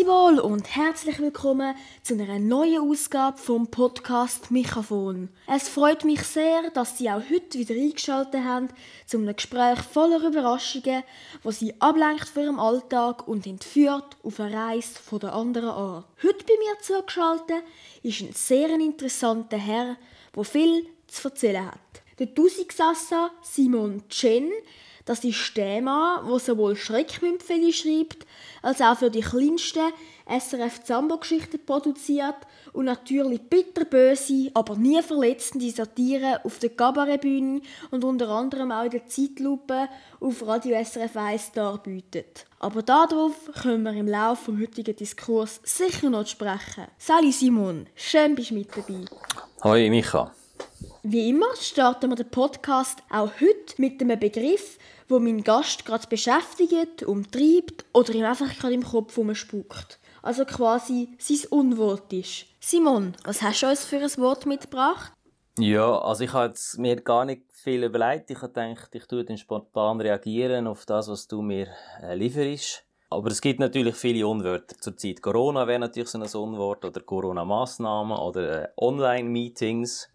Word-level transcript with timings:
Grüezi 0.00 0.06
wohl 0.06 0.38
und 0.38 0.76
herzlich 0.76 1.18
willkommen 1.18 1.74
zu 2.02 2.14
einer 2.14 2.38
neuen 2.38 2.80
Ausgabe 2.80 3.36
vom 3.38 3.72
Podcast 3.72 4.52
Mikrofon. 4.52 5.28
Es 5.48 5.68
freut 5.68 6.04
mich 6.04 6.22
sehr, 6.22 6.70
dass 6.70 6.96
Sie 6.96 7.10
auch 7.10 7.22
heute 7.28 7.58
wieder 7.58 7.74
eingeschaltet 7.74 8.44
haben 8.44 8.68
zu 9.04 9.16
einem 9.18 9.34
Gespräch 9.34 9.80
voller 9.80 10.24
Überraschungen, 10.24 11.02
wo 11.42 11.50
Sie 11.50 11.74
ablenkt 11.80 12.28
von 12.28 12.44
Ihrem 12.44 12.60
Alltag 12.60 13.26
und 13.26 13.48
entführt 13.48 14.16
auf 14.22 14.38
eine 14.38 14.56
Reise 14.56 14.94
von 14.94 15.18
der 15.18 15.34
anderen 15.34 15.70
Art. 15.70 16.06
Heute 16.22 16.44
bei 16.44 16.54
mir 16.60 16.80
zugeschaltet 16.80 17.64
ist 18.04 18.20
ein 18.20 18.32
sehr 18.32 18.70
interessanter 18.70 19.58
Herr, 19.58 19.96
der 20.36 20.44
viel 20.44 20.86
zu 21.08 21.28
erzählen 21.28 21.66
hat. 21.66 22.02
Der 22.20 22.32
Tusigsassa 22.32 23.32
Simon 23.42 24.08
Chen 24.08 24.52
das 25.10 25.24
ist 25.24 25.56
der 25.56 25.82
Mann, 25.82 26.24
der 26.28 26.38
sowohl 26.38 26.76
Schreckmümpfeli 26.76 27.72
schreibt, 27.72 28.26
als 28.62 28.80
auch 28.80 28.96
für 28.96 29.10
die 29.10 29.22
kleinsten 29.22 29.92
SRF 30.28 30.84
Zambo-Geschichten 30.84 31.58
produziert 31.66 32.36
und 32.72 32.84
natürlich 32.84 33.40
bitterböse, 33.40 34.52
aber 34.54 34.76
nie 34.76 35.02
verletzende 35.02 35.68
Satire 35.70 36.44
auf 36.44 36.60
der 36.60 36.70
Kabarettbühne 36.70 37.62
und 37.90 38.04
unter 38.04 38.28
anderem 38.28 38.70
auch 38.70 38.84
in 38.84 38.90
der 38.90 39.06
Zeitlupe 39.06 39.88
auf 40.20 40.46
Radio 40.46 40.80
SRF 40.84 41.16
1 41.16 41.52
darbietet. 41.52 42.46
Aber 42.60 42.82
darauf 42.82 43.50
können 43.62 43.82
wir 43.82 43.94
im 43.94 44.06
Laufe 44.06 44.52
des 44.52 44.60
heutigen 44.60 44.94
Diskurs 44.94 45.60
sicher 45.64 46.10
noch 46.10 46.26
sprechen. 46.26 46.86
Sali 46.98 47.32
Simon, 47.32 47.86
schön 47.96 48.36
bist 48.36 48.50
du 48.50 48.54
mit 48.54 48.68
dabei. 48.76 49.06
Hoi 49.64 49.90
Micha. 49.90 50.32
Wie 51.02 51.30
immer 51.30 51.54
starten 51.58 52.10
wir 52.10 52.16
den 52.16 52.30
Podcast 52.30 53.02
auch 53.10 53.30
heute 53.40 53.74
mit 53.78 54.00
einem 54.00 54.18
Begriff, 54.18 54.78
wo 55.08 55.18
mein 55.18 55.42
Gast 55.42 55.84
gerade 55.84 56.06
beschäftigt, 56.06 57.02
umtreibt 57.02 57.84
oder 57.92 58.14
ihm 58.14 58.24
einfach 58.24 58.54
gerade 58.58 58.74
im 58.74 58.84
Kopf 58.84 59.16
umspuckt. 59.18 59.98
Also 60.22 60.44
quasi 60.44 61.08
sein 61.18 61.48
Unwort 61.50 62.12
ist. 62.12 62.46
Simon, 62.60 63.14
was 63.24 63.42
hast 63.42 63.62
du 63.62 63.68
uns 63.68 63.84
für 63.84 63.96
ein 63.96 64.16
Wort 64.18 64.46
mitgebracht? 64.46 65.12
Ja, 65.58 65.98
also 65.98 66.24
ich 66.24 66.32
habe 66.32 66.54
mir 66.76 66.96
gar 67.00 67.24
nicht 67.24 67.42
viel 67.52 67.84
überlegt. 67.84 68.30
Ich 68.30 68.40
habe 68.40 68.52
gedacht, 68.52 68.94
ich 68.94 69.06
tue 69.06 69.24
dann 69.24 69.36
spontan 69.36 70.00
reagieren 70.00 70.66
auf 70.66 70.86
das, 70.86 71.08
was 71.08 71.26
du 71.26 71.42
mir 71.42 71.68
äh, 72.02 72.14
lieferst. 72.14 72.84
Aber 73.10 73.30
es 73.30 73.40
gibt 73.40 73.58
natürlich 73.58 73.96
viele 73.96 74.26
Unwörter 74.26 74.76
zurzeit. 74.78 75.20
Corona 75.20 75.66
wäre 75.66 75.80
natürlich 75.80 76.10
so 76.10 76.18
ein 76.18 76.50
Unwort 76.50 76.84
oder 76.84 77.00
Corona-Massnahmen 77.00 78.16
oder 78.16 78.64
äh, 78.64 78.68
Online-Meetings 78.76 80.08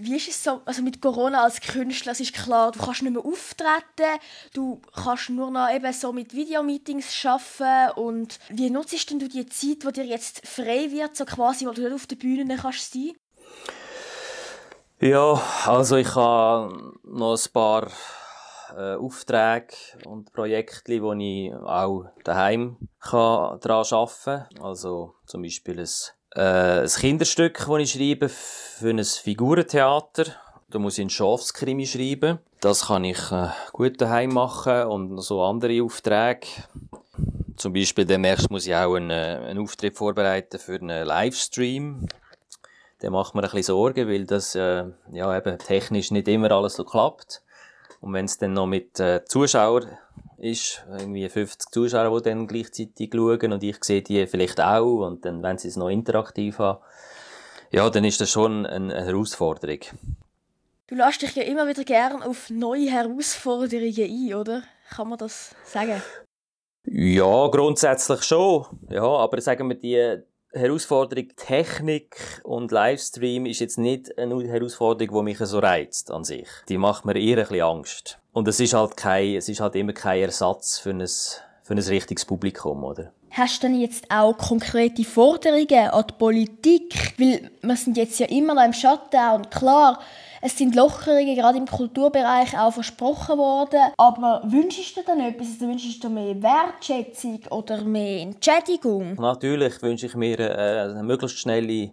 wie 0.00 0.16
ist 0.16 0.28
es 0.28 0.42
so, 0.42 0.60
also 0.64 0.82
mit 0.82 1.00
Corona 1.00 1.44
als 1.44 1.60
Künstler, 1.60 2.12
es 2.12 2.20
ist 2.20 2.34
klar, 2.34 2.72
du 2.72 2.80
kannst 2.80 3.02
nicht 3.02 3.12
mehr 3.12 3.24
auftreten, 3.24 4.20
du 4.54 4.80
kannst 4.94 5.30
nur 5.30 5.50
noch 5.50 5.70
eben 5.70 5.92
so 5.92 6.12
mit 6.12 6.34
Videomeetings 6.34 7.24
arbeiten 7.24 8.00
und 8.00 8.38
wie 8.48 8.70
nutzt 8.70 9.10
denn 9.10 9.18
du 9.18 9.28
die 9.28 9.46
Zeit, 9.46 9.84
wo 9.84 9.90
dir 9.90 10.04
jetzt 10.04 10.46
frei 10.46 10.90
wird, 10.90 11.16
so 11.16 11.24
quasi, 11.24 11.66
weil 11.66 11.74
du 11.74 11.82
nicht 11.82 11.94
auf 11.94 12.06
der 12.06 12.16
Bühne 12.16 12.56
kannst 12.56 12.92
sein? 12.92 13.12
Ja, 15.00 15.40
also 15.66 15.96
ich 15.96 16.14
habe 16.14 16.92
noch 17.04 17.34
ein 17.34 17.52
paar 17.52 17.90
äh, 18.76 18.96
Aufträge 18.96 19.74
und 20.04 20.32
Projekte, 20.32 21.02
wo 21.02 21.12
ich 21.14 21.54
auch 21.54 22.04
daheim 22.24 22.76
daran 23.00 23.86
arbeiten 23.90 24.20
kann. 24.24 24.46
Also 24.60 25.14
zum 25.26 25.42
Beispiel 25.42 25.80
ein 25.80 25.88
äh, 26.34 26.82
ein 26.82 26.88
Kinderstück, 26.88 27.66
das 27.66 27.78
ich 27.78 27.92
schreibe 27.92 28.28
für 28.28 28.90
ein 28.90 29.04
Figurentheater. 29.04 30.26
Da 30.70 30.78
muss 30.78 30.98
ich 30.98 31.02
einen 31.02 31.10
Schafskrimi 31.10 31.86
schreiben. 31.86 32.38
Das 32.60 32.86
kann 32.86 33.04
ich 33.04 33.32
äh, 33.32 33.48
gut 33.72 34.00
daheim 34.00 34.30
machen 34.30 34.84
und 34.84 35.18
so 35.20 35.42
andere 35.42 35.82
Aufträge. 35.82 36.46
Zum 37.56 37.72
Beispiel 37.72 38.04
demnächst 38.04 38.50
muss 38.50 38.66
ich 38.66 38.74
auch 38.74 38.94
einen, 38.94 39.10
äh, 39.10 39.40
einen 39.48 39.60
Auftritt 39.60 39.96
vorbereiten 39.96 40.58
für 40.58 40.76
einen 40.76 41.06
Livestream. 41.06 42.06
Der 43.02 43.10
macht 43.10 43.34
mir 43.34 43.42
ein 43.42 43.50
bisschen 43.50 43.62
Sorgen, 43.62 44.08
weil 44.08 44.26
das 44.26 44.54
äh, 44.54 44.84
ja, 45.10 45.36
eben 45.36 45.58
technisch 45.58 46.10
nicht 46.10 46.28
immer 46.28 46.52
alles 46.52 46.74
so 46.74 46.84
klappt. 46.84 47.42
Und 48.00 48.12
wenn 48.12 48.26
es 48.26 48.38
dann 48.38 48.52
noch 48.52 48.66
mit 48.66 49.00
äh, 49.00 49.24
Zuschauern 49.24 49.98
ist, 50.40 50.84
irgendwie 50.90 51.28
50 51.28 51.70
Zuschauer, 51.70 52.20
die 52.20 52.30
dann 52.30 52.46
gleichzeitig 52.46 53.10
schauen 53.12 53.52
und 53.52 53.62
ich 53.62 53.82
sehe 53.82 54.02
die 54.02 54.26
vielleicht 54.26 54.60
auch 54.60 55.06
und 55.06 55.24
dann, 55.24 55.42
wenn 55.42 55.58
sie 55.58 55.68
es 55.68 55.76
noch 55.76 55.88
interaktiv 55.88 56.58
haben, 56.58 56.80
ja, 57.70 57.88
dann 57.88 58.04
ist 58.04 58.20
das 58.20 58.30
schon 58.30 58.66
eine, 58.66 59.04
Herausforderung. 59.04 59.80
Du 60.88 60.96
lässt 60.96 61.22
dich 61.22 61.36
ja 61.36 61.44
immer 61.44 61.68
wieder 61.68 61.84
gern 61.84 62.22
auf 62.22 62.50
neue 62.50 62.90
Herausforderungen 62.90 63.94
ein, 63.96 64.34
oder? 64.34 64.62
Kann 64.88 65.08
man 65.08 65.18
das 65.18 65.54
sagen? 65.64 66.02
Ja, 66.84 67.46
grundsätzlich 67.46 68.22
schon. 68.22 68.66
Ja, 68.88 69.04
aber 69.04 69.40
sagen 69.40 69.68
wir, 69.68 69.76
die 69.76 70.24
Herausforderung 70.52 71.28
Technik 71.36 72.40
und 72.42 72.72
Livestream 72.72 73.46
ist 73.46 73.60
jetzt 73.60 73.78
nicht 73.78 74.18
eine 74.18 74.42
Herausforderung, 74.48 75.18
die 75.18 75.22
mich 75.22 75.38
so 75.38 75.60
reizt 75.60 76.10
an 76.10 76.24
sich. 76.24 76.48
Die 76.68 76.78
macht 76.78 77.04
mir 77.04 77.16
eher 77.16 77.38
ein 77.38 77.44
bisschen 77.44 77.62
Angst. 77.62 78.18
Und 78.32 78.48
es 78.48 78.58
ist 78.58 78.74
halt 78.74 78.96
kein, 78.96 79.36
es 79.36 79.48
ist 79.48 79.60
halt 79.60 79.76
immer 79.76 79.92
kein 79.92 80.22
Ersatz 80.22 80.78
für 80.78 80.90
ein, 80.90 81.06
für 81.06 81.74
ein 81.74 81.78
richtiges 81.78 82.24
Publikum, 82.24 82.82
oder? 82.82 83.12
Hast 83.30 83.62
du 83.62 83.68
denn 83.68 83.80
jetzt 83.80 84.10
auch 84.10 84.36
konkrete 84.36 85.04
Forderungen 85.04 85.90
an 85.90 86.04
die 86.08 86.14
Politik? 86.18 87.14
Weil 87.16 87.50
wir 87.62 87.76
sind 87.76 87.96
jetzt 87.96 88.18
ja 88.18 88.26
immer 88.26 88.54
noch 88.54 88.64
im 88.64 88.72
Shutdown. 88.72 89.48
Klar, 89.50 90.00
es 90.42 90.56
sind 90.56 90.74
Lockerungen 90.74 91.36
gerade 91.36 91.58
im 91.58 91.66
Kulturbereich 91.66 92.58
auch 92.58 92.72
versprochen 92.72 93.38
worden. 93.38 93.92
Aber 93.96 94.42
wünschst 94.44 94.96
du 94.96 95.00
dir 95.00 95.06
denn 95.06 95.20
etwas? 95.20 95.48
Also 95.48 95.68
wünschst 95.68 96.02
du 96.02 96.08
mehr 96.08 96.42
Wertschätzung 96.42 97.40
oder 97.50 97.82
mehr 97.84 98.22
Entschädigung? 98.22 99.14
Natürlich 99.14 99.82
wünsche 99.82 100.06
ich 100.06 100.14
mir 100.14 100.40
äh, 100.40 100.90
eine 100.90 101.02
möglichst 101.02 101.38
schnelle 101.38 101.92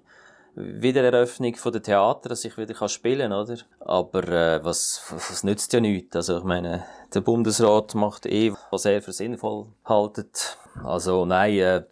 Wiedereröffnung 0.55 1.55
von 1.55 1.71
der 1.71 1.83
Theater, 1.83 2.29
dass 2.29 2.43
ich 2.45 2.57
wieder 2.57 2.87
spielen 2.89 3.29
kann, 3.29 3.39
oder? 3.39 3.57
Aber 3.79 4.27
äh, 4.27 4.63
was, 4.63 5.03
was 5.11 5.43
nützt 5.43 5.71
ja 5.73 5.79
nichts? 5.79 6.15
Also 6.15 6.39
ich 6.39 6.43
meine, 6.43 6.83
der 7.13 7.21
Bundesrat 7.21 7.93
macht 7.95 8.25
eh, 8.25 8.53
was 8.71 8.85
er 8.85 9.01
für 9.01 9.11
sinnvoll 9.11 9.67
haltet. 9.85 10.57
Also 10.83 11.25
nein, 11.25 11.57
äh, 11.59 11.83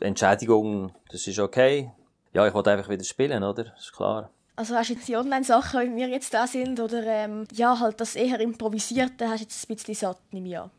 Entschädigung, 0.00 0.92
das 1.10 1.26
ist 1.26 1.38
okay. 1.38 1.92
Ja, 2.32 2.46
ich 2.46 2.54
wollte 2.54 2.72
einfach 2.72 2.88
wieder 2.88 3.04
spielen, 3.04 3.44
oder? 3.44 3.72
Ist 3.76 3.92
klar. 3.92 4.30
Also 4.54 4.74
hast 4.74 4.90
du 4.90 4.94
jetzt 4.94 5.08
die 5.08 5.16
Online-Sachen, 5.16 5.80
wie 5.80 5.96
wir 5.96 6.08
jetzt 6.08 6.34
da 6.34 6.46
sind, 6.46 6.78
oder 6.78 7.02
ähm, 7.06 7.46
ja, 7.52 7.80
halt 7.80 8.00
das 8.00 8.14
eher 8.14 8.38
improvisierte, 8.38 9.28
hast 9.28 9.40
du 9.40 9.44
jetzt 9.44 9.70
ein 9.70 9.74
bisschen 9.74 9.94
satt, 9.94 10.18
nehme 10.30 10.48
ich 10.48 10.58
an. 10.58 10.70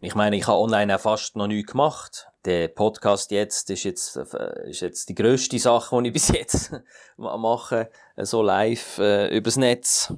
Ich 0.00 0.14
meine, 0.14 0.36
ich 0.36 0.46
habe 0.46 0.58
online 0.58 0.94
auch 0.94 1.00
fast 1.00 1.36
noch 1.36 1.48
nichts 1.48 1.72
gemacht. 1.72 2.28
Der 2.44 2.68
Podcast 2.68 3.30
jetzt 3.32 3.68
ist 3.68 3.82
jetzt, 3.82 4.16
äh, 4.16 4.70
ist 4.70 4.80
jetzt 4.80 5.08
die 5.08 5.14
grösste 5.14 5.58
Sache, 5.58 6.00
die 6.02 6.08
ich 6.08 6.12
bis 6.14 6.28
jetzt 6.28 6.72
mache, 7.16 7.90
so 8.16 8.42
live 8.42 8.98
äh, 8.98 9.36
übers 9.36 9.56
Netz. 9.56 10.14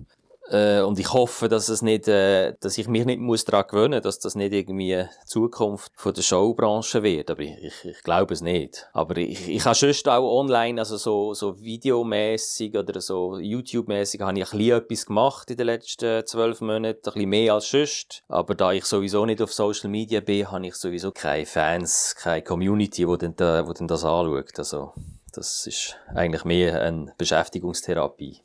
Äh, 0.51 0.81
und 0.81 0.99
ich 0.99 1.13
hoffe, 1.13 1.49
dass 1.49 1.69
es 1.69 1.81
nicht, 1.81 2.09
äh, 2.09 2.55
dass 2.61 2.77
ich 2.77 2.89
mich 2.89 3.05
nicht 3.05 3.21
muss 3.21 3.45
daran 3.45 3.67
gewöhnen, 3.69 4.03
dass 4.03 4.19
das 4.19 4.35
nicht 4.35 4.53
irgendwie 4.53 5.05
Zukunft 5.25 5.93
von 5.95 6.13
der 6.13 6.23
Showbranche 6.23 7.03
wird. 7.05 7.31
Aber 7.31 7.41
ich, 7.41 7.57
ich, 7.63 7.85
ich 7.85 8.03
glaube 8.03 8.35
es 8.35 8.41
nicht. 8.41 8.89
Aber 8.93 9.17
ich, 9.17 9.49
ich 9.49 9.65
habe 9.65 9.77
sonst 9.77 10.09
auch 10.09 10.39
online, 10.39 10.81
also 10.81 10.97
so, 10.97 11.35
so 11.35 11.61
videomäßig 11.61 12.77
oder 12.77 13.01
so 13.01 13.39
YouTube-mäßig, 13.39 14.21
habe 14.21 14.39
ich 14.41 14.53
ein 14.53 14.59
bisschen 14.59 14.79
etwas 14.79 15.07
gemacht 15.07 15.51
in 15.51 15.57
den 15.57 15.67
letzten 15.67 16.27
zwölf 16.27 16.61
Monaten, 16.61 16.99
ein 16.99 17.13
bisschen 17.13 17.29
mehr 17.29 17.55
als 17.55 17.71
sonst. 17.71 18.23
Aber 18.29 18.57
da 18.57 18.73
ich 18.73 18.85
sowieso 18.85 19.25
nicht 19.27 19.41
auf 19.41 19.53
Social 19.53 19.89
Media 19.89 20.21
bin, 20.21 20.51
habe 20.51 20.67
ich 20.67 20.75
sowieso 20.75 21.13
keine 21.13 21.47
Fans, 21.47 22.17
keine 22.19 22.43
Community, 22.43 23.07
die 23.07 23.19
dann, 23.19 23.37
da, 23.37 23.67
wo 23.69 23.73
dann 23.73 23.87
das 23.87 24.05
anschaut. 24.05 24.59
Also, 24.59 24.93
das 25.33 25.67
ist 25.67 25.97
eigentlich 26.15 26.45
mehr 26.45 26.83
eine 26.83 27.15
Beschäftigungstherapie. 27.17 28.41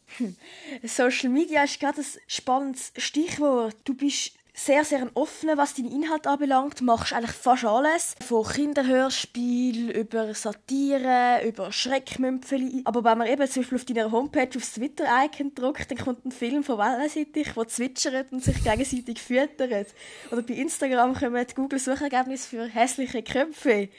Social 0.83 1.29
Media 1.29 1.63
ist 1.63 1.79
gerade 1.79 2.01
ein 2.01 2.05
spannendes 2.27 2.91
Stichwort. 2.97 3.75
Du 3.83 3.93
bist 3.93 4.33
sehr, 4.55 4.85
sehr 4.85 5.09
offen, 5.15 5.49
was 5.55 5.73
deinen 5.73 5.91
Inhalt 5.91 6.27
anbelangt. 6.27 6.79
Du 6.79 6.85
machst 6.85 7.11
eigentlich 7.11 7.35
fast 7.35 7.65
alles. 7.65 8.15
Von 8.25 8.45
Kinderhörspiel 8.47 9.91
über 9.91 10.33
Satire, 10.33 11.41
über 11.45 11.71
Schreckmümpfeli. 11.71 12.81
Aber 12.85 13.03
wenn 13.03 13.17
man 13.17 13.27
eben 13.27 13.47
zum 13.49 13.63
Beispiel 13.63 13.77
auf 13.77 13.85
deiner 13.85 14.11
Homepage 14.11 14.49
aufs 14.55 14.73
Twitter-Icon 14.73 15.53
drückt, 15.53 15.91
dann 15.91 15.97
kommt 15.97 16.25
ein 16.25 16.31
Film 16.31 16.63
von 16.63 16.77
Wellensittich, 16.77 17.51
der 17.51 17.67
zwitschert 17.67 18.31
und 18.31 18.43
sich 18.43 18.63
gegenseitig 18.63 19.21
füttert. 19.21 19.93
Oder 20.31 20.41
bei 20.41 20.53
Instagram 20.53 21.13
kommen 21.13 21.45
Google-Suchergebnisse 21.53 22.47
für 22.47 22.65
hässliche 22.65 23.23
Köpfe. 23.23 23.89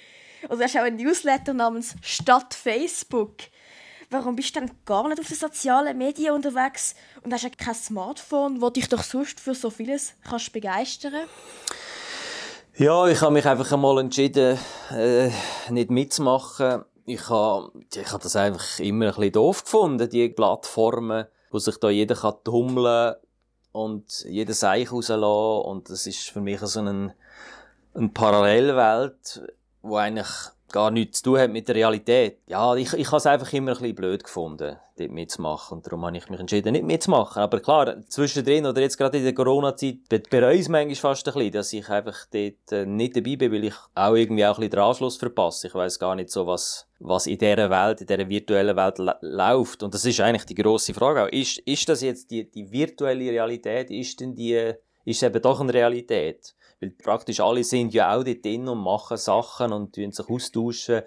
Oder 0.49 0.59
du 0.59 0.65
hast 0.65 0.77
auch 0.77 0.83
einen 0.83 0.97
Newsletter 0.97 1.53
namens 1.55 1.95
Stadt 2.03 2.55
Facebook. 2.55 3.35
Warum 4.11 4.37
bist 4.37 4.55
du 4.55 4.61
dann 4.61 4.71
gar 4.85 5.09
nicht 5.09 5.19
auf 5.19 5.27
den 5.27 5.37
sozialen 5.37 5.99
Medien 5.99 6.33
unterwegs 6.33 6.95
und 7.23 7.33
hast 7.33 7.59
kein 7.59 7.75
Smartphone, 7.75 8.61
wo 8.61 8.71
dich 8.71 8.89
doch 8.89 9.03
sonst 9.03 9.41
für 9.41 9.55
so 9.55 9.69
vieles 9.71 10.15
kannst 10.29 10.53
begeistern 10.53 11.27
Ja, 12.77 13.07
ich 13.09 13.21
habe 13.21 13.33
mich 13.33 13.47
einfach 13.47 13.73
einmal 13.73 13.99
entschieden, 13.99 14.59
äh, 14.93 15.31
nicht 15.71 15.91
mitzumachen. 15.91 16.85
Ich 17.05 17.29
habe, 17.29 17.73
ich 17.95 18.13
habe 18.13 18.23
das 18.23 18.37
einfach 18.37 18.79
immer 18.79 19.07
ein 19.07 19.15
bisschen 19.15 19.33
doof 19.33 19.65
gefunden, 19.65 20.09
die 20.09 20.29
Plattformen, 20.29 21.27
wo 21.51 21.59
sich 21.59 21.77
da 21.79 21.91
jeder 21.91 22.15
kann 22.15 22.35
tummeln 22.45 23.17
und 23.73 24.25
jeder 24.29 24.55
Seich 24.55 24.93
rauslassen. 24.93 25.69
Und 25.69 25.91
das 25.91 26.07
ist 26.07 26.31
für 26.31 26.41
mich 26.41 26.61
so 26.61 26.79
eine, 26.79 27.15
eine 27.95 28.09
Parallelwelt 28.11 29.43
wo 29.87 29.97
eigentlich 29.97 30.29
gar 30.73 30.91
nichts 30.91 31.23
zu 31.23 31.31
tun 31.31 31.39
hat 31.39 31.51
mit 31.51 31.69
der 31.69 31.75
Realität. 31.75 32.41
Ja, 32.47 32.75
ich, 32.75 32.93
ich 32.93 33.07
habe 33.07 33.17
es 33.17 33.27
einfach 33.27 33.53
immer 33.53 33.73
ein 33.73 33.79
bisschen 33.79 33.95
blöd 33.95 34.25
gefunden, 34.25 34.77
dort 34.99 35.11
mitzumachen. 35.11 35.79
Und 35.79 35.87
darum 35.87 36.05
habe 36.05 36.17
ich 36.17 36.29
mich 36.29 36.41
entschieden, 36.41 36.73
nicht 36.73 36.85
mitzumachen. 36.85 37.41
Aber 37.41 37.61
klar, 37.61 37.97
zwischendrin 38.09 38.67
oder 38.67 38.81
jetzt 38.81 38.99
gerade 38.99 39.19
in 39.19 39.25
der 39.25 39.35
Corona-Zeit 39.35 40.29
bereue 40.29 40.55
ich 40.55 40.63
es 40.63 40.69
manchmal 40.69 40.95
fast 40.97 41.27
ein 41.29 41.35
bisschen, 41.35 41.53
dass 41.53 41.73
ich 41.73 41.89
einfach 41.89 42.27
dort 42.33 42.73
äh, 42.73 42.85
nicht 42.85 43.17
dabei 43.17 43.37
bin, 43.37 43.53
weil 43.53 43.65
ich 43.65 43.75
auch 43.95 44.15
irgendwie 44.15 44.45
auch 44.45 44.59
ein 44.59 44.61
bisschen 44.61 44.71
den 44.71 44.81
Anschluss 44.81 45.17
verpasse. 45.17 45.69
Ich 45.69 45.75
weiß 45.75 45.99
gar 45.99 46.17
nicht 46.17 46.31
so, 46.31 46.47
was, 46.47 46.89
was 46.99 47.27
in 47.27 47.39
dieser 47.39 47.71
Welt, 47.71 48.01
in 48.01 48.07
dieser 48.07 48.29
virtuellen 48.29 48.77
Welt 48.77 48.99
läuft. 49.21 49.83
Und 49.83 49.95
das 49.95 50.05
ist 50.05 50.21
eigentlich 50.21 50.47
die 50.47 50.57
grosse 50.57 50.95
Frage 50.95 51.25
auch. 51.25 51.29
Ist, 51.29 51.59
ist 51.61 51.89
das 51.89 52.03
jetzt 52.03 52.31
die, 52.31 52.51
die 52.51 52.71
virtuelle 52.71 53.31
Realität? 53.31 53.91
Ist 53.91 54.21
denn 54.21 54.35
die, 54.35 54.73
ist 55.05 55.23
eben 55.23 55.41
doch 55.41 55.61
eine 55.61 55.73
Realität? 55.73 56.56
Weil 56.81 56.91
praktisch 56.91 57.41
alle 57.41 57.65
sind 57.65 57.95
ja 57.95 58.15
auch 58.15 58.25
dort 58.25 58.45
drin 58.45 58.69
und 58.69 58.83
machen 58.83 59.17
Sachen 59.17 59.73
und 59.73 59.95
tun 59.95 60.13
sich 60.13 60.29
austauschen, 60.29 61.03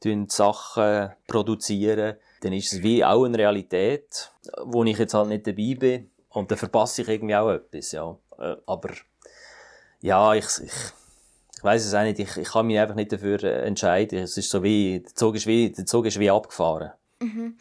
tun 0.00 0.28
Sachen 0.28 1.10
produzieren. 1.26 2.16
Dann 2.40 2.52
ist 2.52 2.72
es 2.72 2.82
wie 2.82 3.04
auch 3.04 3.24
eine 3.24 3.38
Realität, 3.38 4.32
wo 4.64 4.84
ich 4.84 4.98
jetzt 4.98 5.14
halt 5.14 5.28
nicht 5.28 5.46
dabei 5.46 5.74
bin. 5.78 6.10
Und 6.30 6.50
dann 6.50 6.58
verpasse 6.58 7.02
ich 7.02 7.08
irgendwie 7.08 7.36
auch 7.36 7.50
etwas, 7.50 7.92
ja. 7.92 8.16
Äh, 8.38 8.56
aber, 8.66 8.90
ja, 10.00 10.34
ich, 10.34 10.46
ich, 10.62 10.72
ich 11.56 11.62
weiß 11.62 11.84
es 11.84 11.94
auch 11.94 12.02
nicht. 12.02 12.18
Ich, 12.18 12.36
ich 12.36 12.48
kann 12.48 12.66
mich 12.66 12.78
einfach 12.78 12.94
nicht 12.94 13.12
dafür 13.12 13.42
entscheiden. 13.44 14.18
Es 14.18 14.36
ist 14.36 14.50
so 14.50 14.62
wie, 14.62 15.00
der 15.00 15.14
Zug 15.14 15.36
ist 15.36 15.46
wie, 15.46 15.70
der 15.70 15.86
Zug 15.86 16.06
ist 16.06 16.18
wie 16.18 16.30
abgefahren. 16.30 16.92
Mhm. 17.20 17.58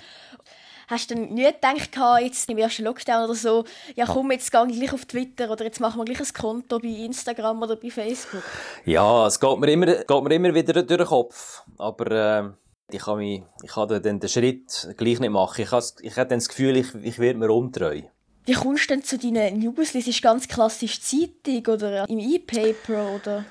Hast 0.91 1.09
du 1.09 1.15
nie 1.15 1.45
gedacht, 1.45 2.21
jetzt 2.21 2.49
im 2.49 2.57
ersten 2.57 2.83
Lockdown 2.83 3.23
oder 3.23 3.33
so, 3.33 3.63
ja 3.95 4.05
komm, 4.05 4.29
jetzt 4.31 4.51
gehe 4.51 4.67
ich 4.67 4.77
gleich 4.77 4.91
auf 4.91 5.05
Twitter 5.05 5.49
oder 5.49 5.63
jetzt 5.63 5.79
machen 5.79 6.01
wir 6.01 6.03
gleich 6.03 6.19
ein 6.19 6.33
Konto 6.33 6.79
bei 6.79 6.89
Instagram 6.89 7.61
oder 7.61 7.77
bei 7.77 7.89
Facebook? 7.89 8.43
Ja, 8.83 9.25
es 9.25 9.39
geht 9.39 9.57
mir 9.57 9.71
immer, 9.71 9.85
geht 9.85 10.23
mir 10.23 10.35
immer 10.35 10.53
wieder 10.53 10.73
durch 10.73 10.85
den 10.85 11.07
Kopf. 11.07 11.63
Aber 11.77 12.11
äh, 12.11 12.49
ich 12.93 13.01
kann, 13.03 13.19
mich, 13.19 13.41
ich 13.63 13.71
kann 13.71 13.87
dann 13.87 14.19
den 14.19 14.27
Schritt 14.27 14.93
gleich 14.97 15.21
nicht 15.21 15.31
machen. 15.31 15.61
Ich 15.61 15.71
habe, 15.71 15.85
ich 16.01 16.17
habe 16.17 16.27
dann 16.27 16.39
das 16.39 16.49
Gefühl, 16.49 16.75
ich, 16.75 16.93
ich 17.01 17.19
werde 17.19 17.39
mir 17.39 17.53
untreu. 17.53 18.01
Wie 18.45 18.53
kommst 18.53 18.89
du 18.89 18.95
denn 18.95 19.03
zu 19.05 19.17
deinen 19.17 19.59
News? 19.59 19.95
Ist 19.95 20.09
es 20.09 20.21
ganz 20.21 20.45
klassisch 20.45 20.99
Zeitung 20.99 21.73
oder 21.73 22.09
im 22.09 22.19
E-Paper 22.19 23.15
oder? 23.15 23.45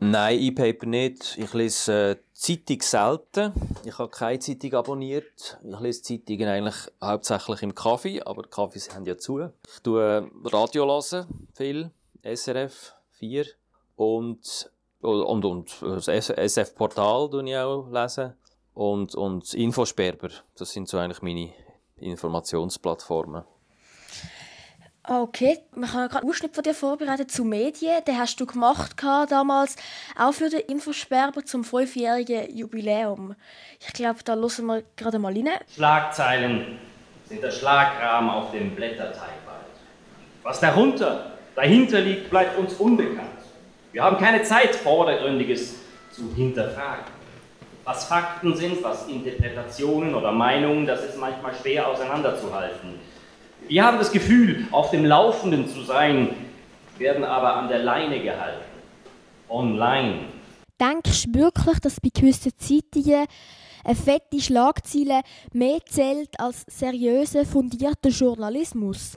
Nein, 0.00 0.38
E-Paper 0.38 0.86
nicht. 0.86 1.36
Ich 1.38 1.52
lese 1.54 2.10
äh, 2.10 2.16
Zeitung 2.32 2.80
selten. 2.82 3.52
Ich 3.84 3.98
habe 3.98 4.08
keine 4.10 4.38
Zeitung 4.38 4.74
abonniert. 4.74 5.58
Ich 5.68 5.80
lese 5.80 6.02
Zeitungen 6.02 6.48
eigentlich 6.48 6.76
hauptsächlich 7.02 7.62
im 7.62 7.74
Kaffee, 7.74 8.22
aber 8.22 8.42
die 8.42 8.48
Kaffees 8.48 8.94
haben 8.94 9.06
ja 9.06 9.18
zu. 9.18 9.40
Ich 9.40 9.82
tue 9.82 10.30
Radio 10.44 10.86
hören, 10.86 11.26
viel, 11.52 11.90
SRF 12.22 12.94
4 13.10 13.46
und, 13.96 14.70
und, 15.00 15.44
und 15.44 15.82
das 15.82 16.06
SF-Portal 16.06 17.28
lese 17.32 17.48
ich 17.48 17.56
auch 17.56 17.88
lesen 17.90 18.34
und, 18.74 19.16
und 19.16 19.52
Infosperber. 19.54 20.28
Das 20.56 20.70
sind 20.70 20.88
so 20.88 20.98
eigentlich 20.98 21.22
meine 21.22 21.52
Informationsplattformen. 21.96 23.42
Okay, 25.10 25.58
wir 25.74 25.90
haben 25.90 26.10
gerade 26.10 26.18
einen 26.18 26.28
Ausschnitt 26.28 26.54
von 26.54 26.62
dir 26.62 26.74
vorbereitet 26.74 27.30
zu 27.30 27.42
Medien. 27.42 28.04
Den 28.06 28.18
hast 28.18 28.38
du 28.40 28.44
gemacht 28.44 28.94
damals, 29.30 29.76
auch 30.18 30.34
für 30.34 30.50
den 30.50 30.60
Infosperber 30.60 31.42
zum 31.46 31.64
fünfjährigen 31.64 32.54
Jubiläum. 32.54 33.34
Ich 33.80 33.90
glaube, 33.94 34.18
da 34.22 34.34
hören 34.34 34.66
wir 34.66 34.82
gerade 34.96 35.18
mal 35.18 35.32
rein. 35.32 35.48
Schlagzeilen 35.74 36.78
sind 37.24 37.42
der 37.42 37.50
Schlagrahmen 37.50 38.28
auf 38.28 38.50
dem 38.50 38.74
Blätterteigband. 38.74 39.64
Was 40.42 40.60
darunter, 40.60 41.32
dahinter 41.56 42.00
liegt, 42.02 42.28
bleibt 42.28 42.58
uns 42.58 42.74
unbekannt. 42.74 43.30
Wir 43.92 44.02
haben 44.02 44.18
keine 44.18 44.42
Zeit, 44.42 44.76
Vordergründiges 44.76 45.76
zu 46.12 46.34
hinterfragen. 46.36 47.04
Was 47.84 48.04
Fakten 48.04 48.54
sind, 48.54 48.84
was 48.84 49.08
Interpretationen 49.08 50.14
oder 50.14 50.32
Meinungen, 50.32 50.86
das 50.86 51.02
ist 51.02 51.16
manchmal 51.16 51.54
schwer 51.54 51.88
auseinanderzuhalten. 51.88 53.07
Wir 53.66 53.84
haben 53.84 53.98
das 53.98 54.12
Gefühl, 54.12 54.66
auf 54.70 54.90
dem 54.90 55.04
Laufenden 55.04 55.68
zu 55.68 55.82
sein, 55.82 56.34
werden 56.98 57.24
aber 57.24 57.56
an 57.56 57.68
der 57.68 57.80
Leine 57.80 58.22
gehalten. 58.22 58.64
Online. 59.48 60.20
Denkst 60.80 61.24
du 61.24 61.38
wirklich, 61.40 61.78
dass 61.80 62.00
bei 62.00 62.10
gewissen 62.14 62.52
Zeitungen 62.56 63.26
eine 63.84 63.94
fette 63.94 64.40
Schlagzeile 64.40 65.22
mehr 65.52 65.80
zählt 65.86 66.38
als 66.38 66.64
seriöser, 66.68 67.44
fundierter 67.44 68.10
Journalismus? 68.10 69.16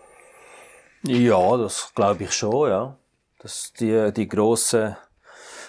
Ja, 1.04 1.58
das 1.58 1.92
glaube 1.94 2.24
ich 2.24 2.32
schon, 2.32 2.70
ja. 2.70 2.98
Dass 3.40 3.74
die, 3.74 4.12
die 4.14 4.28
grossen 4.28 4.96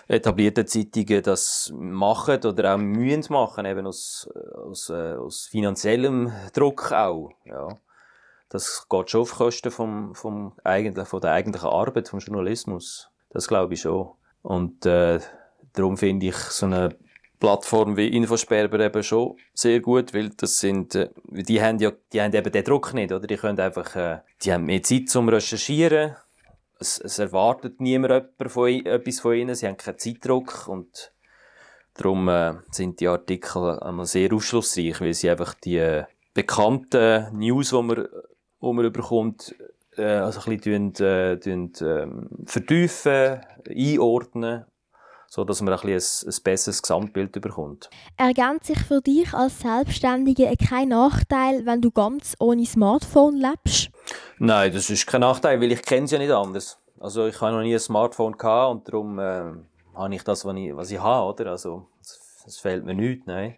etablierten 0.09 0.67
Zeitungen 0.67 1.23
das 1.23 1.73
machen 1.75 2.45
oder 2.45 2.75
auch 2.75 2.79
mühen 2.79 3.25
machen, 3.29 3.65
eben 3.65 3.87
aus, 3.87 4.29
aus, 4.55 4.91
äh, 4.91 5.15
aus 5.15 5.47
finanziellem 5.47 6.33
Druck 6.53 6.93
auch, 6.93 7.31
ja 7.45 7.69
das 8.53 8.87
geht 8.87 9.11
schon 9.11 9.23
auf 9.23 9.33
Kosten 9.33 9.71
vom, 9.71 10.15
vom 10.15 10.53
eigentlich, 10.63 11.09
von 11.09 11.23
der 11.23 11.33
eigentlichen 11.33 11.71
Arbeit, 11.71 12.11
vom 12.11 12.19
Journalismus. 12.19 13.09
Das 13.31 13.49
glaube 13.49 13.73
ich 13.73 13.81
schon. 13.81 14.11
Und 14.43 14.85
äh, 14.85 15.21
darum 15.73 15.97
finde 15.97 16.27
ich 16.27 16.37
so 16.37 16.67
eine 16.67 16.95
Plattform 17.41 17.97
wie 17.97 18.09
Infosperber 18.09 18.79
eben 18.81 19.03
schon 19.03 19.39
sehr 19.55 19.81
gut, 19.81 20.13
weil 20.13 20.29
das 20.31 20.59
sind, 20.59 20.95
äh, 20.95 21.09
die 21.25 21.63
haben 21.63 21.79
ja, 21.79 21.93
die 22.13 22.21
haben 22.21 22.35
eben 22.35 22.53
den 22.53 22.65
Druck 22.65 22.93
nicht, 22.93 23.11
oder? 23.11 23.27
Die 23.27 23.37
können 23.37 23.59
einfach, 23.59 23.97
äh, 23.97 24.19
die 24.43 24.53
haben 24.53 24.67
mehr 24.67 24.83
Zeit 24.83 25.09
zum 25.09 25.31
Recherchieren. 25.31 26.15
Es, 26.79 26.99
es 26.99 27.19
erwartet 27.19 27.81
niemand 27.81 28.27
von, 28.49 28.69
etwas 28.69 29.21
von 29.21 29.35
ihnen, 29.35 29.55
sie 29.55 29.67
haben 29.67 29.79
keinen 29.79 29.99
Zeitdruck 29.99 30.69
und 30.69 31.15
darum 31.95 32.29
äh, 32.29 32.53
sind 32.71 33.01
die 33.01 33.09
Artikel 33.09 33.79
einmal 33.79 34.05
sehr 34.05 34.31
aufschlussreich, 34.35 35.01
weil 35.01 35.15
sie 35.15 35.31
einfach 35.31 35.55
die 35.55 35.79
äh, 35.79 36.05
bekannten 36.35 37.39
News, 37.39 37.71
die 37.71 37.83
man 37.83 38.09
die 38.63 38.73
man 38.73 38.93
bekommt, 38.93 39.55
äh, 39.97 40.05
also 40.05 40.41
ein 40.41 40.57
bisschen 40.57 40.95
äh, 41.01 41.39
tun, 41.39 41.73
äh, 41.81 42.07
vertiefen, 42.47 43.41
einordnen, 43.69 44.65
so 45.29 45.45
dass 45.45 45.61
man 45.63 45.75
ein, 45.75 45.81
bisschen 45.81 46.29
ein, 46.29 46.35
ein 46.35 46.43
besseres 46.45 46.83
Gesamtbild 46.83 47.33
bekommt. 47.41 47.91
Ergänzt 48.17 48.67
sich 48.67 48.79
für 48.79 49.01
dich 49.01 49.33
als 49.35 49.61
Selbstständige 49.61 50.53
kein 50.57 50.89
Nachteil, 50.89 51.67
wenn 51.67 51.81
du 51.81 51.91
ganz 51.91 52.35
ohne 52.39 52.67
Smartphone 52.67 53.37
lebst? 53.37 53.91
Nein, 54.39 54.73
das 54.73 54.91
ist 54.91 55.07
kein 55.07 55.23
Nachteil, 55.23 55.61
weil 55.61 55.73
ich 55.73 55.83
kenne 55.83 56.05
es 56.05 56.11
ja 56.11 56.19
nicht 56.19 56.33
anders. 56.33 56.79
Also 57.01 57.27
ich 57.27 57.41
habe 57.41 57.53
noch 57.53 57.63
nie 57.63 57.75
ein 57.75 57.81
Smartphone 57.81 58.37
gehabt 58.37 58.71
und 58.71 58.89
darum 58.89 59.19
äh, 59.19 59.53
habe 59.95 60.15
ich 60.15 60.23
das, 60.23 60.45
was 60.45 60.57
ich, 60.57 60.77
was 60.77 60.91
ich 60.91 61.01
habe, 61.01 61.33
oder? 61.33 61.51
Also 61.51 61.89
es 62.47 62.59
fehlt 62.59 62.85
mir 62.85 62.95
nichts, 62.95 63.27
nein. 63.27 63.57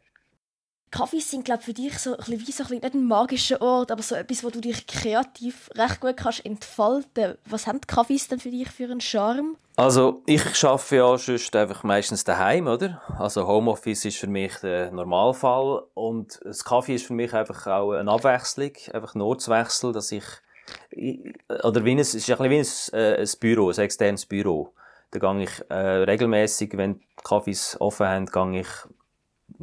Kaffees 0.94 1.28
sind, 1.28 1.44
glaube 1.44 1.60
für 1.60 1.72
dich 1.72 1.98
so 1.98 2.12
ein 2.12 2.18
bisschen 2.18 2.46
wie 2.46 2.52
so 2.52 2.62
ein 2.62 2.68
bisschen, 2.68 2.82
nicht 2.82 2.94
ein 2.94 3.04
magischer 3.08 3.60
Ort, 3.60 3.90
aber 3.90 4.02
so 4.02 4.14
etwas, 4.14 4.44
wo 4.44 4.50
du 4.50 4.60
dich 4.60 4.86
kreativ 4.86 5.68
recht 5.74 5.98
gut 5.98 6.16
kannst 6.16 6.46
entfalten. 6.46 7.36
Was 7.46 7.66
haben 7.66 7.80
Kaffees 7.80 8.28
denn 8.28 8.38
für 8.38 8.50
dich 8.50 8.70
für 8.70 8.84
einen 8.84 9.00
Charme? 9.00 9.56
Also 9.74 10.22
ich 10.26 10.44
arbeite 10.62 10.96
ja 10.96 11.18
sonst 11.18 11.56
einfach 11.56 11.82
meistens 11.82 12.22
daheim, 12.22 12.68
oder? 12.68 13.02
Also 13.18 13.44
Homeoffice 13.44 14.04
ist 14.04 14.18
für 14.18 14.28
mich 14.28 14.54
der 14.58 14.92
Normalfall 14.92 15.82
und 15.94 16.38
das 16.44 16.64
Kaffee 16.64 16.94
ist 16.94 17.06
für 17.06 17.14
mich 17.14 17.34
einfach 17.34 17.66
auch 17.66 17.90
eine 17.90 18.12
Abwechslung, 18.12 18.70
einfach 18.92 19.16
ein 19.16 19.20
Ortswechsel, 19.20 19.92
dass 19.92 20.12
ich, 20.12 20.24
oder 21.64 21.84
wie 21.84 21.90
ein, 21.90 21.98
es 21.98 22.14
ist 22.14 22.30
ein 22.30 22.36
bisschen 22.36 22.50
wie 22.92 22.96
ein, 22.96 23.00
äh, 23.00 23.20
ein 23.20 23.30
Büro, 23.40 23.68
ein 23.68 23.78
externes 23.78 24.26
Büro. 24.26 24.72
Da 25.10 25.18
gehe 25.18 25.42
ich 25.42 25.70
äh, 25.70 25.74
regelmäßig, 25.74 26.76
wenn 26.76 27.00
die 27.00 27.24
Kaffees 27.24 27.76
offen 27.80 28.06
haben, 28.06 28.26
gehe 28.26 28.60
ich 28.60 28.68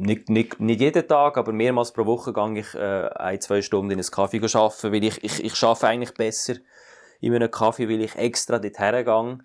nicht, 0.02 0.28
nicht, 0.28 0.60
nicht 0.60 0.80
jeden 0.80 1.06
Tag, 1.06 1.38
aber 1.38 1.52
mehrmals 1.52 1.92
pro 1.92 2.04
Woche 2.06 2.32
gehe 2.32 2.58
ich 2.58 2.74
äh, 2.74 3.08
ein, 3.14 3.40
zwei 3.40 3.62
Stunden 3.62 3.92
in 3.92 3.98
einen 3.98 4.10
Kaffee 4.10 4.40
arbeiten, 4.42 4.92
weil 4.92 5.04
ich, 5.04 5.22
ich, 5.22 5.44
ich 5.44 5.62
arbeite 5.62 5.88
eigentlich 5.88 6.14
besser 6.14 6.54
in 7.20 7.34
einem 7.34 7.50
Kaffee, 7.50 7.88
weil 7.88 8.00
ich 8.00 8.16
extra 8.16 8.58
dorthin 8.58 9.04
gehe, 9.04 9.38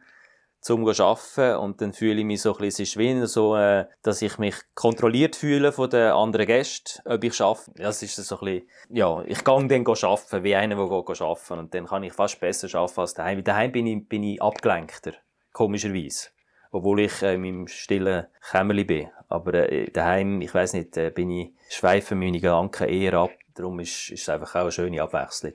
zum 0.60 0.94
zu 0.94 1.04
arbeiten 1.04 1.58
und 1.58 1.82
dann 1.82 1.94
fühle 1.94 2.20
ich 2.20 2.26
mich 2.26 2.42
so 2.42 2.54
ein 2.54 2.58
bisschen, 2.58 2.84
es 2.84 2.90
ist 2.90 2.98
wie 2.98 3.26
so, 3.28 3.56
äh, 3.56 3.86
dass 4.02 4.22
ich 4.22 4.40
mich 4.40 4.56
kontrolliert 4.74 5.36
fühle 5.36 5.72
von 5.72 5.90
den 5.90 6.12
anderen 6.12 6.48
Gästen, 6.48 7.02
ob 7.06 7.24
ich 7.24 7.40
arbeite. 7.40 7.72
Das 7.76 8.02
ist 8.02 8.16
so 8.16 8.40
ein 8.40 8.46
bisschen, 8.46 8.70
ja, 8.90 9.22
ich 9.26 9.44
gehe 9.44 9.68
dann 9.68 9.86
arbeiten, 9.88 10.44
wie 10.44 10.56
einer, 10.56 10.76
der 10.76 11.22
arbeiten 11.22 11.60
und 11.60 11.74
dann 11.74 11.86
kann 11.86 12.04
ich 12.04 12.14
fast 12.14 12.40
besser 12.40 12.76
arbeiten 12.78 13.02
als 13.02 13.14
daheim. 13.14 13.44
Daheim 13.44 13.72
bin 13.72 13.86
ich, 13.86 14.10
bin 14.10 14.24
ich 14.24 14.42
abgelenkter, 14.42 15.14
komischerweise 15.54 16.30
obwohl 16.72 17.02
ich 17.02 17.22
äh, 17.22 17.36
in 17.36 17.42
meinem 17.42 17.68
stillen 17.68 18.28
Kämmerli 18.52 18.84
bin. 18.84 19.10
Aber 19.30 19.54
äh, 19.54 19.90
daheim, 19.92 20.42
ich 20.42 20.54
weiß 20.54 20.74
nicht, 20.74 20.96
äh, 20.98 21.10
bin 21.10 21.30
ich, 21.32 21.52
schweife 21.70 22.16
meine 22.16 22.40
Gedanken 22.40 22.88
eher 22.88 23.14
ab. 23.16 23.32
Darum 23.54 23.80
ist, 23.80 24.10
ist 24.10 24.22
es 24.22 24.30
einfach 24.30 24.56
auch 24.56 24.62
eine 24.62 24.72
schöne 24.72 25.02
Abwechslung. 25.02 25.54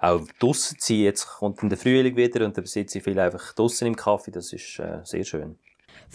Auch 0.00 0.20
draussen 0.38 0.76
sein, 0.80 0.98
jetzt 0.98 1.26
kommt 1.26 1.62
dann 1.62 1.70
der 1.70 1.78
Frühling 1.78 2.16
wieder 2.16 2.44
und 2.44 2.58
dann 2.58 2.66
sitze 2.66 2.98
ich 2.98 3.04
viel 3.04 3.18
einfach 3.18 3.52
draussen 3.54 3.86
im 3.86 3.96
Kaffee, 3.96 4.32
das 4.32 4.52
ist 4.52 4.78
äh, 4.78 5.00
sehr 5.04 5.24
schön. 5.24 5.58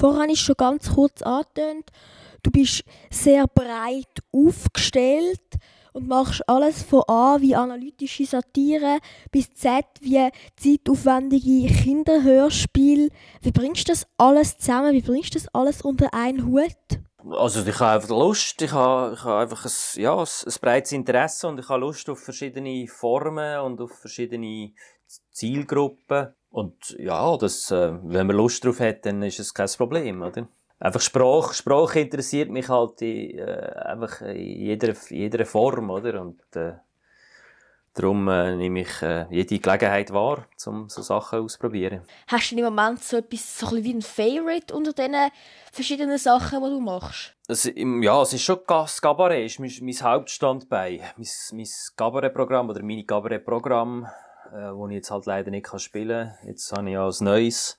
Habe 0.02 0.32
ich 0.32 0.42
schon 0.42 0.56
ganz 0.58 0.94
kurz 0.94 1.22
angetönt, 1.22 1.90
du 2.44 2.52
bist 2.52 2.84
sehr 3.10 3.48
breit 3.48 4.06
aufgestellt 4.32 5.42
und 5.94 6.08
machst 6.08 6.48
alles 6.48 6.84
von 6.84 7.04
A 7.08 7.38
wie 7.40 7.56
analytische 7.56 8.26
Satire 8.26 9.00
bis 9.32 9.54
Z 9.54 9.86
wie 10.02 10.30
zeitaufwendige 10.56 11.68
Kinderhörspiele. 11.68 13.10
Wie 13.42 13.52
bringst 13.52 13.88
du 13.88 13.92
das 13.92 14.08
alles 14.18 14.58
zusammen? 14.58 14.94
Wie 14.94 15.02
bringst 15.02 15.36
du 15.36 15.40
das 15.40 15.48
alles 15.54 15.82
unter 15.82 16.14
einen 16.14 16.46
Hut? 16.46 17.00
Also 17.32 17.66
ich 17.66 17.80
habe 17.80 17.96
einfach 17.96 18.10
Lust, 18.10 18.62
ich 18.62 18.72
habe, 18.72 19.14
ich 19.14 19.24
habe 19.24 19.40
einfach 19.40 19.66
ein, 19.66 20.02
ja, 20.02 20.18
ein, 20.18 20.54
breites 20.62 20.92
Interesse 20.94 21.48
und 21.48 21.60
ich 21.60 21.68
habe 21.68 21.82
Lust 21.82 22.10
auf 22.10 22.20
verschiedene 22.20 22.88
Formen 22.88 23.60
und 23.60 23.82
auf 23.82 23.92
verschiedene 23.92 24.72
Zielgruppen. 25.32 26.34
Und 26.50 26.96
ja, 26.98 27.38
das, 27.38 27.72
äh, 27.72 27.94
wenn 28.04 28.28
man 28.28 28.36
Lust 28.36 28.64
drauf 28.64 28.80
hat, 28.80 29.06
dann 29.06 29.22
ist 29.22 29.40
es 29.40 29.54
kein 29.54 29.68
Problem, 29.68 30.22
oder? 30.22 30.48
Einfach 30.80 31.02
Sprache, 31.02 31.54
Sprache 31.54 32.00
interessiert 32.00 32.50
mich 32.50 32.70
halt 32.70 33.02
in, 33.02 33.38
äh, 33.38 33.72
einfach 33.86 34.22
in 34.22 34.38
jeder, 34.38 34.94
jeder 35.10 35.46
Form, 35.46 35.90
oder? 35.90 36.22
Und 36.22 36.40
äh, 36.56 36.74
darum 37.94 38.30
äh, 38.30 38.56
nehme 38.56 38.82
ich 38.82 39.02
äh, 39.02 39.26
jede 39.30 39.60
Gelegenheit 39.60 40.14
wahr, 40.14 40.46
um 40.66 40.88
so 40.88 41.02
Sachen 41.02 41.40
auszuprobieren. 41.40 42.02
Hast 42.28 42.52
du 42.52 42.56
im 42.56 42.64
Moment 42.64 43.04
so 43.04 43.18
etwas 43.18 43.60
so 43.60 43.76
ein 43.76 43.84
wie 43.84 43.94
ein 43.94 44.02
Favorite 44.02 44.74
unter 44.74 44.94
diesen 44.94 45.32
verschiedenen 45.72 46.18
Sachen, 46.18 46.64
die 46.64 46.70
du 46.70 46.80
machst? 46.80 47.36
Es, 47.50 47.70
ja, 47.76 48.22
es 48.22 48.34
ist 48.34 48.44
schon 48.44 48.60
das 48.66 49.02
Cabaret, 49.02 49.46
ist 49.46 49.60
mein, 49.60 49.74
mein 49.82 50.02
Hauptstandbein. 50.02 51.02
Mein, 51.18 51.28
mein 51.52 51.68
Cabaret-Programm 51.98 52.70
oder 52.70 52.84
meine 52.84 53.04
Cabaret-Programm, 53.04 54.08
äh, 54.54 54.72
wo 54.74 54.88
ich 54.88 54.96
jetzt 54.96 55.12
halt 55.12 55.26
leider 55.26 55.52
nicht 55.52 55.68
spielen 55.82 56.30
kann. 56.30 56.48
Jetzt 56.48 56.72
habe 56.72 56.88
ich 56.88 56.94
ja 56.94 57.06
ein 57.06 57.14
neues 57.20 57.79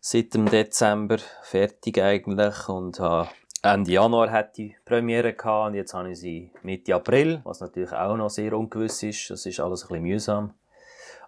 seit 0.00 0.34
dem 0.34 0.46
Dezember 0.46 1.18
fertig 1.42 2.00
eigentlich 2.00 2.68
und 2.68 2.98
habe 3.00 3.28
Ende 3.62 3.92
Januar 3.92 4.30
hatte 4.30 4.52
die 4.56 4.76
Premiere 4.86 5.34
gehabt 5.34 5.68
und 5.68 5.74
jetzt 5.74 5.92
habe 5.92 6.12
ich 6.12 6.18
sie 6.18 6.50
Mitte 6.62 6.94
April, 6.94 7.42
was 7.44 7.60
natürlich 7.60 7.92
auch 7.92 8.16
noch 8.16 8.30
sehr 8.30 8.54
ungewiss 8.54 9.02
ist. 9.02 9.28
Das 9.28 9.44
ist 9.44 9.60
alles 9.60 9.82
ein 9.82 9.88
bisschen 9.88 10.02
mühsam. 10.02 10.54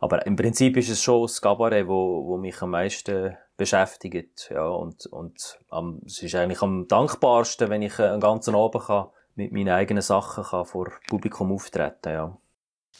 Aber 0.00 0.24
im 0.26 0.34
Prinzip 0.34 0.76
ist 0.78 0.88
es 0.88 1.02
schon 1.02 1.22
das 1.22 1.40
Cabaret, 1.42 1.86
wo, 1.86 2.26
wo 2.26 2.38
mich 2.38 2.60
am 2.62 2.70
meisten 2.70 3.36
beschäftigt. 3.58 4.48
Ja, 4.50 4.66
und, 4.66 5.06
und 5.06 5.60
am, 5.68 6.00
es 6.06 6.22
ist 6.22 6.34
eigentlich 6.34 6.62
am 6.62 6.88
dankbarsten, 6.88 7.68
wenn 7.68 7.82
ich 7.82 7.98
einen 8.00 8.20
ganzen 8.20 8.54
Abend 8.54 8.84
kann, 8.84 9.08
mit 9.34 9.52
meinen 9.52 9.68
eigenen 9.68 10.02
Sachen 10.02 10.42
kann 10.42 10.64
vor 10.64 10.90
Publikum 11.08 11.52
auftreten 11.52 12.12
ja. 12.12 12.36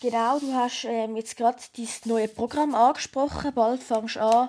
Genau, 0.00 0.38
du 0.38 0.52
hast 0.54 0.84
ähm, 0.84 1.16
jetzt 1.16 1.36
gerade 1.36 1.58
dein 1.76 1.88
neue 2.04 2.28
Programm 2.28 2.74
angesprochen. 2.74 3.52
Bald 3.54 3.82
fängst 3.82 4.16
du 4.16 4.20
an, 4.20 4.48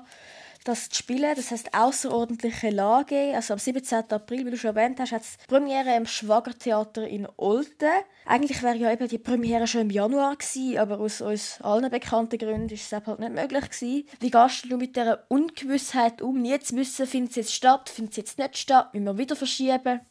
das 0.63 0.89
zu 0.89 0.98
spielen. 0.98 1.34
Das 1.36 1.51
heißt 1.51 1.74
außerordentliche 1.74 2.70
Lage. 2.70 3.34
Also 3.36 3.53
am 3.53 3.60
17. 3.60 4.12
April, 4.12 4.46
wie 4.46 4.51
du 4.51 4.58
schon 4.58 4.75
erwähnt 4.75 5.00
hast, 5.00 5.12
hat 5.12 5.22
es 5.22 5.38
Premiere 5.48 5.96
im 5.96 6.05
Schwagertheater 6.05 7.08
in 7.08 7.27
Olten. 7.38 7.89
Eigentlich 8.25 8.62
wäre 8.63 8.75
ja 8.75 8.91
eben 8.91 9.08
die 9.08 9.17
Premiere 9.17 9.67
schon 9.67 9.82
im 9.82 9.89
Januar 9.89 10.36
gewesen, 10.36 10.77
aber 10.77 11.00
aus 11.00 11.22
uns 11.22 11.60
allen 11.62 11.89
bekannten 11.89 12.38
Gründen 12.38 12.74
ist 12.74 12.91
es 12.91 13.08
halt 13.08 13.20
nicht 13.20 13.34
möglich 13.34 13.70
gewesen. 13.70 14.08
Wie 14.20 14.32
gehst 14.32 14.72
du 14.72 14.77
mit 14.77 14.96
dieser 14.96 15.24
Ungewissheit 15.29 16.22
um? 16.22 16.43
Zu 16.43 16.75
wissen, 16.75 17.08
findet 17.08 17.32
es 17.32 17.36
jetzt 17.36 17.53
statt, 17.53 17.89
findet 17.89 18.12
es 18.12 18.17
jetzt 18.17 18.38
nicht 18.38 18.58
statt, 18.58 18.93
müssen 18.93 19.05
wir 19.05 19.17
wieder 19.17 19.36
verschieben? 19.36 20.01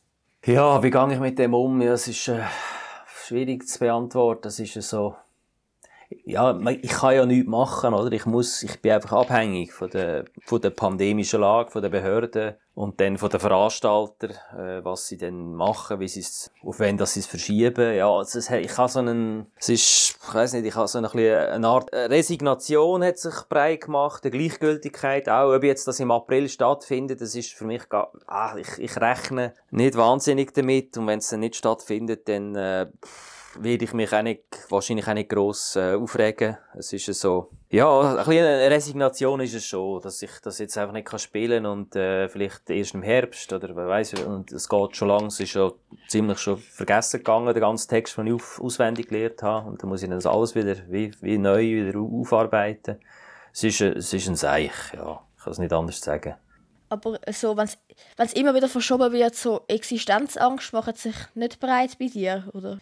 Ja, 0.45 0.83
wie 0.83 0.91
gehe 0.91 1.13
ich 1.13 1.21
mit 1.21 1.39
dem 1.39 1.55
um? 1.55 1.81
Ja, 1.81 1.93
es 1.93 2.09
ist 2.09 2.27
äh, 2.29 2.43
schwierig 3.25 3.69
zu 3.69 3.79
beantworten. 3.79 4.43
Das 4.43 4.59
ist 4.59 4.75
so 4.75 5.15
ja, 6.25 6.59
ich 6.81 6.91
kann 6.91 7.15
ja 7.15 7.27
nichts 7.27 7.49
machen, 7.49 7.95
oder? 7.95 8.13
Ich 8.13 8.27
muss, 8.27 8.63
ich 8.63 8.81
bin 8.81 8.93
einfach 8.93 9.13
abhängig 9.13 9.73
von 9.73 9.91
der, 9.91 10.25
von 10.45 10.61
der 10.61 10.71
pandemischen 10.71 11.41
Lage, 11.41 11.71
von 11.71 11.83
den 11.83 11.91
Behörden 11.91 12.55
und 12.75 13.01
dann 13.01 13.19
von 13.19 13.29
den 13.29 13.41
Veranstaltern, 13.41 14.31
äh, 14.57 14.85
was 14.85 15.07
sie 15.07 15.19
dann 15.19 15.55
machen, 15.55 16.01
wie 16.01 16.09
sie 16.09 16.21
es, 16.21 16.51
auf 16.63 16.81
wen 16.81 16.97
das 16.97 17.15
sie 17.15 17.21
es 17.21 17.27
verschieben. 17.27 17.95
Ja, 17.95 18.11
also 18.11 18.39
es, 18.39 18.51
ich 18.51 18.79
habe 18.79 18.89
so 18.91 19.01
einen, 19.01 19.47
es 19.57 19.69
ist, 19.69 20.19
ich 20.23 20.35
weiß 20.35 20.55
nicht, 20.55 20.67
ich 20.67 20.75
habe 20.75 20.89
so 20.89 20.99
eine, 20.99 21.11
eine 21.11 21.69
Art 21.69 21.93
Resignation 21.93 23.05
hat 23.05 23.19
sich 23.19 23.35
breit 23.49 23.83
gemacht, 23.83 24.25
eine 24.25 24.31
Gleichgültigkeit, 24.31 25.29
auch 25.29 25.55
ob 25.55 25.65
jetzt 25.65 25.87
das 25.87 26.01
im 26.01 26.11
April 26.11 26.49
stattfindet, 26.49 27.21
das 27.21 27.35
ist 27.35 27.53
für 27.53 27.65
mich 27.65 27.89
gar, 27.89 28.11
ah, 28.27 28.57
ich, 28.57 28.79
ich 28.79 28.97
rechne 28.97 29.53
nicht 29.71 29.97
wahnsinnig 29.97 30.55
damit 30.55 30.97
und 30.97 31.07
wenn 31.07 31.19
es 31.19 31.29
dann 31.29 31.41
nicht 31.41 31.57
stattfindet, 31.57 32.27
dann, 32.29 32.55
äh, 32.55 32.87
werde 33.61 33.85
ich 33.85 33.93
mich 33.93 34.13
auch 34.13 34.23
nicht, 34.23 34.43
wahrscheinlich 34.69 35.07
auch 35.07 35.15
nicht 35.15 35.29
gross 35.29 35.77
äh, 35.77 35.95
aufregen. 35.95 36.57
Es 36.75 36.93
ist 36.93 37.07
so, 37.21 37.51
ja, 37.71 38.01
ein 38.01 38.17
bisschen 38.17 38.45
Resignation 38.45 39.41
ist 39.41 39.55
es 39.55 39.67
schon, 39.67 40.01
dass 40.01 40.23
ich 40.23 40.31
das 40.43 40.59
jetzt 40.59 40.77
einfach 40.79 40.93
nicht 40.93 41.07
kann 41.07 41.19
spielen 41.19 41.67
und 41.67 41.95
äh, 41.97 42.29
vielleicht 42.29 42.69
erst 42.71 42.95
im 42.95 43.03
Herbst 43.03 43.53
oder 43.53 43.75
wer 43.75 43.89
weiß 43.89 44.15
und 44.25 44.53
es 44.53 44.69
geht 44.69 44.97
schon 44.97 45.09
lang, 45.09 45.27
es 45.27 45.41
ist 45.41 45.51
schon 45.51 45.73
ziemlich 46.09 46.39
schon 46.39 46.59
vergessen 46.59 47.19
gegangen, 47.19 47.53
der 47.53 47.61
ganze 47.61 47.89
Text, 47.89 48.17
den 48.17 48.29
ich 48.29 48.35
auf, 48.35 48.61
auswendig 48.61 49.09
gelernt 49.09 49.43
habe 49.43 49.69
und 49.71 49.83
dann 49.83 49.89
muss 49.89 50.03
ich 50.03 50.11
das 50.11 50.27
alles 50.27 50.55
wieder 50.55 50.77
wie, 50.89 51.13
wie 51.21 51.39
neu 51.39 51.63
wieder 51.63 51.99
aufarbeiten. 51.99 52.99
Es 53.53 53.65
ist, 53.65 53.81
es 53.81 54.13
ist 54.13 54.29
ein 54.29 54.37
Seich, 54.37 54.73
ja, 54.95 55.23
ich 55.37 55.45
kann 55.45 55.53
es 55.53 55.59
nicht 55.59 55.73
anders 55.73 56.01
sagen. 56.01 56.35
Aber 56.89 57.19
so, 57.31 57.57
wenn 57.57 57.69
es 58.19 58.33
immer 58.35 58.55
wieder 58.55 58.69
verschoben 58.69 59.13
wird, 59.13 59.35
so 59.35 59.63
Existenzangst 59.67 60.75
macht 60.75 60.99
sich 60.99 61.15
nicht 61.35 61.59
bereit 61.59 61.99
bei 61.99 62.07
dir, 62.07 62.51
oder? 62.53 62.81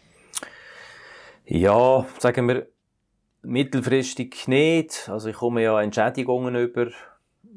Ja, 1.52 2.06
sagen 2.20 2.46
wir, 2.46 2.68
mittelfristig 3.42 4.46
nicht. 4.46 5.08
Also 5.08 5.30
ich 5.30 5.36
komme 5.36 5.64
ja 5.64 5.82
Entschädigungen 5.82 6.54
über. 6.54 6.86
Ich 6.86 6.94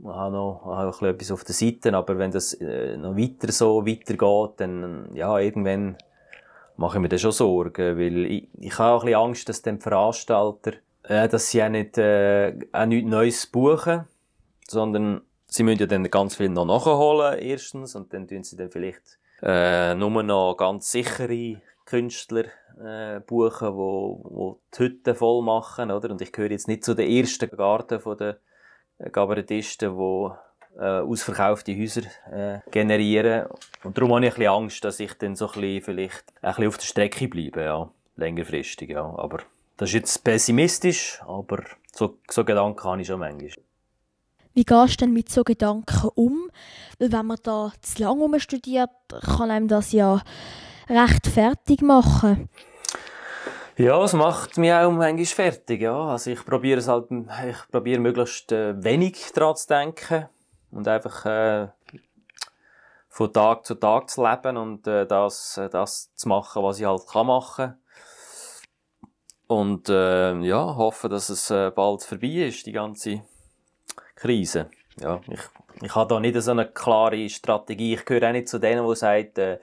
habe 0.03 0.35
noch 0.35 0.63
habe 0.65 0.91
ein 0.99 1.13
etwas 1.13 1.29
auf 1.29 1.43
der 1.43 1.53
Seite, 1.53 1.93
aber 1.93 2.17
wenn 2.17 2.31
das 2.31 2.55
äh, 2.55 2.97
noch 2.97 3.15
weiter 3.15 3.51
so 3.51 3.85
weitergeht, 3.85 4.59
dann, 4.59 5.11
ja, 5.13 5.37
irgendwann 5.37 5.97
mache 6.75 6.97
ich 6.97 7.01
mir 7.03 7.09
dann 7.09 7.19
schon 7.19 7.33
Sorgen, 7.33 7.99
weil 7.99 8.25
ich, 8.25 8.49
ich 8.59 8.79
habe 8.79 8.93
auch 8.95 9.03
ein 9.03 9.05
bisschen 9.05 9.21
Angst, 9.21 9.49
dass 9.49 9.61
die 9.61 9.77
Veranstalter, 9.77 10.71
äh, 11.03 11.29
dass 11.29 11.51
sie 11.51 11.61
auch 11.61 11.69
nicht, 11.69 11.95
äh, 11.99 12.57
auch 12.71 12.87
nichts 12.87 13.07
Neues 13.07 13.45
buchen, 13.45 14.05
sondern 14.67 15.21
sie 15.45 15.61
müssen 15.61 15.81
ja 15.81 15.85
dann 15.85 16.09
ganz 16.09 16.35
viel 16.35 16.49
noch 16.49 16.65
nachholen, 16.65 17.37
erstens, 17.37 17.95
und 17.95 18.11
dann 18.11 18.27
tun 18.27 18.43
sie 18.43 18.57
dann 18.57 18.71
vielleicht, 18.71 19.19
äh, 19.43 19.93
nur 19.93 20.23
noch 20.23 20.55
ganz 20.57 20.91
sichere 20.91 21.61
Künstler 21.85 22.45
äh, 22.79 23.19
buchen, 23.19 23.75
wo, 23.75 24.21
wo 24.23 24.59
die 24.73 24.83
Hütten 24.83 25.15
voll 25.15 25.43
machen, 25.43 25.91
oder? 25.91 26.09
Und 26.09 26.21
ich 26.21 26.31
gehöre 26.31 26.51
jetzt 26.51 26.67
nicht 26.67 26.83
zu 26.83 26.93
den 26.93 27.09
ersten 27.09 27.49
Garten 27.49 27.99
von 27.99 28.17
den 28.17 28.35
Kabarettisten, 29.11 29.97
die 29.97 30.29
äh, 30.79 30.99
ausverkaufte 31.01 31.77
Häuser 31.77 32.01
äh, 32.31 32.59
generieren. 32.71 33.47
Und 33.83 33.97
darum 33.97 34.15
habe 34.15 34.27
ich 34.27 34.37
ein 34.37 34.47
Angst, 34.47 34.83
dass 34.83 34.99
ich 34.99 35.13
dann 35.15 35.35
so 35.35 35.47
ein 35.47 35.53
bisschen, 35.53 35.81
vielleicht 35.81 36.23
ein 36.41 36.49
bisschen 36.49 36.67
auf 36.67 36.77
der 36.77 36.85
Strecke 36.85 37.27
bleibe, 37.27 37.63
ja. 37.63 37.89
Längerfristig, 38.15 38.89
ja. 38.89 39.03
Aber 39.03 39.39
das 39.77 39.89
ist 39.89 39.95
jetzt 39.95 40.23
pessimistisch, 40.23 41.21
aber 41.25 41.63
so, 41.91 42.17
so 42.29 42.45
Gedanken 42.45 42.83
habe 42.83 43.01
ich 43.01 43.07
schon 43.07 43.19
manchmal. 43.19 43.51
Wie 44.55 44.63
gehst 44.63 45.01
du 45.01 45.05
denn 45.05 45.13
mit 45.13 45.29
so 45.29 45.43
Gedanken 45.43 46.09
um? 46.13 46.51
Weil 46.99 47.11
wenn 47.11 47.25
man 47.25 47.39
da 47.41 47.71
zu 47.81 48.03
lange 48.03 48.39
studiert, 48.39 48.91
kann 49.35 49.49
einem 49.49 49.67
das 49.67 49.91
ja 49.91 50.21
recht 50.89 51.27
fertig 51.27 51.81
machen. 51.81 52.49
Ja, 53.75 54.03
es 54.03 54.13
macht 54.13 54.57
mich 54.57 54.71
auch 54.71 54.91
manchmal 54.91 55.25
fertig, 55.25 55.81
ja. 55.81 55.99
Also 56.09 56.29
ich 56.29 56.45
probiere 56.45 56.79
es 56.79 56.87
halt, 56.87 57.07
ich 57.11 57.71
probiere 57.71 57.99
möglichst 57.99 58.51
äh, 58.51 58.81
wenig 58.83 59.31
daran 59.33 59.55
zu 59.55 59.67
denken 59.67 60.29
und 60.71 60.87
einfach 60.87 61.25
äh, 61.25 61.67
von 63.09 63.33
Tag 63.33 63.65
zu 63.65 63.75
Tag 63.75 64.09
zu 64.09 64.23
leben 64.23 64.57
und 64.57 64.85
äh, 64.87 65.07
das, 65.07 65.57
äh, 65.57 65.69
das 65.69 66.13
zu 66.15 66.29
machen, 66.29 66.63
was 66.63 66.79
ich 66.79 66.85
halt 66.85 67.07
kann 67.07 67.27
machen. 67.27 67.73
Und 69.47 69.89
äh, 69.89 70.37
ja, 70.39 70.75
hoffe, 70.75 71.09
dass 71.09 71.29
es 71.29 71.49
äh, 71.49 71.71
bald 71.71 72.03
vorbei 72.03 72.47
ist, 72.47 72.65
die 72.65 72.71
ganze 72.71 73.21
Krise. 74.15 74.69
Ja, 74.99 75.19
ich, 75.27 75.41
ich 75.81 75.95
habe 75.95 76.13
da 76.13 76.19
nicht 76.19 76.39
so 76.41 76.51
eine 76.51 76.67
klare 76.67 77.27
Strategie. 77.29 77.95
Ich 77.95 78.05
gehöre 78.05 78.29
auch 78.29 78.33
nicht 78.33 78.47
zu 78.49 78.59
denen, 78.59 78.87
die 78.87 78.95
sagen, 78.95 79.57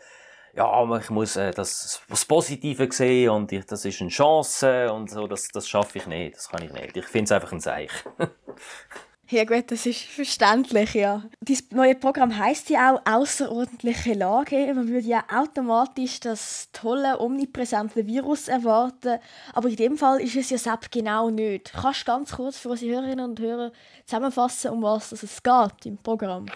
ja, 0.54 0.98
ich 0.98 1.10
muss 1.10 1.36
äh, 1.36 1.52
das, 1.52 2.02
das 2.08 2.24
Positive 2.24 2.88
sehen 2.90 3.30
und 3.30 3.52
ich, 3.52 3.64
das 3.66 3.84
ist 3.84 4.00
eine 4.00 4.10
Chance 4.10 4.92
und 4.92 5.10
so, 5.10 5.26
das, 5.26 5.48
das 5.48 5.68
schaffe 5.68 5.98
ich 5.98 6.06
nicht, 6.06 6.36
das 6.36 6.48
kann 6.48 6.62
ich 6.62 6.72
nicht. 6.72 6.96
Ich 6.96 7.06
finde 7.06 7.24
es 7.24 7.32
einfach 7.32 7.52
ein 7.52 7.60
Seich. 7.60 7.90
ja 9.28 9.44
gut, 9.44 9.70
das 9.70 9.86
ist 9.86 10.02
verständlich, 10.02 10.94
ja. 10.94 11.22
Dieses 11.40 11.70
neue 11.70 11.94
Programm 11.94 12.36
heißt 12.36 12.68
ja 12.70 12.94
auch 12.94 13.00
außerordentliche 13.04 14.14
Lage. 14.14 14.72
Man 14.74 14.88
würde 14.88 15.06
ja 15.06 15.22
automatisch 15.32 16.18
das 16.20 16.68
tolle, 16.72 17.20
omnipräsente 17.20 18.06
Virus 18.06 18.48
erwarten, 18.48 19.18
aber 19.54 19.68
in 19.68 19.76
dem 19.76 19.96
Fall 19.96 20.20
ist 20.20 20.36
es 20.36 20.50
ja 20.50 20.58
selbst 20.58 20.90
genau 20.90 21.30
nicht. 21.30 21.72
Kannst 21.72 22.02
du 22.02 22.04
ganz 22.06 22.32
kurz 22.32 22.58
für 22.58 22.70
unsere 22.70 22.92
Hörerinnen 22.92 23.30
und 23.30 23.40
Hörer 23.40 23.70
zusammenfassen, 24.04 24.72
um 24.72 24.82
was 24.82 25.12
es 25.12 25.42
geht 25.42 25.86
im 25.86 25.96
Programm? 25.98 26.46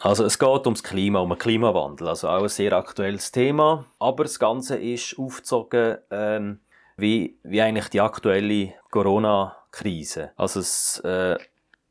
Also 0.00 0.24
es 0.24 0.38
geht 0.38 0.66
ums 0.66 0.82
Klima, 0.82 1.18
um 1.18 1.30
den 1.30 1.38
Klimawandel, 1.38 2.08
also 2.08 2.28
auch 2.28 2.42
ein 2.42 2.48
sehr 2.48 2.72
aktuelles 2.72 3.32
Thema. 3.32 3.84
Aber 3.98 4.24
das 4.24 4.38
Ganze 4.38 4.76
ist 4.76 5.18
aufgezogen, 5.18 5.98
ähm, 6.10 6.60
wie, 6.96 7.36
wie 7.42 7.60
eigentlich 7.60 7.88
die 7.88 8.00
aktuelle 8.00 8.74
Corona-Krise. 8.90 10.30
Also 10.36 10.60
es, 10.60 11.00
äh, 11.04 11.36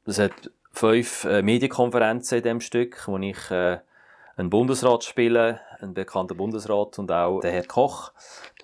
es 0.06 0.20
hat 0.20 0.52
fünf 0.72 1.26
äh, 1.26 1.42
Medienkonferenzen 1.42 2.38
in 2.38 2.44
dem 2.44 2.62
Stück, 2.62 3.08
wo 3.08 3.18
ich 3.18 3.52
äh, 3.52 3.80
einen 4.38 4.50
Bundesrat 4.50 5.04
spiele, 5.04 5.60
ein 5.82 5.94
bekannter 5.94 6.36
Bundesrat 6.36 6.98
und 7.00 7.12
auch 7.12 7.40
der 7.42 7.52
Herr 7.52 7.66
Koch, 7.66 8.12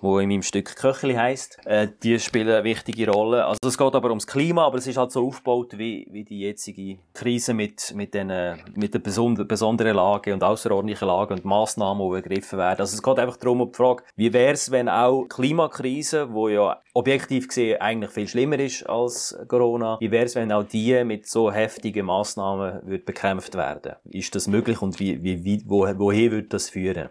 wo 0.00 0.18
in 0.18 0.28
meinem 0.28 0.42
Stück 0.42 0.76
Köchli 0.76 1.14
heißt. 1.14 1.60
Äh, 1.64 1.88
die 2.02 2.18
spielen 2.18 2.48
eine 2.48 2.64
wichtige 2.64 3.10
Rolle. 3.10 3.44
Also 3.44 3.58
es 3.66 3.78
geht 3.78 3.94
aber 3.94 4.08
ums 4.08 4.26
Klima, 4.26 4.66
aber 4.66 4.78
es 4.78 4.86
ist 4.86 4.96
halt 4.96 5.12
so 5.12 5.26
aufgebaut 5.26 5.78
wie, 5.78 6.06
wie 6.10 6.24
die 6.24 6.40
jetzige 6.40 6.98
Krise 7.12 7.54
mit 7.54 7.92
mit 7.94 8.14
den 8.14 8.32
mit 8.74 8.94
der 8.94 8.98
besonderen 9.00 9.96
Lage 9.96 10.32
und 10.32 10.42
außerordentlichen 10.42 11.08
Lage 11.08 11.34
und 11.34 11.44
Maßnahmen, 11.44 12.08
die 12.10 12.16
ergriffen 12.16 12.58
werden. 12.58 12.80
Also 12.80 12.94
es 12.94 13.02
geht 13.02 13.18
einfach 13.18 13.36
darum, 13.36 13.60
um 13.60 13.70
die 13.70 13.76
Frage, 13.76 14.04
wie 14.16 14.32
wäre 14.32 14.52
es, 14.52 14.70
wenn 14.70 14.88
auch 14.88 15.26
Klimakrise, 15.28 16.32
wo 16.32 16.48
ja 16.48 16.80
objektiv 16.94 17.48
gesehen 17.48 17.80
eigentlich 17.80 18.10
viel 18.12 18.28
schlimmer 18.28 18.58
ist 18.58 18.88
als 18.88 19.36
Corona, 19.48 19.98
wie 20.00 20.10
wäre 20.10 20.24
es, 20.24 20.34
wenn 20.34 20.52
auch 20.52 20.64
die 20.64 21.04
mit 21.04 21.28
so 21.28 21.52
heftigen 21.52 22.06
Maßnahmen 22.06 22.86
wird 22.86 23.04
bekämpft 23.04 23.54
werden? 23.56 23.96
Ist 24.04 24.34
das 24.34 24.46
möglich 24.46 24.80
und 24.80 24.98
wie, 25.00 25.22
wie, 25.22 25.44
wie 25.44 25.62
wo, 25.66 25.86
woher 25.98 26.30
würde 26.30 26.48
das 26.48 26.70
führen? 26.70 27.10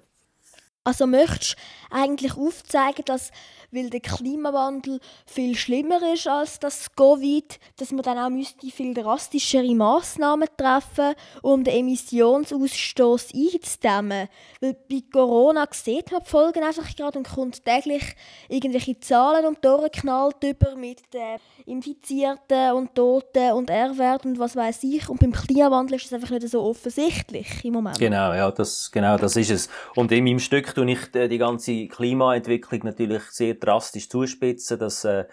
Also 0.86 1.08
möchtest 1.08 1.56
eigentlich 1.94 2.36
aufzeigen, 2.36 3.06
dass 3.06 3.32
weil 3.74 3.90
der 3.90 4.00
Klimawandel 4.02 5.00
viel 5.26 5.56
schlimmer 5.56 6.14
ist 6.14 6.28
als 6.28 6.60
das 6.60 6.96
Covid, 6.96 7.60
dass 7.78 7.92
man 7.92 8.04
dann 8.04 8.20
auch 8.20 8.30
müsste 8.30 8.68
viel 8.68 8.94
drastischere 8.94 9.74
Maßnahmen 9.74 10.48
treffen, 10.56 11.16
um 11.42 11.64
den 11.64 11.80
Emissionsausstoß 11.80 13.30
einzudämmen. 13.34 14.28
Weil 14.62 14.78
bei 14.90 15.02
Corona 15.12 15.68
sieht 15.72 16.12
man 16.12 16.22
die 16.24 16.30
Folgen 16.30 16.64
einfach 16.64 16.96
gerade 16.96 17.18
und 17.18 17.28
kommt 17.28 17.66
täglich 17.66 18.16
irgendwelche 18.48 19.00
Zahlen 19.00 19.46
um 19.46 19.56
die 19.56 19.90
knallt 20.00 20.44
über 20.44 20.76
mit 20.76 21.02
den 21.14 21.40
Infizierten 21.66 22.74
und 22.74 22.94
Toten 22.94 23.54
und 23.54 23.70
R-Wert 23.70 24.26
und 24.26 24.38
was 24.38 24.56
weiß 24.56 24.84
ich. 24.84 25.10
Und 25.10 25.20
beim 25.20 25.32
Klimawandel 25.32 25.96
ist 25.96 26.06
das 26.06 26.14
einfach 26.14 26.30
nicht 26.30 26.48
so 26.48 26.62
offensichtlich 26.62 27.66
im 27.66 27.74
Moment. 27.74 27.98
Genau, 27.98 28.34
ja, 28.34 28.52
das, 28.52 28.92
genau, 28.92 29.18
das 29.18 29.36
ist 29.36 29.50
es. 29.50 29.70
Und 29.96 30.12
in 30.12 30.24
meinem 30.24 30.40
Stück 30.40 30.76
tue 30.76 30.92
ich 30.92 31.12
die 31.12 31.38
ganze 31.38 31.83
Klimaentwicklung 31.88 32.82
natürlich 32.84 33.24
sehr 33.32 33.56
drastisch 33.56 34.10
zuspitzen. 34.10 34.80
Das, 34.80 35.06
äh, 35.06 35.26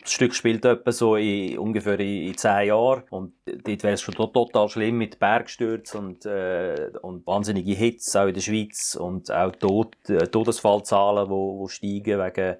das 0.00 0.12
Stück 0.12 0.34
spielt 0.34 0.64
etwa 0.64 0.92
so 0.92 1.16
in, 1.16 1.58
ungefähr 1.58 1.98
in, 2.00 2.28
in 2.28 2.36
zehn 2.36 2.68
Jahren. 2.68 3.04
Und 3.10 3.34
dort 3.46 3.82
wäre 3.82 3.94
es 3.94 4.02
schon 4.02 4.14
total 4.14 4.68
schlimm 4.68 4.98
mit 4.98 5.18
Bergstürzen 5.18 6.00
und, 6.00 6.26
äh, 6.26 6.90
und 7.02 7.26
wahnsinnige 7.26 7.72
Hitze 7.72 8.22
auch 8.22 8.26
in 8.26 8.34
der 8.34 8.40
Schweiz 8.40 8.96
und 8.96 9.30
auch 9.30 9.52
Tod, 9.56 9.96
äh, 10.08 10.26
Todesfallzahlen, 10.26 11.30
wo, 11.30 11.58
wo 11.58 11.68
steigen 11.68 12.18
wegen 12.18 12.56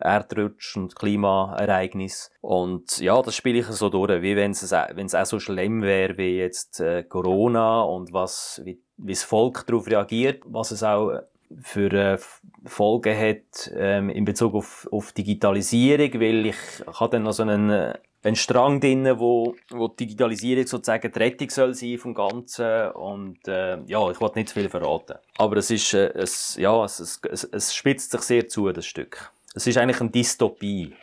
Erdrutsch 0.00 0.76
und 0.76 0.94
Klimaereignis. 0.94 2.30
Und 2.40 2.98
ja, 2.98 3.20
das 3.22 3.34
spiele 3.34 3.58
ich 3.58 3.66
so 3.66 3.88
durch, 3.88 4.22
wie 4.22 4.36
wenn 4.36 4.52
es, 4.52 4.70
wenn 4.70 5.06
es 5.06 5.14
auch 5.14 5.26
so 5.26 5.40
schlimm 5.40 5.82
wäre 5.82 6.16
wie 6.16 6.38
jetzt 6.38 6.80
äh, 6.80 7.02
Corona 7.02 7.82
und 7.82 8.12
was, 8.12 8.60
wie, 8.64 8.80
wie 8.96 9.12
das 9.12 9.24
Volk 9.24 9.66
darauf 9.66 9.86
reagiert, 9.88 10.42
was 10.46 10.70
es 10.70 10.82
auch 10.82 11.20
für 11.62 11.92
äh, 11.92 12.18
Folgen 12.64 13.16
hat 13.16 13.70
ähm, 13.74 14.10
in 14.10 14.24
Bezug 14.24 14.54
auf, 14.54 14.88
auf 14.90 15.12
Digitalisierung, 15.12 16.20
weil 16.20 16.46
ich, 16.46 16.56
habe 16.86 17.12
dann 17.12 17.22
noch 17.22 17.32
so 17.32 17.42
einen, 17.42 17.70
äh, 17.70 17.94
einen 18.22 18.36
Strang 18.36 18.80
drin, 18.80 19.18
wo, 19.18 19.54
wo 19.70 19.88
Digitalisierung 19.88 20.66
sozusagen 20.66 21.10
die 21.10 21.18
Rettung 21.18 21.50
soll 21.50 21.74
sein 21.74 21.98
vom 21.98 22.14
Ganzen 22.14 22.90
und 22.92 23.46
äh, 23.48 23.78
ja, 23.86 24.10
ich 24.10 24.20
wollte 24.20 24.38
nicht 24.38 24.50
zu 24.50 24.54
viel 24.54 24.68
verraten. 24.68 25.18
Aber 25.38 25.56
es 25.56 25.70
ist, 25.70 25.94
äh, 25.94 26.12
es, 26.14 26.56
ja, 26.56 26.84
es, 26.84 27.00
es, 27.00 27.44
es 27.44 27.74
spitzt 27.74 28.10
sich 28.10 28.20
sehr 28.22 28.48
zu, 28.48 28.70
das 28.72 28.86
Stück. 28.86 29.30
Es 29.54 29.66
ist 29.66 29.78
eigentlich 29.78 30.00
eine 30.00 30.10
Dystopie. 30.10 30.94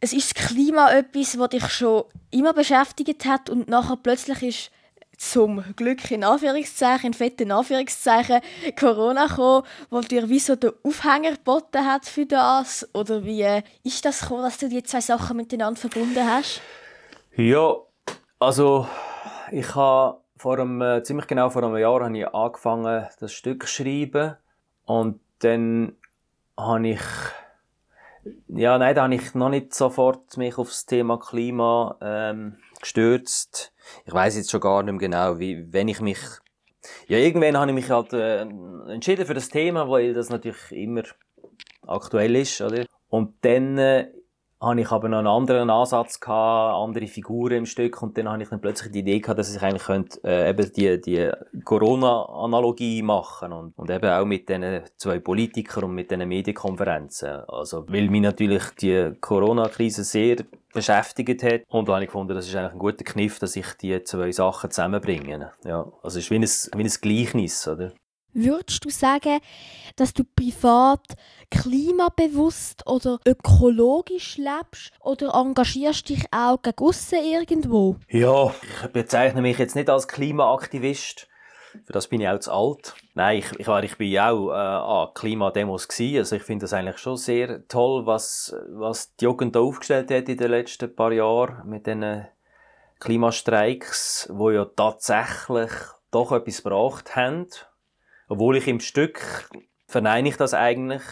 Es 0.00 0.12
ist 0.12 0.36
das 0.36 0.48
Klima 0.48 0.90
etwas, 0.90 1.32
das 1.32 1.48
dich 1.50 1.68
schon 1.68 2.04
immer 2.30 2.52
beschäftigt 2.52 3.24
hat 3.24 3.48
und 3.48 3.68
nachher 3.68 3.96
plötzlich 4.02 4.42
ist 4.42 4.70
zum 5.16 5.62
Glück 5.76 6.10
in 6.10 6.24
Anführungszeichen, 6.24 7.08
in 7.08 7.14
fetten 7.14 7.50
Anführungszeichen, 7.52 8.40
Corona 8.78 9.26
gekommen, 9.26 9.64
wo 9.90 10.00
dir 10.00 10.28
wie 10.28 10.38
so 10.38 10.56
den 10.56 10.72
Aufhänger 10.82 11.32
geboten 11.32 11.86
hat 11.86 12.06
für 12.06 12.26
das? 12.26 12.88
Oder 12.94 13.24
wie 13.24 13.42
äh, 13.42 13.62
ist 13.84 14.04
das 14.04 14.20
gekommen, 14.20 14.42
dass 14.42 14.58
du 14.58 14.68
die 14.68 14.82
zwei 14.82 15.00
Sachen 15.00 15.36
miteinander 15.36 15.80
verbunden 15.80 16.26
hast? 16.26 16.60
Ja, 17.36 17.74
also 18.38 18.86
ich 19.50 19.74
habe 19.74 20.18
vor 20.36 20.58
einem, 20.58 20.82
äh, 20.82 21.02
ziemlich 21.02 21.26
genau 21.26 21.50
vor 21.50 21.62
einem 21.62 21.76
Jahr 21.76 22.04
habe 22.04 22.18
ich 22.18 22.26
angefangen, 22.26 23.06
das 23.20 23.32
Stück 23.32 23.66
zu 23.66 23.68
schreiben 23.68 24.36
und 24.84 25.20
dann 25.38 25.96
habe 26.56 26.88
ich 26.88 27.00
ja, 28.48 28.78
nein, 28.78 28.94
da 28.94 29.02
habe 29.02 29.14
ich 29.14 29.34
noch 29.34 29.48
nicht 29.48 29.74
sofort 29.74 30.36
mich 30.36 30.56
auf 30.58 30.68
das 30.68 30.86
Thema 30.86 31.18
Klima 31.18 31.96
ähm, 32.00 32.56
gestürzt. 32.82 33.72
Ich 34.04 34.12
weiß 34.12 34.36
jetzt 34.36 34.50
schon 34.50 34.60
gar 34.60 34.82
nicht 34.82 34.92
mehr 34.92 35.00
genau, 35.00 35.38
wie, 35.38 35.72
wenn 35.72 35.88
ich 35.88 36.00
mich 36.00 36.18
ja, 37.06 37.18
irgendwann 37.18 37.56
habe 37.56 37.70
ich 37.70 37.74
mich 37.74 37.90
halt 37.90 38.12
äh, 38.12 38.40
entschieden 38.40 39.26
für 39.26 39.34
das 39.34 39.48
Thema, 39.48 39.88
weil 39.88 40.14
das 40.14 40.30
natürlich 40.30 40.72
immer 40.72 41.02
aktuell 41.86 42.34
ist, 42.36 42.60
oder? 42.60 42.86
Und 43.08 43.34
dann 43.42 43.78
äh, 43.78 44.08
habe 44.62 44.80
ich 44.80 44.90
aber 44.92 45.08
noch 45.08 45.18
einen 45.18 45.26
anderen 45.26 45.70
Ansatz 45.70 46.20
gehabt, 46.20 46.76
andere 46.76 47.08
Figuren 47.08 47.58
im 47.58 47.66
Stück 47.66 48.00
und 48.00 48.16
dann 48.16 48.28
habe 48.28 48.42
ich 48.42 48.48
dann 48.48 48.60
plötzlich 48.60 48.92
die 48.92 49.00
Idee 49.00 49.18
gehabt, 49.18 49.38
dass 49.38 49.54
ich 49.54 49.60
eigentlich 49.60 49.82
könnte, 49.82 50.20
äh, 50.24 50.50
eben 50.50 50.72
die, 50.72 51.00
die 51.00 51.30
Corona-Analogie 51.64 53.02
machen 53.02 53.52
und, 53.52 53.76
und 53.76 53.90
eben 53.90 54.08
auch 54.08 54.24
mit 54.24 54.48
diesen 54.48 54.82
zwei 54.96 55.18
Politikern 55.18 55.84
und 55.84 55.94
mit 55.94 56.10
diesen 56.10 56.28
Medienkonferenzen. 56.28 57.42
Also, 57.48 57.84
weil 57.88 58.08
mich 58.08 58.22
natürlich 58.22 58.62
die 58.80 59.12
Corona-Krise 59.20 60.04
sehr 60.04 60.36
beschäftigt 60.72 61.42
hat 61.42 61.62
und 61.68 61.88
da 61.88 61.94
habe 61.94 62.04
ich 62.04 62.08
gefunden, 62.08 62.34
das 62.34 62.46
ist 62.46 62.54
eigentlich 62.54 62.72
ein 62.72 62.78
guter 62.78 63.04
Kniff, 63.04 63.38
dass 63.40 63.56
ich 63.56 63.66
die 63.74 64.02
zwei 64.04 64.30
Sachen 64.30 64.70
zusammenbringe. 64.70 65.50
Ja, 65.64 65.90
also 66.02 66.18
es 66.18 66.24
ist 66.24 66.30
wie 66.30 66.36
ein, 66.36 66.78
wie 66.78 66.84
ein 66.84 67.00
Gleichnis, 67.00 67.66
oder? 67.66 67.92
Würdest 68.34 68.84
du 68.84 68.88
sagen, 68.88 69.40
dass 69.96 70.14
du 70.14 70.24
privat 70.24 71.04
klimabewusst 71.50 72.86
oder 72.86 73.18
ökologisch 73.26 74.38
lebst 74.38 74.90
oder 75.00 75.34
engagierst 75.34 76.08
dich 76.08 76.24
auch 76.30 76.60
gegen 76.62 76.76
irgendwo? 77.12 77.96
Ja, 78.08 78.54
ich 78.62 78.90
bezeichne 78.92 79.42
mich 79.42 79.58
jetzt 79.58 79.76
nicht 79.76 79.90
als 79.90 80.08
Klimaaktivist. 80.08 81.28
Für 81.84 81.92
das 81.92 82.08
bin 82.08 82.20
ich 82.20 82.28
auch 82.28 82.38
zu 82.38 82.52
alt. 82.52 82.94
Nein, 83.14 83.38
ich, 83.38 83.58
ich, 83.58 83.66
war, 83.66 83.82
ich 83.82 83.96
bin 83.96 84.18
auch 84.18 84.50
äh, 84.50 84.54
an 84.54 85.14
Klimademos 85.14 85.88
gewesen. 85.88 86.18
Also 86.18 86.36
ich 86.36 86.42
finde 86.42 86.64
das 86.64 86.72
eigentlich 86.72 86.98
schon 86.98 87.16
sehr 87.16 87.66
toll, 87.68 88.06
was, 88.06 88.54
was 88.68 89.14
die 89.16 89.24
Jugend 89.24 89.56
aufgestellt 89.56 90.10
hat 90.10 90.28
in 90.28 90.36
den 90.36 90.50
letzten 90.50 90.94
paar 90.94 91.12
Jahren 91.12 91.68
mit 91.68 91.86
diesen 91.86 92.26
Klimastreiks, 93.00 94.28
wo 94.32 94.50
ja 94.50 94.64
tatsächlich 94.64 95.70
doch 96.10 96.32
etwas 96.32 96.62
gebracht 96.62 97.16
haben 97.16 97.48
obwohl 98.32 98.56
ich 98.56 98.66
im 98.66 98.80
Stück 98.80 99.50
verneine 99.86 100.30
ich 100.30 100.38
das 100.38 100.54
eigentlich, 100.54 101.02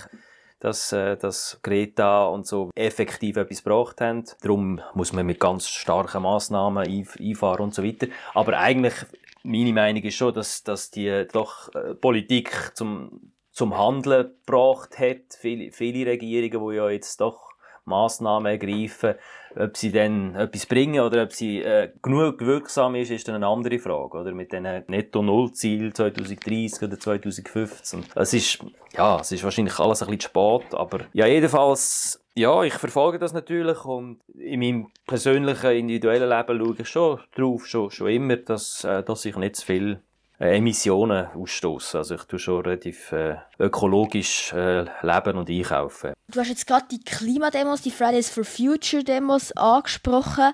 dass, 0.59 0.91
äh, 0.91 1.19
dass 1.19 1.61
Greta 1.63 2.25
und 2.25 2.47
so 2.47 2.71
effektiv 2.75 3.37
etwas 3.37 3.63
gebracht 3.63 4.01
haben. 4.01 4.25
Darum 4.41 4.81
muss 4.95 5.13
man 5.13 5.27
mit 5.27 5.39
ganz 5.39 5.69
starken 5.69 6.23
Massnahmen 6.23 6.89
einfahren 7.19 7.61
und 7.61 7.75
so 7.75 7.85
weiter. 7.85 8.07
Aber 8.33 8.59
eigentlich, 8.59 8.95
meine 9.43 9.75
Meinung 9.75 10.03
ist 10.03 10.15
schon, 10.15 10.33
dass, 10.33 10.65
dass 10.65 10.91
die 10.91 11.27
doch 11.31 11.75
äh, 11.75 11.95
Politik 11.95 12.73
zum, 12.75 13.33
zum 13.53 13.77
Handeln 13.77 14.33
gebracht 14.47 14.99
hat. 14.99 15.37
Viele, 15.39 15.73
viele 15.73 16.11
Regierungen, 16.11 16.71
die 16.71 16.77
ja 16.77 16.89
jetzt 16.89 17.21
doch 17.21 17.50
Massnahmen 17.85 18.47
ergreifen, 18.47 19.15
ob 19.57 19.77
sie 19.77 19.91
dann 19.91 20.35
etwas 20.35 20.67
bringen 20.67 21.01
oder 21.01 21.25
ob 21.25 21.33
sie 21.33 21.63
äh, 21.63 21.91
genug 22.03 22.41
wirksam 22.41 22.95
ist, 22.95 23.11
ist 23.11 23.27
dann 23.27 23.37
eine 23.37 23.47
andere 23.47 23.79
Frage, 23.79 24.19
oder? 24.19 24.33
Mit 24.33 24.53
diesen 24.53 24.85
Netto-Null-Ziel 24.87 25.93
2030 25.93 26.83
oder 26.83 26.99
2015. 26.99 28.05
Es 28.15 28.33
ist, 28.33 28.59
ja, 28.97 29.21
es 29.21 29.33
ist 29.33 29.45
wahrscheinlich 29.45 29.79
alles 29.79 30.03
ein 30.03 30.07
bisschen 30.07 30.31
spät, 30.31 30.75
aber 30.75 31.01
ja, 31.13 31.27
jedenfalls, 31.27 32.23
ja, 32.35 32.63
ich 32.63 32.75
verfolge 32.75 33.19
das 33.19 33.33
natürlich 33.33 33.85
und 33.85 34.21
in 34.35 34.61
meinem 34.61 34.93
persönlichen, 35.07 35.71
individuellen 35.73 36.29
Leben 36.29 36.65
schaue 36.65 36.77
ich 36.79 36.89
schon 36.89 37.21
drauf, 37.35 37.67
schon, 37.67 37.91
schon 37.91 38.09
immer, 38.09 38.37
dass, 38.37 38.85
äh, 38.85 39.03
dass 39.03 39.25
ich 39.25 39.37
nicht 39.37 39.57
zu 39.57 39.67
viel 39.67 40.01
Emissionen 40.41 41.27
ausstoßen. 41.35 41.99
Also 41.99 42.15
ich 42.15 42.23
tue 42.23 42.39
schon 42.39 42.63
relativ 42.63 43.13
äh, 43.13 43.37
ökologisch 43.59 44.53
äh, 44.55 44.87
leben 45.03 45.37
und 45.37 45.51
einkaufen. 45.51 46.15
Du 46.29 46.41
hast 46.41 46.49
jetzt 46.49 46.67
gerade 46.67 46.87
die 46.91 47.01
Klimademos, 47.01 47.83
die 47.83 47.91
Fridays 47.91 48.31
for 48.31 48.45
Future 48.45 49.05
Demos 49.05 49.53
angesprochen. 49.53 50.53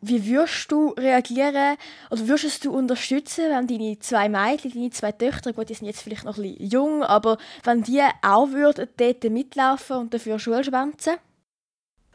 Wie 0.00 0.26
würdest 0.26 0.70
du 0.70 0.90
reagieren 0.90 1.76
oder 2.10 2.28
würdest 2.28 2.64
du 2.64 2.72
unterstützen, 2.72 3.44
wenn 3.50 3.66
deine 3.66 3.98
zwei 3.98 4.28
Mädchen, 4.28 4.72
deine 4.72 4.90
zwei 4.90 5.12
Töchter, 5.12 5.52
gut, 5.52 5.68
die 5.68 5.74
sind 5.74 5.86
jetzt 5.86 6.02
vielleicht 6.02 6.24
noch 6.24 6.36
ein 6.36 6.42
bisschen 6.42 6.70
jung, 6.70 7.02
aber 7.02 7.38
wenn 7.64 7.82
die 7.82 8.02
auch 8.22 8.50
würden 8.50 8.88
dort 8.96 9.24
mitlaufen 9.24 9.96
und 9.96 10.14
dafür 10.14 10.38
Schule 10.38 10.64
schwänzen? 10.64 11.16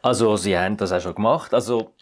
Also 0.01 0.35
sie 0.37 0.57
haben 0.57 0.77
das 0.77 0.91
auch 0.91 1.01
schon 1.01 1.15
gemacht. 1.15 1.53
Also 1.53 1.93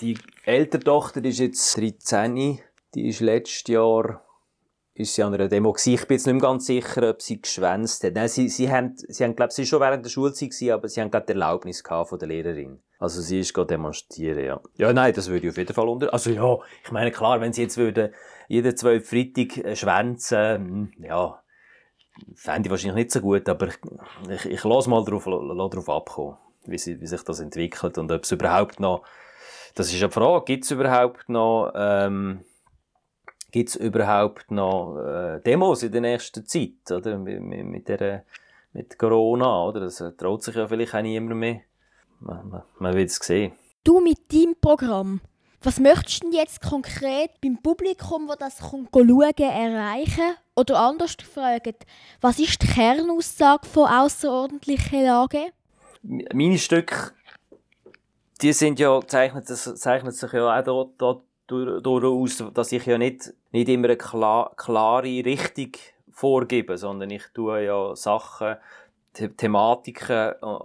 die 0.00 0.18
ältere 0.44 0.82
Tochter 0.82 1.24
ist 1.24 1.38
jetzt 1.38 1.76
13 1.76 2.60
die 2.96 3.08
ist 3.08 3.20
letztes 3.20 3.68
Jahr 3.68 4.22
ist 4.94 5.14
sie 5.14 5.22
an 5.22 5.34
einer 5.34 5.48
Demo 5.48 5.72
gewesen. 5.72 5.92
Ich 5.92 6.08
bin 6.08 6.16
jetzt 6.16 6.26
nicht 6.26 6.32
mehr 6.32 6.42
ganz 6.42 6.64
sicher, 6.64 7.10
ob 7.10 7.20
sie 7.20 7.42
geschwänzt 7.42 8.02
hat. 8.02 8.14
Nein, 8.14 8.28
sie, 8.28 8.48
sie 8.48 8.70
haben, 8.70 8.94
sie 8.96 9.22
haben, 9.22 9.36
glaube 9.36 9.52
sie 9.52 9.66
schon 9.66 9.80
während 9.80 10.06
der 10.06 10.08
Schulzeit 10.08 10.48
gewesen, 10.48 10.70
aber 10.70 10.88
sie 10.88 11.02
haben 11.02 11.10
gerade 11.10 11.26
die 11.26 11.32
Erlaubnis 11.32 11.82
von 11.82 12.18
der 12.18 12.28
Lehrerin. 12.28 12.80
Also 12.98 13.20
sie 13.20 13.40
ist 13.40 13.52
gerade 13.52 13.66
demonstrieren, 13.66 14.42
ja. 14.42 14.60
Ja, 14.78 14.94
nein, 14.94 15.12
das 15.12 15.28
würde 15.28 15.46
ich 15.46 15.50
auf 15.50 15.58
jeden 15.58 15.74
Fall 15.74 15.86
unter, 15.86 16.10
also 16.14 16.30
ja, 16.30 16.56
ich 16.82 16.90
meine, 16.90 17.10
klar, 17.10 17.42
wenn 17.42 17.52
sie 17.52 17.62
jetzt 17.62 17.76
würde 17.76 18.12
jeden 18.48 18.74
zwei 18.74 19.00
Freitag 19.00 19.58
äh, 19.58 19.76
schwänzen, 19.76 20.38
hm, 20.38 20.92
ja, 21.00 21.42
fände 22.34 22.68
ich 22.68 22.70
wahrscheinlich 22.70 23.04
nicht 23.04 23.10
so 23.10 23.20
gut, 23.20 23.46
aber 23.50 23.68
ich, 24.30 24.46
ich, 24.46 24.64
lasse 24.64 24.88
mal 24.88 25.04
drauf, 25.04 25.24
drauf 25.24 25.88
abkommen, 25.90 26.38
wie, 26.64 26.78
sie, 26.78 26.98
wie 26.98 27.06
sich 27.06 27.22
das 27.22 27.40
entwickelt 27.40 27.98
und 27.98 28.10
ob 28.10 28.22
es 28.22 28.32
überhaupt 28.32 28.80
noch, 28.80 29.02
das 29.74 29.92
ist 29.92 30.02
eine 30.02 30.10
Frage, 30.10 30.46
gibt 30.46 30.64
es 30.64 30.70
überhaupt 30.70 31.28
noch, 31.28 31.72
ähm, 31.76 32.46
gibt 33.56 33.70
es 33.70 33.76
überhaupt 33.76 34.50
noch 34.50 34.98
äh, 34.98 35.40
Demos 35.40 35.82
in 35.82 35.90
der 35.90 36.02
nächsten 36.02 36.46
Zeit, 36.46 36.90
oder? 36.90 37.16
Mit, 37.16 37.40
mit, 37.40 37.88
der, 37.88 38.24
mit 38.74 38.98
Corona, 38.98 39.64
oder? 39.64 39.80
Das 39.80 40.04
traut 40.18 40.42
sich 40.42 40.56
ja 40.56 40.68
vielleicht 40.68 40.94
auch 40.94 41.00
niemand 41.00 41.36
mehr. 41.36 41.60
Man, 42.20 42.48
man, 42.50 42.62
man 42.78 42.94
wird 42.94 43.08
es 43.08 43.16
sehen. 43.16 43.52
Du 43.82 44.00
mit 44.00 44.30
deinem 44.30 44.56
Programm, 44.60 45.22
was 45.62 45.80
möchtest 45.80 46.24
du 46.24 46.32
jetzt 46.32 46.60
konkret 46.60 47.30
beim 47.40 47.56
Publikum, 47.62 48.26
das 48.26 48.58
das 48.58 48.58
schauen 48.58 48.88
erreichen? 49.38 50.36
Oder 50.54 50.78
anders 50.78 51.16
gefragt, 51.16 51.86
was 52.20 52.38
ist 52.38 52.62
die 52.62 52.66
Kernaussage 52.66 53.66
von 53.66 53.88
außerordentlichen 53.88 55.04
Lage? 55.04 55.46
Meine 56.02 56.58
Stücke, 56.58 57.12
die 58.42 58.52
sind 58.52 58.78
ja, 58.78 59.00
zeichnet, 59.06 59.48
das 59.48 59.64
zeichnet 59.76 60.14
sich 60.14 60.32
ja 60.34 60.58
auch 60.58 60.62
dort, 60.62 60.90
dort 60.98 61.22
aus, 61.52 62.44
dass 62.52 62.72
ich 62.72 62.86
ja 62.86 62.98
nicht, 62.98 63.32
nicht 63.52 63.68
immer 63.68 63.88
eine 63.88 63.96
klar, 63.96 64.52
klare 64.56 65.24
Richtung 65.24 65.72
vorgebe, 66.10 66.78
sondern 66.78 67.10
ich 67.10 67.24
tue 67.34 67.64
ja 67.64 67.94
Sachen, 67.94 68.56
The 69.14 69.28
Thematiken 69.28 70.34
äh, 70.42 70.56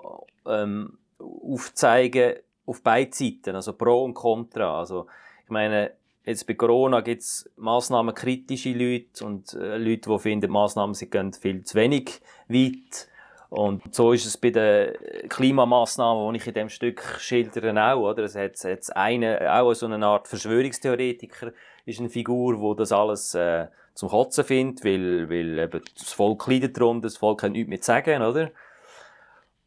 ähm, 0.45 0.97
aufzeigen, 1.19 2.35
auf 2.65 2.81
beiden 2.81 3.13
Seiten, 3.13 3.55
also 3.55 3.73
Pro 3.73 4.03
und 4.03 4.13
Contra. 4.13 4.79
Also, 4.79 5.07
ich 5.43 5.49
meine, 5.49 5.91
jetzt 6.25 6.47
bei 6.47 6.53
Corona 6.53 7.01
gibt 7.01 7.21
es 7.21 7.49
massnahmenkritische 7.57 8.73
Leute 8.73 9.25
und 9.25 9.53
äh, 9.53 9.77
Leute, 9.77 10.09
die 10.09 10.19
finden, 10.19 10.51
Massnahmen 10.51 10.93
sie 10.93 11.09
gehen 11.09 11.33
viel 11.33 11.63
zu 11.63 11.75
wenig 11.75 12.21
weit. 12.47 13.07
Und 13.51 13.93
so 13.93 14.13
ist 14.13 14.25
es 14.25 14.37
bei 14.37 14.49
den 14.49 14.93
Klimamaßnahmen, 15.27 16.33
die 16.33 16.39
ich 16.39 16.47
in 16.47 16.53
dem 16.53 16.69
Stück 16.69 17.03
schildere, 17.19 17.73
auch, 17.93 18.11
oder? 18.11 18.23
Es 18.23 18.33
hat 18.33 18.63
jetzt 18.63 18.95
eine, 18.95 19.53
auch 19.53 19.73
so 19.73 19.87
eine 19.87 20.05
Art 20.05 20.29
Verschwörungstheoretiker, 20.29 21.51
ist 21.85 21.99
eine 21.99 22.09
Figur, 22.09 22.61
wo 22.61 22.73
das 22.73 22.93
alles, 22.93 23.35
äh, 23.35 23.67
zum 23.93 24.07
Kotzen 24.07 24.45
findet, 24.45 24.85
weil, 24.85 25.29
weil 25.29 25.59
eben 25.59 25.83
das 25.99 26.13
Volk 26.13 26.47
leidet 26.47 26.77
darunter, 26.77 27.07
das 27.07 27.17
Volk 27.17 27.41
kann 27.41 27.51
nichts 27.51 27.67
mehr 27.67 27.81
sagen, 27.81 28.21
oder? 28.21 28.51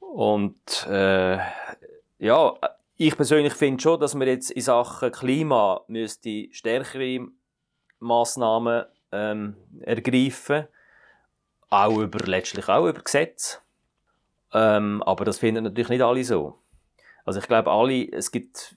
Und, 0.01 0.87
äh, 0.89 1.39
ja, 2.21 2.55
ich 2.97 3.15
persönlich 3.15 3.53
finde 3.53 3.83
schon, 3.83 4.01
dass 4.01 4.15
man 4.15 4.29
jetzt 4.29 4.51
in 4.51 4.63
Sachen 4.63 5.13
Klima 5.13 5.83
müsste 5.89 6.49
stärkere 6.53 7.29
Massnahmen 7.99 8.87
ähm, 9.13 9.57
ergreifen, 9.83 10.69
auch 11.69 11.99
über 11.99 12.21
letztlich 12.25 12.67
auch 12.67 12.87
über 12.87 13.03
Gesetze. 13.03 13.59
Ähm, 14.55 15.03
aber 15.03 15.25
das 15.25 15.39
finden 15.39 15.65
natürlich 15.65 15.89
nicht 15.89 16.03
alle 16.03 16.25
so. 16.25 16.59
Also 17.25 17.41
ich 17.41 17.47
glaube, 17.47 17.71
alle, 17.71 18.11
es 18.13 18.31
gibt 18.31 18.77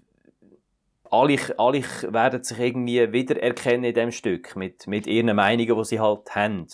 alle, 1.09 1.37
alle 1.57 1.83
werden 2.09 2.43
sich 2.43 2.59
irgendwie 2.59 3.11
wiedererkennen 3.13 3.85
in 3.85 3.93
dem 3.93 4.11
Stück 4.11 4.55
mit, 4.55 4.87
mit 4.87 5.07
ihren 5.07 5.35
Meinungen, 5.35 5.77
die 5.77 5.85
sie 5.85 5.99
halt 5.99 6.35
haben. 6.35 6.67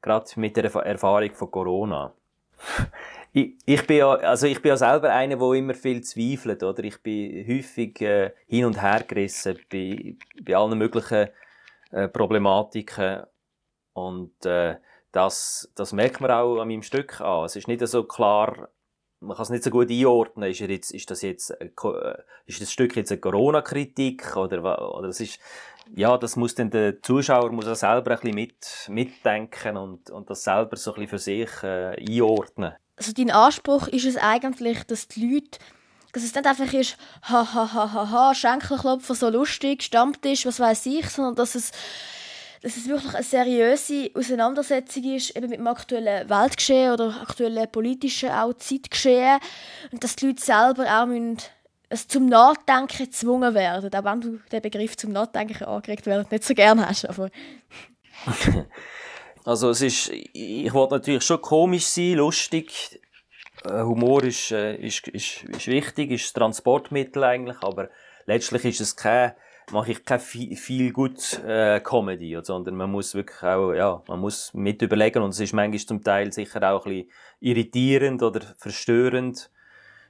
Gerade 0.00 0.30
mit 0.36 0.56
der 0.56 0.64
Erfahrung 0.64 1.34
von 1.34 1.50
Corona 1.50 2.14
ich, 3.32 3.56
ich 3.64 3.86
bin 3.86 3.98
ja, 3.98 4.12
also 4.12 4.46
ich 4.46 4.60
bin 4.60 4.70
ja 4.70 4.76
selber 4.76 5.10
einer, 5.10 5.36
der 5.36 5.52
immer 5.52 5.74
viel 5.74 6.02
zweifelt, 6.02 6.62
oder? 6.62 6.84
Ich 6.84 7.02
bin 7.02 7.46
häufig 7.46 8.00
äh, 8.00 8.32
hin 8.46 8.64
und 8.64 8.80
her 8.80 9.04
gerissen 9.06 9.58
bei, 9.70 10.16
bei 10.42 10.56
allen 10.56 10.78
möglichen 10.78 11.28
äh, 11.90 12.08
Problematiken 12.08 13.24
und 13.92 14.44
äh, 14.44 14.76
das, 15.12 15.70
das 15.74 15.92
merkt 15.92 16.20
man 16.20 16.30
auch 16.30 16.60
an 16.60 16.68
meinem 16.68 16.82
Stück 16.82 17.20
an. 17.20 17.44
Es 17.44 17.56
ist 17.56 17.68
nicht 17.68 17.86
so 17.86 18.04
klar, 18.04 18.68
man 19.20 19.36
kann 19.36 19.42
es 19.42 19.50
nicht 19.50 19.64
so 19.64 19.70
gut 19.70 19.90
einordnen. 19.90 20.50
Ist, 20.50 20.60
er 20.60 20.70
jetzt, 20.70 20.92
ist 20.92 21.10
das 21.10 21.22
jetzt, 21.22 21.50
äh, 21.50 21.68
ist 22.46 22.60
das 22.60 22.72
Stück 22.72 22.96
jetzt 22.96 23.12
eine 23.12 23.20
Corona-Kritik 23.20 24.36
oder, 24.36 24.94
oder 24.94 25.08
das 25.08 25.20
ist, 25.20 25.38
ja, 25.94 26.16
das 26.16 26.36
muss 26.36 26.54
dann 26.54 26.70
der 26.70 27.02
Zuschauer 27.02 27.50
muss 27.50 27.66
auch 27.66 27.74
selber 27.74 28.12
ein 28.12 28.20
bisschen 28.20 28.34
mit, 28.34 28.88
mitdenken 28.88 29.76
und, 29.76 30.10
und 30.10 30.30
das 30.30 30.44
selber 30.44 30.76
so 30.76 30.94
ein 30.94 31.06
bisschen 31.06 31.08
für 31.08 31.18
sich 31.18 31.62
äh, 31.62 31.96
einordnen 31.98 32.74
also 33.00 33.12
dein 33.14 33.30
Anspruch 33.30 33.88
ist 33.88 34.04
es 34.04 34.18
eigentlich, 34.18 34.84
dass 34.84 35.08
die 35.08 35.26
Leute, 35.26 35.58
dass 36.12 36.22
es 36.22 36.34
nicht 36.34 36.46
einfach 36.46 36.70
ist, 36.74 36.98
ha, 37.22 37.54
ha, 37.54 37.72
ha, 37.72 37.92
ha, 37.94 38.10
ha, 38.10 38.34
Schenkelklopfer, 38.34 39.14
so 39.14 39.30
lustig, 39.30 39.82
Stammtisch, 39.82 40.44
was 40.44 40.60
weiß 40.60 40.84
ich, 40.84 41.08
sondern 41.08 41.34
dass 41.34 41.54
es, 41.54 41.72
dass 42.62 42.76
es 42.76 42.88
wirklich 42.88 43.14
eine 43.14 43.24
seriöse 43.24 44.10
Auseinandersetzung 44.14 45.04
ist, 45.14 45.36
eben 45.36 45.48
mit 45.48 45.58
dem 45.58 45.66
aktuellen 45.66 46.28
Weltgeschehen 46.28 46.92
oder 46.92 47.22
aktuellen 47.22 47.70
politischen 47.70 48.30
auch 48.30 48.52
Zeitgeschehen 48.54 49.38
und 49.92 50.04
dass 50.04 50.16
die 50.16 50.26
Leute 50.26 50.42
selber 50.42 50.84
auch 50.86 51.06
müssen, 51.06 51.38
also 51.88 52.04
zum 52.06 52.26
Nachdenken 52.26 53.06
gezwungen 53.06 53.54
werden, 53.54 53.92
auch 53.94 54.04
wenn 54.04 54.20
du 54.20 54.40
den 54.52 54.62
Begriff 54.62 54.96
zum 54.96 55.12
Nachdenken 55.12 55.64
angeregt 55.64 56.06
werden 56.06 56.26
nicht 56.30 56.44
so 56.44 56.54
gerne 56.54 56.88
hast, 56.88 57.06
aber 57.06 57.30
Also 59.44 59.70
es 59.70 59.80
ist, 59.80 60.10
ich 60.10 60.72
wollte 60.72 60.94
natürlich 60.94 61.24
schon 61.24 61.40
komisch 61.40 61.86
sein, 61.86 62.14
lustig. 62.14 63.00
Äh, 63.64 63.82
Humor 63.82 64.22
ist, 64.24 64.50
äh, 64.52 64.76
ist, 64.76 65.08
ist, 65.08 65.44
ist 65.44 65.66
wichtig, 65.66 66.10
ist 66.10 66.24
das 66.24 66.32
Transportmittel 66.34 67.24
eigentlich, 67.24 67.56
aber 67.62 67.90
letztlich 68.26 68.64
ist 68.64 68.80
es 68.80 68.96
kein, 68.96 69.32
mache 69.72 69.92
ich 69.92 70.04
keine 70.04 70.20
viel, 70.20 70.56
viel 70.56 70.92
gut 70.92 71.40
äh, 71.44 71.80
Comedy, 71.80 72.38
sondern 72.42 72.76
man 72.76 72.90
muss 72.90 73.14
wirklich 73.14 73.42
auch, 73.42 73.72
ja, 73.72 74.02
man 74.08 74.20
muss 74.20 74.52
mit 74.54 74.82
überlegen 74.82 75.22
und 75.22 75.30
es 75.30 75.40
ist 75.40 75.52
manchmal 75.52 75.78
zum 75.80 76.02
Teil 76.02 76.32
sicher 76.32 76.62
auch 76.70 76.86
ein 76.86 76.92
bisschen 76.92 77.10
irritierend 77.40 78.22
oder 78.22 78.40
verstörend, 78.58 79.50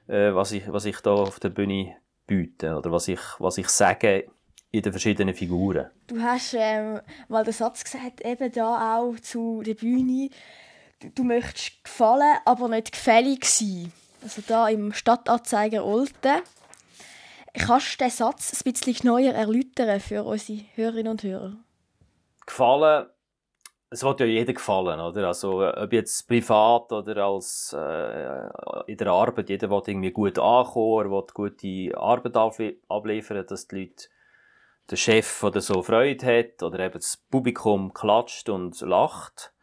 äh, 0.07 0.33
was 0.33 0.51
ich, 0.51 0.71
was 0.71 0.85
ich 0.85 0.99
da 1.01 1.11
auf 1.11 1.39
der 1.39 1.49
Bühne 1.49 1.95
biete 2.27 2.75
oder 2.75 2.91
was 2.91 3.07
ich, 3.07 3.19
was 3.39 3.57
ich 3.57 3.69
sage 3.69 4.29
in 4.71 4.81
den 4.81 4.93
verschiedenen 4.93 5.35
Figuren. 5.35 5.87
Du 6.07 6.21
hast 6.21 6.55
ähm, 6.57 7.01
mal 7.27 7.43
den 7.43 7.53
Satz 7.53 7.83
gesagt, 7.83 8.21
eben 8.21 8.51
da 8.51 8.97
auch 8.97 9.19
zu 9.19 9.61
der 9.63 9.75
Bühne, 9.75 10.29
du, 10.99 11.09
du 11.09 11.23
möchtest 11.23 11.83
gefallen, 11.83 12.37
aber 12.45 12.69
nicht 12.69 12.93
gefällig 12.93 13.45
sein. 13.45 13.91
Also 14.23 14.41
da 14.47 14.69
im 14.69 14.93
Stadtanzeiger 14.93 15.83
Olten. 15.83 16.41
Kannst 17.53 17.99
du 17.99 18.05
diesen 18.05 18.17
Satz 18.17 18.53
ein 18.53 18.71
bisschen 18.71 19.07
neuer 19.07 19.33
erläutern 19.33 19.99
für 19.99 20.23
unsere 20.23 20.61
Hörerinnen 20.75 21.11
und 21.11 21.23
Hörer? 21.23 21.57
Gefallen, 22.45 23.07
es 23.89 24.03
wird 24.03 24.21
ja 24.21 24.25
jeder 24.25 24.53
gefallen, 24.53 25.01
oder? 25.01 25.27
Also, 25.27 25.67
ob 25.67 25.91
jetzt 25.91 26.25
privat 26.27 26.93
oder 26.93 27.25
als, 27.25 27.75
äh, 27.77 28.47
in 28.87 28.97
der 28.97 29.07
Arbeit, 29.07 29.49
jeder 29.49 29.69
will 29.69 29.81
irgendwie 29.85 30.11
gut 30.11 30.39
ankommen, 30.39 31.05
er 31.05 31.11
will 31.11 31.25
gute 31.33 31.97
Arbeit 31.97 32.37
abliefern, 32.87 33.45
dass 33.45 33.67
die 33.67 33.81
Leute 33.81 34.05
der 34.89 34.95
Chef 34.95 35.43
oder 35.43 35.59
so 35.59 35.83
Freude 35.83 36.25
hat 36.25 36.63
oder 36.63 36.79
eben 36.79 36.93
das 36.93 37.17
Publikum 37.17 37.93
klatscht 37.93 38.47
und 38.47 38.79
lacht. 38.79 39.53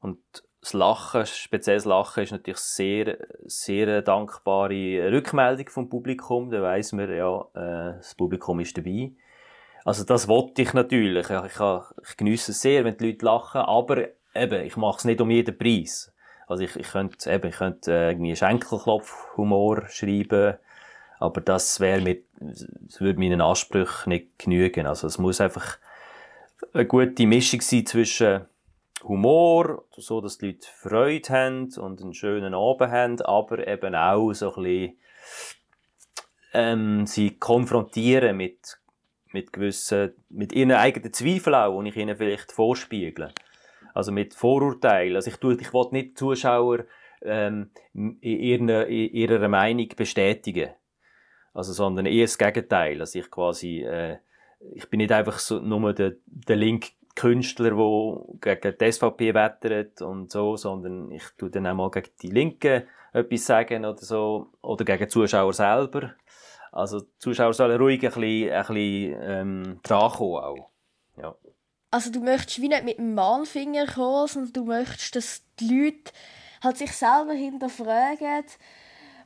Und 0.00 0.20
das 0.64 0.72
Lachen, 0.72 1.26
spezielles 1.26 1.84
Lachen, 1.84 2.22
ist 2.22 2.32
natürlich 2.32 2.58
sehr, 2.58 3.18
sehr 3.44 4.00
dankbare 4.00 5.12
Rückmeldung 5.12 5.68
vom 5.68 5.90
Publikum. 5.90 6.50
Da 6.50 6.62
weiss 6.62 6.92
man, 6.92 7.14
ja, 7.14 7.40
äh, 7.54 7.96
das 7.98 8.14
Publikum 8.14 8.60
ist 8.60 8.76
dabei. 8.78 9.12
Also 9.84 10.04
das 10.04 10.26
wollte 10.26 10.62
ich 10.62 10.72
natürlich. 10.72 11.28
Ich, 11.28 11.60
ich, 12.08 12.16
genieße 12.16 12.52
es 12.52 12.62
sehr, 12.62 12.84
wenn 12.84 12.96
die 12.96 13.10
Leute 13.10 13.26
lachen, 13.26 13.60
aber 13.60 14.08
eben, 14.34 14.64
ich 14.64 14.76
mache 14.78 14.98
es 14.98 15.04
nicht 15.04 15.20
um 15.20 15.30
jeden 15.30 15.56
Preis. 15.56 16.10
Also 16.46 16.62
ich, 16.64 16.74
ich 16.76 16.90
könnte, 16.90 17.30
eben, 17.30 17.48
ich 17.48 17.56
könnte 17.56 17.92
äh, 17.92 18.10
irgendwie 18.12 18.34
Schenkelklopf-Humor 18.34 19.86
schreiben, 19.90 20.54
aber 21.18 21.40
das 21.42 21.78
wäre 21.80 22.00
mit, 22.00 22.24
das 22.40 23.00
würde 23.02 23.18
meinen 23.18 23.42
Ansprüchen 23.42 24.08
nicht 24.08 24.38
genügen. 24.38 24.86
Also 24.86 25.08
es 25.08 25.18
muss 25.18 25.42
einfach 25.42 25.76
eine 26.72 26.86
gute 26.86 27.26
Mischung 27.26 27.60
sein 27.60 27.84
zwischen 27.84 28.46
Humor, 29.04 29.84
so 29.96 30.20
dass 30.20 30.38
die 30.38 30.46
Leute 30.46 30.68
Freude 30.76 31.28
haben 31.28 31.72
und 31.76 32.02
einen 32.02 32.14
schönen 32.14 32.54
Abend 32.54 32.90
haben, 32.90 33.20
aber 33.22 33.66
eben 33.66 33.94
auch 33.94 34.32
so 34.32 34.54
ein 34.54 34.62
bisschen, 34.62 34.98
ähm, 36.52 37.06
sie 37.06 37.38
konfrontieren 37.38 38.36
mit, 38.36 38.78
mit 39.32 39.52
gewissen, 39.52 40.14
mit 40.28 40.52
ihren 40.52 40.72
eigenen 40.72 41.12
Zweifeln 41.12 41.54
auch, 41.54 41.82
die 41.82 41.90
ich 41.90 41.96
ihnen 41.96 42.16
vielleicht 42.16 42.52
vorspiegle. 42.52 43.32
Also 43.92 44.10
mit 44.10 44.34
Vorurteilen. 44.34 45.16
Also 45.16 45.30
ich 45.30 45.36
tue, 45.36 45.54
ich 45.54 45.72
will 45.72 45.88
nicht 45.92 46.18
Zuschauer, 46.18 46.84
ähm, 47.22 47.70
in 47.92 48.20
ihrer, 48.20 48.86
in 48.86 49.12
ihrer 49.12 49.48
Meinung 49.48 49.88
bestätigen. 49.96 50.70
Also, 51.52 51.72
sondern 51.72 52.06
eher 52.06 52.24
das 52.24 52.38
Gegenteil. 52.38 53.00
Also 53.00 53.18
ich 53.18 53.30
quasi, 53.30 53.82
äh, 53.82 54.18
ich 54.74 54.88
bin 54.90 54.98
nicht 54.98 55.12
einfach 55.12 55.38
so 55.38 55.60
nur 55.60 55.92
der, 55.92 56.14
der 56.26 56.56
linke 56.56 56.90
Künstler, 57.14 57.70
der 57.70 58.56
gegen 58.56 58.78
die 58.78 58.92
SVP 58.92 59.34
wettert 59.34 60.02
und 60.02 60.32
so, 60.32 60.56
sondern 60.56 61.10
ich 61.10 61.24
tu 61.36 61.48
dann 61.48 61.66
auch 61.66 61.74
mal 61.74 61.90
gegen 61.90 62.10
die 62.22 62.30
Linken 62.30 62.84
etwas 63.12 63.46
sagen 63.46 63.84
oder 63.84 64.02
so, 64.02 64.48
oder 64.62 64.84
gegen 64.84 65.04
die 65.04 65.08
Zuschauer 65.08 65.52
selber. 65.52 66.14
Also 66.72 67.00
die 67.00 67.18
Zuschauer 67.18 67.54
sollen 67.54 67.80
ruhig 67.80 68.04
ein 68.04 68.12
bisschen, 68.12 68.52
ein 68.52 68.66
bisschen 68.66 69.22
ähm, 69.22 69.80
auch. 69.88 70.70
Ja. 71.16 71.36
also 71.92 72.10
du 72.10 72.20
möchtest 72.20 72.60
wie 72.60 72.68
nicht 72.68 72.84
mit 72.84 72.98
dem 72.98 73.14
Mahnfinger 73.14 73.86
kommen, 73.86 74.26
sondern 74.26 74.52
du 74.52 74.64
möchtest, 74.64 75.14
dass 75.14 75.42
die 75.60 75.68
Leute 75.68 76.12
halt 76.62 76.78
sich 76.78 76.90
selber 76.92 77.32
hinterfragen 77.32 78.44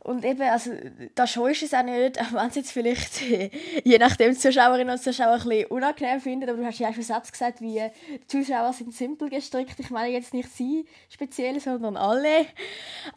und 0.09 0.25
eben, 0.25 0.41
also, 0.41 0.71
das 1.15 1.31
schon 1.31 1.51
ist 1.51 1.63
es 1.63 1.75
auch 1.75 1.83
nicht, 1.83 2.17
wenn 2.33 2.49
es 2.49 2.55
jetzt 2.55 2.73
vielleicht, 2.73 3.21
je 3.85 3.99
nachdem, 3.99 4.33
die 4.33 4.39
Zuschauerinnen 4.39 4.95
und 4.95 5.03
Zuschauer 5.03 5.35
ein 5.35 5.43
bisschen 5.47 5.67
unangenehm 5.67 6.19
finden, 6.19 6.49
aber 6.49 6.57
du 6.57 6.65
hast 6.65 6.79
ja 6.79 6.89
auch 6.89 6.95
schon 6.95 7.03
Satz 7.03 7.31
gesagt, 7.31 7.61
wie 7.61 7.75
die 8.09 8.27
Zuschauer 8.27 8.73
sind 8.73 8.95
simpel 8.95 9.29
gestrickt. 9.29 9.79
Ich 9.79 9.91
meine 9.91 10.09
jetzt 10.09 10.33
nicht 10.33 10.49
sie 10.51 10.87
speziell, 11.11 11.61
sondern 11.61 11.99
alle. 11.99 12.47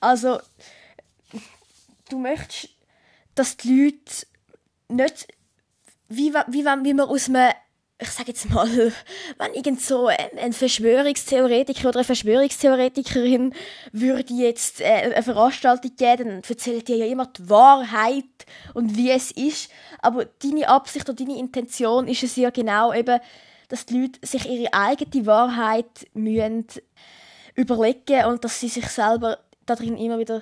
Also, 0.02 0.42
du 2.10 2.20
möchtest, 2.20 2.76
dass 3.36 3.56
die 3.56 3.86
Leute 3.86 4.28
nicht, 4.90 5.28
wie, 6.10 6.34
wie, 6.34 6.66
wie 6.66 6.94
man 6.94 7.08
aus 7.08 7.30
einem 7.30 7.54
ich 8.02 8.10
sage 8.10 8.30
jetzt 8.30 8.50
mal, 8.50 8.68
wenn 9.38 9.54
irgend 9.54 9.80
so 9.80 10.08
ein 10.08 10.54
Verschwörungstheoretiker 10.54 11.90
oder 11.90 12.00
eine 12.00 12.06
Verschwörungstheoretikerin 12.06 13.54
würde 13.92 14.34
jetzt 14.34 14.82
äh, 14.82 15.14
eine 15.14 15.24
Veranstaltung 15.24 15.92
geben, 15.96 16.30
dann 16.30 16.42
erzählt 16.48 16.88
dir 16.88 16.98
ja 16.98 17.06
immer 17.06 17.28
die 17.28 17.48
Wahrheit 17.48 18.26
und 18.74 18.98
wie 18.98 19.12
es 19.12 19.32
ist. 19.32 19.72
Aber 20.00 20.26
deine 20.26 20.68
Absicht 20.68 21.08
oder 21.08 21.24
deine 21.24 21.38
Intention 21.38 22.08
ist 22.08 22.24
es 22.24 22.36
ja 22.36 22.50
genau 22.50 22.92
eben, 22.92 23.20
dass 23.70 23.86
die 23.86 24.02
Leute 24.02 24.20
sich 24.26 24.50
ihre 24.50 24.74
eigene 24.74 25.26
Wahrheit 25.28 26.08
müssen 26.14 26.66
überlegen 27.54 28.26
und 28.26 28.44
dass 28.44 28.60
sie 28.60 28.70
sich 28.70 28.88
selber 28.88 29.38
darin 29.68 29.96
immer 29.96 30.18
wieder 30.18 30.42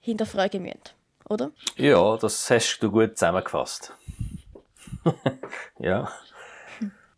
hinterfragen 0.00 0.62
müssen, 0.62 0.80
oder? 1.28 1.50
Ja, 1.76 2.16
das 2.18 2.48
hast 2.50 2.78
du 2.78 2.90
gut 2.90 3.18
zusammengefasst. 3.18 3.92
ja. 5.80 6.08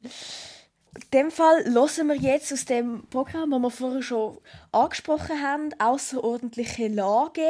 In 0.06 1.10
dem 1.12 1.30
Fall 1.30 1.64
hören 1.64 2.08
wir 2.08 2.16
jetzt 2.16 2.52
aus 2.52 2.64
dem 2.64 3.06
Programm, 3.08 3.50
das 3.50 3.60
wir 3.60 3.70
vorher 3.70 4.02
schon 4.02 4.38
angesprochen 4.72 5.42
haben, 5.42 5.68
außerordentliche 5.78 6.88
Lage. 6.88 7.42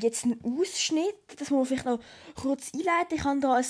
Jetzt 0.00 0.24
ein 0.24 0.40
Ausschnitt, 0.44 1.16
das 1.38 1.50
muss 1.50 1.58
man 1.58 1.66
vielleicht 1.66 1.86
noch 1.86 1.98
kurz 2.40 2.72
einleiten. 2.72 3.16
Ich 3.16 3.24
habe 3.24 3.40
hier 3.40 3.50
ein 3.50 3.64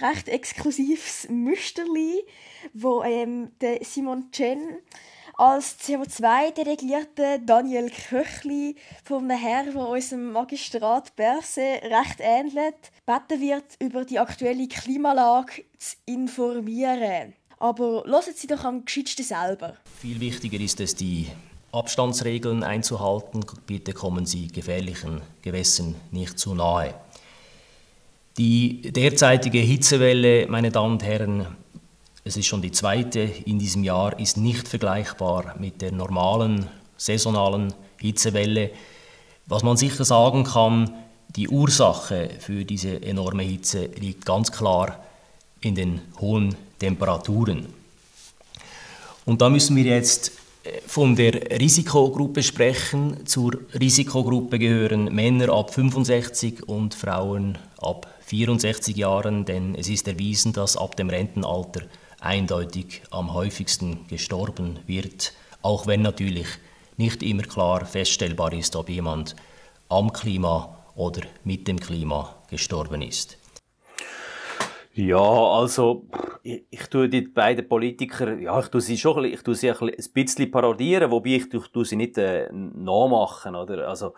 recht 0.00 0.28
exklusives 0.28 1.28
Müsterli, 1.28 2.24
wo 2.72 3.02
ähm, 3.02 3.52
der 3.60 3.84
Simon 3.84 4.30
Chen 4.32 4.78
als 5.36 5.78
CO2-Delegierte 5.80 7.40
Daniel 7.44 7.90
Köchli 7.90 8.76
von 9.04 9.30
einem 9.30 9.38
Herrn, 9.38 9.72
der 9.72 9.88
unserem 9.88 10.32
Magistrat 10.32 11.14
Berse 11.16 11.60
recht 11.60 12.18
ähnelt, 12.20 12.90
beten 13.06 13.40
wird, 13.40 13.64
über 13.80 14.04
die 14.04 14.18
aktuelle 14.18 14.68
Klimalage 14.68 15.64
zu 15.78 15.96
informieren. 16.06 17.34
Aber 17.58 18.04
hören 18.04 18.34
Sie 18.34 18.46
doch 18.46 18.64
am 18.64 18.84
gescheitsten 18.84 19.24
selber. 19.24 19.76
Viel 20.00 20.20
wichtiger 20.20 20.58
ist 20.58 20.80
es, 20.80 20.94
die 20.94 21.28
Abstandsregeln 21.70 22.62
einzuhalten. 22.62 23.44
Bitte 23.66 23.92
kommen 23.92 24.26
Sie 24.26 24.48
gefährlichen 24.48 25.22
Gewässern 25.40 25.94
nicht 26.10 26.38
zu 26.38 26.54
nahe. 26.54 26.94
Die 28.38 28.80
derzeitige 28.82 29.58
Hitzewelle, 29.58 30.46
meine 30.48 30.70
Damen 30.70 30.92
und 30.92 31.04
Herren, 31.04 31.46
es 32.24 32.36
ist 32.36 32.46
schon 32.46 32.62
die 32.62 32.70
zweite 32.70 33.20
in 33.20 33.58
diesem 33.58 33.82
Jahr, 33.82 34.18
ist 34.18 34.36
nicht 34.36 34.68
vergleichbar 34.68 35.56
mit 35.58 35.82
der 35.82 35.92
normalen 35.92 36.68
saisonalen 36.96 37.74
Hitzewelle. 37.98 38.70
Was 39.46 39.62
man 39.62 39.76
sicher 39.76 40.04
sagen 40.04 40.44
kann, 40.44 40.94
die 41.34 41.48
Ursache 41.48 42.30
für 42.38 42.64
diese 42.64 43.02
enorme 43.02 43.42
Hitze 43.42 43.86
liegt 43.86 44.24
ganz 44.24 44.52
klar 44.52 45.02
in 45.60 45.74
den 45.74 46.00
hohen 46.20 46.54
Temperaturen. 46.78 47.66
Und 49.24 49.40
da 49.40 49.48
müssen 49.48 49.76
wir 49.76 49.84
jetzt 49.84 50.32
äh, 50.64 50.80
von 50.86 51.16
der 51.16 51.60
Risikogruppe 51.60 52.42
sprechen. 52.42 53.24
Zur 53.26 53.58
Risikogruppe 53.78 54.58
gehören 54.58 55.14
Männer 55.14 55.52
ab 55.52 55.72
65 55.72 56.68
und 56.68 56.94
Frauen 56.94 57.58
ab 57.80 58.08
64 58.26 58.96
Jahren, 58.96 59.44
denn 59.44 59.74
es 59.74 59.88
ist 59.88 60.08
erwiesen, 60.08 60.52
dass 60.52 60.76
ab 60.76 60.96
dem 60.96 61.08
Rentenalter 61.08 61.82
eindeutig 62.22 63.02
am 63.10 63.34
häufigsten 63.34 64.06
gestorben 64.08 64.78
wird, 64.86 65.32
auch 65.62 65.86
wenn 65.86 66.02
natürlich 66.02 66.46
nicht 66.96 67.22
immer 67.22 67.42
klar 67.42 67.84
feststellbar 67.84 68.52
ist, 68.52 68.76
ob 68.76 68.88
jemand 68.88 69.36
am 69.88 70.12
Klima 70.12 70.78
oder 70.94 71.22
mit 71.44 71.68
dem 71.68 71.78
Klima 71.80 72.34
gestorben 72.48 73.02
ist. 73.02 73.38
Ja, 74.94 75.16
also 75.18 76.06
ich, 76.42 76.64
ich 76.70 76.86
tue 76.88 77.08
die 77.08 77.22
beiden 77.22 77.66
Politiker, 77.66 78.38
ja, 78.38 78.60
ich 78.60 78.68
tue 78.68 78.80
sie 78.80 78.98
schon, 78.98 79.24
ich 79.24 79.42
tue 79.42 79.54
sie 79.54 79.70
ein 79.70 79.94
bisschen 80.12 80.50
parodieren, 80.50 81.10
wobei 81.10 81.30
ich, 81.30 81.52
ich 81.52 81.68
tue 81.68 81.84
sie 81.84 81.96
nicht 81.96 82.18
äh, 82.18 82.50
nachmachen, 82.52 83.56
oder? 83.56 83.88
Also 83.88 84.12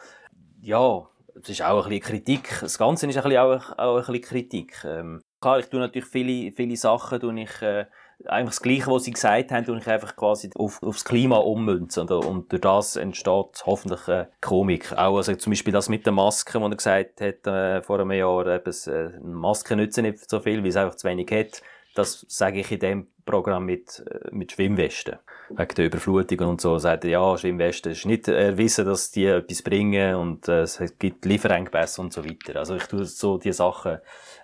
ja, 0.61 1.07
es 1.41 1.49
ist 1.49 1.63
auch 1.63 1.85
ein 1.85 1.91
bisschen 1.91 2.03
Kritik. 2.03 2.59
Das 2.61 2.77
Ganze 2.77 3.07
ist 3.07 3.17
ein 3.17 3.23
bisschen 3.23 3.39
auch, 3.39 3.79
auch 3.79 3.97
ein 3.97 4.01
bisschen 4.01 4.23
Kritik. 4.23 4.85
Ähm, 4.85 5.23
klar, 5.45 5.59
ich 5.59 5.67
tue 5.67 5.81
natürlich 5.81 6.09
viele, 6.09 6.53
viele 6.53 6.77
Sachen, 6.77 7.21
tue 7.21 7.41
ich, 7.43 7.63
äh, 7.63 7.85
eigentlich 8.27 8.57
das 8.57 8.63
Gleiche, 8.63 8.87
was 8.87 9.05
sie 9.05 9.11
gesagt 9.11 9.53
haben, 9.53 9.67
tue 9.67 9.77
ich 9.77 9.87
einfach 9.87 10.17
quasi 10.17 10.49
auf, 10.55 10.83
aufs 10.83 11.05
Klima 11.05 11.37
ummünzen. 11.37 12.09
Und, 12.09 12.25
und 12.25 12.53
durch 12.53 12.63
das 12.63 12.97
entsteht 12.97 13.63
hoffentlich 13.67 14.09
äh, 14.09 14.27
Komik. 14.41 14.93
Auch 14.93 15.19
also 15.19 15.35
zum 15.35 15.51
Beispiel 15.51 15.73
das 15.73 15.91
mit 15.91 16.07
den 16.07 16.15
Masken, 16.15 16.63
wo 16.63 16.67
er 16.67 16.77
gesagt 16.77 17.21
hat, 17.21 17.47
äh, 17.47 17.83
vor 17.83 18.01
einem 18.01 18.13
Jahr, 18.13 18.47
eben, 18.47 18.73
äh, 18.87 19.19
Masken 19.21 19.79
nützen 19.79 20.05
nicht 20.05 20.31
so 20.31 20.41
viel, 20.41 20.63
weil 20.63 20.71
es 20.71 20.77
einfach 20.77 20.95
zu 20.97 21.07
wenig 21.07 21.31
hat. 21.31 21.63
Das 21.95 22.25
sage 22.29 22.61
ich 22.61 22.73
in 22.73 22.79
dem 22.79 23.07
Programm 23.27 23.67
mit, 23.67 24.03
äh, 24.11 24.31
mit 24.31 24.53
Schwimmwesten. 24.53 25.19
Wegen 25.51 25.75
der 25.75 25.87
Überflutung 25.87 26.49
und 26.49 26.61
so. 26.61 26.79
Sagt 26.79 27.05
er, 27.05 27.11
ja, 27.11 27.39
Schwimmwesten 27.39 27.93
ist 27.93 28.07
nicht 28.07 28.29
erwiesen, 28.29 28.87
dass 28.87 29.11
die 29.11 29.27
etwas 29.27 29.63
bringen 29.63 30.15
und 30.15 30.49
äh, 30.49 30.63
es 30.63 30.81
gibt 30.99 31.25
Lieferengpässe 31.25 32.01
und 32.01 32.13
so 32.13 32.25
weiter. 32.25 32.59
Also 32.59 32.77
ich 32.77 32.85
tue 32.85 33.05
so 33.05 33.39
die 33.39 33.53
Sachen 33.53 33.99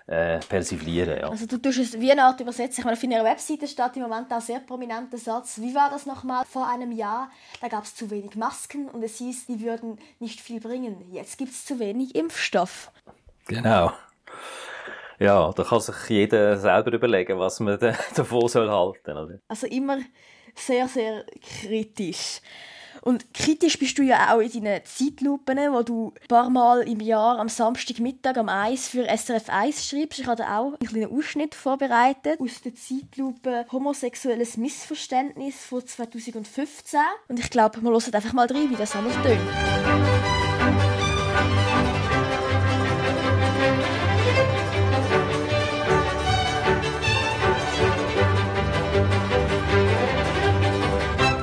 äh, 0.07 0.39
persiflieren. 0.39 1.19
Ja. 1.19 1.29
Also 1.29 1.45
du 1.47 1.57
tust 1.57 1.79
es 1.79 1.99
wie 1.99 2.11
eine 2.11 2.23
Art 2.23 2.39
übersetzen. 2.39 2.81
Ich 2.81 2.85
meine, 2.85 2.97
auf 2.97 3.03
ihrer 3.03 3.23
Webseite 3.23 3.67
steht 3.67 3.95
im 3.95 4.03
Moment 4.03 4.31
auch 4.31 4.41
sehr 4.41 4.59
prominenter 4.59 5.17
Satz. 5.17 5.59
Wie 5.59 5.73
war 5.73 5.89
das 5.89 6.05
nochmal 6.05 6.45
vor 6.45 6.67
einem 6.67 6.91
Jahr? 6.91 7.31
Da 7.61 7.67
gab 7.67 7.83
es 7.83 7.95
zu 7.95 8.11
wenig 8.11 8.35
Masken 8.35 8.87
und 8.89 9.03
es 9.03 9.17
hieß, 9.17 9.47
die 9.47 9.61
würden 9.61 9.97
nicht 10.19 10.39
viel 10.39 10.59
bringen. 10.59 11.11
Jetzt 11.11 11.37
gibt 11.37 11.51
es 11.51 11.65
zu 11.65 11.79
wenig 11.79 12.15
Impfstoff. 12.15 12.91
Genau. 13.47 13.91
Ja, 15.21 15.51
da 15.51 15.63
kann 15.63 15.79
sich 15.79 16.09
jeder 16.09 16.57
selber 16.57 16.93
überlegen, 16.93 17.37
was 17.37 17.59
man 17.59 17.77
davon 18.15 18.47
soll 18.47 18.69
halten 18.69 19.13
soll. 19.13 19.41
Also 19.47 19.67
immer 19.67 19.99
sehr, 20.55 20.87
sehr 20.87 21.25
kritisch. 21.41 22.41
Und 23.01 23.33
kritisch 23.33 23.79
bist 23.79 23.97
du 23.97 24.03
ja 24.03 24.33
auch 24.33 24.39
in 24.39 24.63
deinen 24.63 24.85
Zeitlupen, 24.85 25.57
wo 25.73 25.81
du 25.81 26.13
ein 26.21 26.27
paar 26.27 26.49
Mal 26.51 26.87
im 26.87 26.99
Jahr 26.99 27.39
am 27.39 27.49
Samstagmittag 27.49 28.37
am 28.37 28.47
1 28.47 28.89
für 28.89 29.05
SRF 29.05 29.49
1 29.49 29.87
schreibst. 29.87 30.19
Ich 30.19 30.27
habe 30.27 30.43
auch 30.43 30.73
einen 30.79 30.87
kleinen 30.87 31.11
Ausschnitt 31.11 31.55
vorbereitet 31.55 32.39
aus 32.39 32.61
der 32.61 32.75
Zeitlupe 32.75 33.65
Homosexuelles 33.71 34.57
Missverständnis 34.57 35.65
von 35.65 35.85
2015. 35.85 36.99
Und 37.27 37.39
ich 37.39 37.49
glaube, 37.49 37.81
wir 37.81 37.89
hören 37.89 38.13
einfach 38.13 38.33
mal 38.33 38.45
rein, 38.45 38.69
wie 38.69 38.75
das 38.75 38.95
alles 38.95 39.15
tönt. 39.23 40.40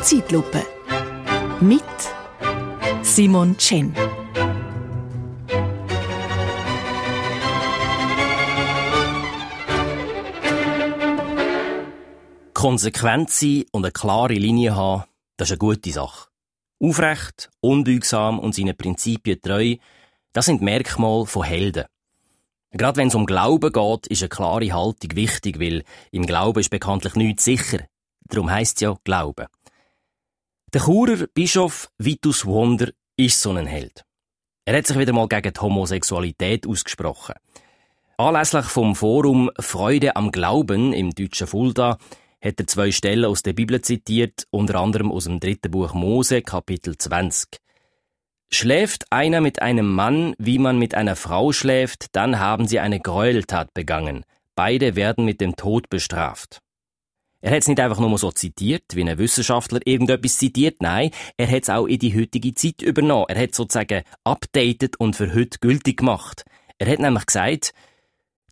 Zeitlupe 0.08 0.64
mit 1.60 1.82
Simon 3.02 3.58
Chen. 3.58 3.94
Konsequent 12.54 13.28
sein 13.28 13.64
und 13.72 13.84
eine 13.84 13.92
klare 13.92 14.32
Linie 14.32 14.74
haben, 14.74 15.04
das 15.36 15.48
ist 15.48 15.52
eine 15.52 15.58
gute 15.58 15.92
Sache. 15.92 16.30
Aufrecht, 16.82 17.50
unbeugsam 17.60 18.38
und 18.38 18.54
seinen 18.54 18.78
Prinzipien 18.78 19.42
treu, 19.42 19.76
das 20.32 20.46
sind 20.46 20.62
Merkmale 20.62 21.26
von 21.26 21.42
Helden. 21.42 21.84
Gerade 22.70 22.96
wenn 22.96 23.08
es 23.08 23.14
um 23.14 23.26
Glauben 23.26 23.70
geht, 23.70 24.06
ist 24.06 24.22
eine 24.22 24.30
klare 24.30 24.72
Haltung 24.72 25.14
wichtig, 25.16 25.60
weil 25.60 25.84
im 26.12 26.24
Glauben 26.24 26.60
ist 26.60 26.70
bekanntlich 26.70 27.14
nichts 27.14 27.44
sicher. 27.44 27.80
Darum 28.30 28.50
heisst 28.50 28.76
es 28.76 28.80
ja 28.82 28.96
Glauben. 29.04 29.46
Der 30.74 30.82
Churer 30.82 31.26
Bischof 31.32 31.88
Vitus 31.96 32.44
Wunder 32.44 32.90
ist 33.16 33.40
so 33.40 33.52
ein 33.52 33.66
Held. 33.66 34.04
Er 34.66 34.76
hat 34.76 34.86
sich 34.86 34.98
wieder 34.98 35.14
mal 35.14 35.26
gegen 35.26 35.54
die 35.54 35.60
Homosexualität 35.60 36.66
ausgesprochen. 36.66 37.36
Anlässlich 38.18 38.66
vom 38.66 38.94
Forum 38.94 39.50
Freude 39.58 40.14
am 40.14 40.30
Glauben 40.30 40.92
im 40.92 41.14
deutschen 41.14 41.46
Fulda 41.46 41.96
hat 42.44 42.60
er 42.60 42.66
zwei 42.66 42.92
Stellen 42.92 43.24
aus 43.24 43.42
der 43.42 43.54
Bibel 43.54 43.80
zitiert, 43.80 44.44
unter 44.50 44.74
anderem 44.80 45.10
aus 45.10 45.24
dem 45.24 45.40
dritten 45.40 45.70
Buch 45.70 45.94
Mose, 45.94 46.42
Kapitel 46.42 46.98
20. 46.98 47.48
Schläft 48.50 49.10
einer 49.10 49.40
mit 49.40 49.62
einem 49.62 49.90
Mann, 49.90 50.34
wie 50.36 50.58
man 50.58 50.78
mit 50.78 50.94
einer 50.94 51.16
Frau 51.16 51.52
schläft, 51.52 52.14
dann 52.14 52.40
haben 52.40 52.68
sie 52.68 52.78
eine 52.78 53.00
Gräueltat 53.00 53.72
begangen. 53.72 54.22
Beide 54.54 54.96
werden 54.96 55.24
mit 55.24 55.40
dem 55.40 55.56
Tod 55.56 55.88
bestraft. 55.88 56.60
Er 57.40 57.52
hat 57.52 57.58
es 57.58 57.68
nicht 57.68 57.78
einfach 57.78 58.00
nur 58.00 58.18
so 58.18 58.32
zitiert, 58.32 58.84
wie 58.94 59.08
ein 59.08 59.18
Wissenschaftler 59.18 59.80
irgendetwas 59.84 60.38
zitiert, 60.38 60.82
nein, 60.82 61.10
er 61.36 61.48
hat 61.48 61.62
es 61.62 61.70
auch 61.70 61.86
in 61.86 61.98
die 61.98 62.18
heutige 62.18 62.52
Zeit 62.54 62.82
übernommen. 62.82 63.26
Er 63.28 63.40
hat 63.40 63.54
sozusagen 63.54 64.02
updated 64.24 64.98
und 64.98 65.14
für 65.14 65.32
heute 65.32 65.58
gültig 65.60 65.98
gemacht. 65.98 66.44
Er 66.78 66.90
hat 66.90 66.98
nämlich 66.98 67.26
gesagt, 67.26 67.72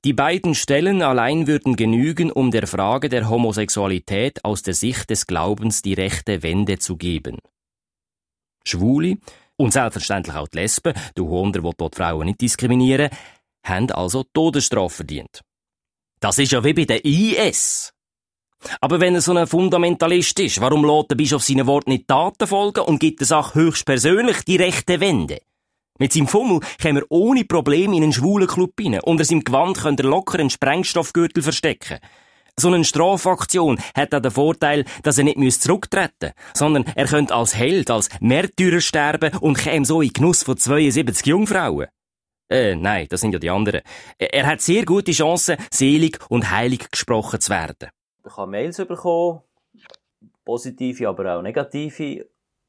die 0.05 0.13
beiden 0.13 0.55
Stellen 0.55 1.03
allein 1.03 1.49
würden 1.49 1.75
genügen, 1.75 2.31
um 2.31 2.53
der 2.53 2.69
Frage 2.69 3.09
der 3.09 3.29
Homosexualität 3.29 4.45
aus 4.45 4.63
der 4.63 4.75
Sicht 4.75 5.11
des 5.11 5.27
Glaubens 5.27 5.83
die 5.83 5.95
rechte 5.95 6.45
Wende 6.45 6.79
zu 6.79 6.97
geben. 6.97 7.39
Schwule 8.65 9.17
und 9.57 9.73
selbstverständlich 9.73 10.37
auch 10.37 10.47
die 10.47 10.59
Lesben, 10.59 10.95
du 11.17 11.29
Wunder, 11.29 11.65
wo 11.65 11.73
dort 11.77 11.97
Frauen 11.97 12.27
nicht 12.27 12.41
diskriminieren, 12.41 13.11
haben 13.65 13.91
also 13.91 14.23
Todesstrafe 14.33 14.97
verdient. 14.97 15.41
Das 16.21 16.39
ist 16.39 16.53
ja 16.53 16.63
wie 16.63 16.75
bei 16.75 16.85
der 16.85 17.05
IS. 17.05 17.93
Aber 18.81 19.01
wenn 19.01 19.15
er 19.15 19.21
so 19.21 19.35
ein 19.35 19.47
Fundamentalist 19.47 20.41
ist, 20.41 20.61
warum 20.61 20.85
lässt 20.85 21.11
der 21.11 21.17
Bischof 21.17 21.43
seinen 21.43 21.67
Wort 21.67 21.89
nicht 21.89 22.09
Taten 22.09 22.47
folgen 22.47 22.81
und 22.81 22.99
gibt 22.99 23.21
der 23.21 23.27
Sache 23.27 23.55
höchstpersönlich 23.55 24.45
die 24.45 24.57
rechte 24.57 25.01
Wende? 25.01 25.39
Mit 25.99 26.13
seinem 26.13 26.29
Fummel 26.29 26.61
käme 26.79 27.01
er 27.01 27.07
ohne 27.09 27.45
Probleme 27.45 27.97
in 27.97 28.03
einen 28.03 28.13
schwulen 28.13 28.49
Club 28.49 28.73
rein. 28.81 29.01
Unter 29.01 29.25
seinem 29.25 29.45
Gewand 29.45 29.79
könnte 29.79 30.03
er 30.03 30.11
locker 30.11 30.39
einen 30.39 30.51
Sprengstoffgürtel 30.51 31.43
verstecken. 31.43 31.99
So 32.59 32.69
eine 32.69 32.85
Strafaktion 32.85 33.79
hat 33.95 34.15
auch 34.15 34.21
den 34.21 34.31
Vorteil, 34.31 34.85
dass 35.03 35.19
er 35.19 35.25
nicht 35.25 35.63
zurücktreten 35.63 36.33
muss, 36.33 36.59
sondern 36.59 36.85
er 36.95 37.07
könnte 37.07 37.35
als 37.35 37.55
Held, 37.55 37.91
als 37.91 38.09
Märtyrer 38.21 38.81
sterben 38.81 39.37
und 39.41 39.59
käme 39.59 39.85
so 39.85 40.01
in 40.01 40.13
Genuss 40.13 40.43
von 40.43 40.57
72 40.57 41.27
Jungfrauen. 41.27 41.89
Äh, 42.49 42.77
nein, 42.77 43.07
das 43.11 43.21
sind 43.21 43.33
ja 43.33 43.39
die 43.39 43.51
anderen. 43.51 43.83
Er 44.19 44.47
hat 44.47 44.63
sehr 44.63 44.85
gute 44.85 45.13
Chancen, 45.13 45.57
selig 45.71 46.19
und 46.31 46.51
heilig 46.51 46.91
gesprochen 46.91 47.41
zu 47.41 47.51
werden. 47.51 47.91
Ich 48.27 48.37
habe 48.37 48.51
Mails 48.51 48.77
bekommen, 48.79 49.41
positive, 50.45 51.09
aber 51.09 51.37
auch 51.37 51.43
negative. 51.43 52.27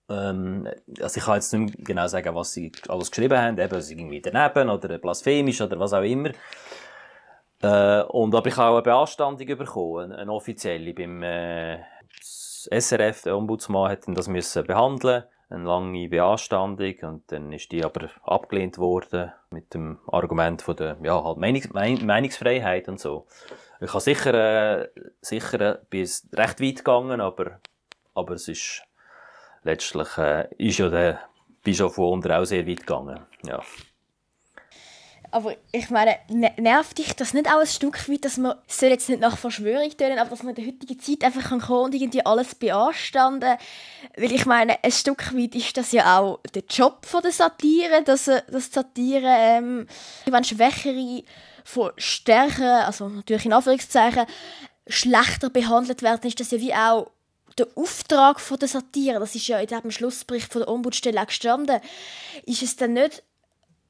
Ähm, 0.09 0.67
also 1.01 1.17
ich 1.17 1.25
kann 1.25 1.35
jetzt 1.35 1.53
nicht 1.53 1.85
genau 1.85 2.07
sagen, 2.07 2.35
was 2.35 2.53
sie 2.53 2.71
alles 2.87 3.11
geschrieben 3.11 3.37
haben, 3.37 3.57
eben, 3.57 3.81
sie 3.81 3.95
irgendwie 3.95 4.21
daneben 4.21 4.69
oder 4.69 4.97
blasphemisch 4.97 5.61
oder 5.61 5.79
was 5.79 5.93
auch 5.93 6.03
immer. 6.03 6.31
Äh, 7.61 8.03
und, 8.03 8.35
aber 8.35 8.47
ich 8.47 8.57
habe 8.57 8.69
auch 8.69 8.73
eine 8.75 8.83
Beanstandung 8.83 9.57
bekommen, 9.57 10.11
eine 10.11 10.31
offizielle, 10.31 10.93
beim 10.93 11.23
äh, 11.23 11.79
SRF, 12.19 13.23
der 13.23 13.37
Ombudsmann 13.37 13.91
hat 13.91 14.03
das 14.07 14.27
müssen 14.27 14.65
behandeln 14.65 15.23
eine 15.49 15.63
lange 15.63 16.09
Beanstandung 16.09 16.93
und 17.03 17.31
dann 17.31 17.51
ist 17.53 17.71
die 17.71 17.83
aber 17.83 18.09
abgelehnt 18.23 18.77
worden 18.77 19.31
mit 19.49 19.73
dem 19.73 19.99
Argument 20.07 20.61
von 20.61 20.75
der 20.75 20.97
ja, 21.01 21.23
halt 21.23 21.37
Meinungs 21.37 21.71
Meinungsfreiheit 21.71 22.89
und 22.89 22.99
so. 22.99 23.27
Ich 23.79 23.89
habe 23.89 24.01
sicher, 24.01 24.33
äh, 24.33 24.89
sicher 25.21 25.61
äh, 25.61 25.77
bis 25.89 26.27
recht 26.33 26.61
weit 26.61 26.77
gegangen, 26.77 27.21
aber, 27.21 27.59
aber 28.15 28.33
es 28.33 28.47
ist 28.47 28.83
letztlich 29.63 30.17
äh, 30.17 30.47
ist 30.57 30.79
ja 30.79 30.89
der 30.89 31.19
Bischof 31.63 31.97
Wunder 31.97 32.39
auch 32.39 32.45
sehr 32.45 32.65
weit 32.67 32.79
gegangen. 32.79 33.19
Ja. 33.43 33.61
Aber 35.29 35.55
ich 35.73 35.89
meine, 35.89 36.15
nervt 36.57 36.97
dich 36.97 37.13
das 37.13 37.33
nicht 37.33 37.47
auch 37.47 37.59
ein 37.59 37.67
Stück 37.67 38.07
weit, 38.09 38.23
dass 38.23 38.37
man, 38.37 38.55
es 38.67 38.79
soll 38.79 38.89
jetzt 38.89 39.09
nicht 39.09 39.19
nach 39.19 39.37
Verschwörung 39.37 39.89
tönen, 39.95 40.19
aber 40.19 40.29
dass 40.29 40.41
man 40.41 40.55
in 40.55 40.63
der 40.63 40.73
heutigen 40.73 40.99
Zeit 40.99 41.23
einfach 41.23 41.49
kann 41.49 41.77
und 41.77 41.93
irgendwie 41.93 42.25
alles 42.25 42.55
beanstanden 42.55 43.57
Weil 44.15 44.31
ich 44.31 44.45
meine, 44.45 44.81
ein 44.83 44.91
Stück 44.91 45.35
weit 45.35 45.53
ist 45.53 45.75
das 45.75 45.91
ja 45.91 46.17
auch 46.17 46.39
der 46.55 46.63
Job 46.69 47.05
von 47.05 47.21
der 47.21 47.33
Satire, 47.33 48.03
dass, 48.05 48.25
dass 48.25 48.71
Satire, 48.71 49.27
ähm, 49.27 49.87
wenn 50.25 50.43
Schwächere 50.45 51.23
von 51.67 51.91
Stärken, 51.97 52.63
also 52.63 53.09
natürlich 53.09 53.45
in 53.45 53.51
Anführungszeichen, 53.51 54.25
schlechter 54.87 55.49
behandelt 55.49 56.01
werden, 56.01 56.25
ist 56.25 56.39
das 56.39 56.51
ja 56.51 56.61
wie 56.61 56.73
auch 56.73 57.11
der 57.57 57.67
Auftrag 57.75 58.39
von 58.39 58.57
der 58.57 58.69
Satire, 58.69 59.19
das 59.19 59.35
ist 59.35 59.47
ja 59.47 59.59
in 59.59 59.67
diesem 59.67 59.91
Schlussbericht 59.91 60.49
von 60.49 60.61
der 60.61 60.69
Ombudsstelle 60.69 61.21
auch 61.21 61.27
gestanden, 61.27 61.81
ist 62.45 62.63
es 62.63 62.77
dann 62.77 62.93
nicht 62.93 63.21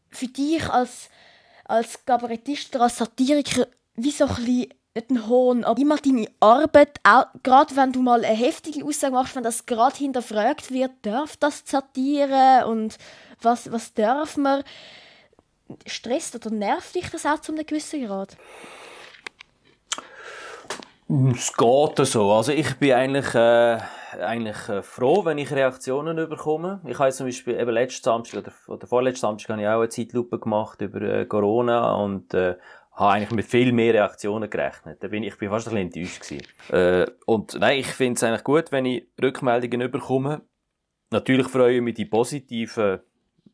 für 0.09 0.25
dich 0.25 0.67
als, 0.67 1.09
als 1.65 2.03
Kabarettist 2.03 2.73
oder 2.73 2.85
als 2.85 2.97
Satiriker 2.97 3.67
wie 3.93 4.09
so 4.09 4.25
ein 4.25 4.35
bisschen 4.37 4.69
nicht 4.95 5.11
ein 5.11 5.27
Hohn, 5.27 5.63
aber 5.63 5.79
immer 5.79 5.97
deine 5.97 6.27
Arbeit, 6.39 6.99
auch 7.03 7.27
gerade 7.43 7.75
wenn 7.75 7.91
du 7.91 8.01
mal 8.01 8.25
eine 8.25 8.35
heftige 8.35 8.83
Aussage 8.83 9.13
machst, 9.13 9.35
wenn 9.35 9.43
das 9.43 9.67
gerade 9.67 9.97
hinterfragt 9.97 10.71
wird, 10.71 10.93
darf 11.03 11.37
das 11.37 11.61
Satire 11.63 12.65
und 12.65 12.97
was, 13.39 13.71
was 13.71 13.93
darf 13.93 14.35
man, 14.35 14.63
stresst 15.85 16.35
oder 16.35 16.49
nervt 16.53 16.95
dich 16.95 17.09
das 17.09 17.25
auch 17.25 17.39
zu 17.39 17.51
einem 17.51 17.65
gewissen 17.65 18.05
Grad? 18.05 18.37
Es 21.09 21.53
geht 21.55 22.05
so. 22.05 22.31
Also 22.33 22.51
ich 22.51 22.75
bin 22.75 22.91
eigentlich, 22.91 23.33
äh, 23.33 23.77
eigentlich 24.19 24.67
äh, 24.67 24.81
froh, 24.81 25.23
wenn 25.23 25.37
ich 25.37 25.51
Reaktionen 25.51 26.17
bekomme. 26.27 26.81
Ich 26.85 26.99
habe 26.99 27.11
zum 27.11 27.27
Beispiel 27.27 27.57
eben 27.57 27.71
letzten 27.71 28.03
Samstag 28.03 28.39
oder, 28.39 28.51
oder 28.67 28.87
vorletzten 28.87 29.21
Samstag 29.21 29.51
habe 29.51 29.61
ich 29.61 29.67
auch 29.69 29.79
eine 29.79 29.89
Zeitlupe 29.89 30.37
gemacht 30.37 30.81
über 30.81 31.01
äh, 31.01 31.25
Corona 31.25 31.95
und 31.95 32.33
äh, 32.33 32.55
habe 32.91 33.11
eigentlich 33.11 33.31
mit 33.31 33.45
viel 33.45 33.71
mehr 33.71 33.93
Reaktionen 33.93 34.49
gerechnet. 34.49 35.01
Da 35.01 35.07
bin 35.07 35.23
ich, 35.23 35.33
ich 35.33 35.39
bin 35.39 35.49
fast 35.49 35.69
ein 35.69 35.75
bisschen 35.75 35.87
enttäuscht 35.87 36.21
gewesen. 36.21 36.47
Äh, 36.71 37.05
und 37.25 37.57
nein, 37.57 37.79
ich 37.79 37.87
finde 37.87 38.17
es 38.17 38.23
eigentlich 38.23 38.43
gut, 38.43 38.71
wenn 38.71 38.85
ich 38.85 39.07
Rückmeldungen 39.21 39.89
bekomme. 39.89 40.41
Natürlich 41.11 41.47
freue 41.47 41.77
ich 41.77 41.81
mich 41.81 41.95
die 41.95 42.05
positiven 42.05 42.99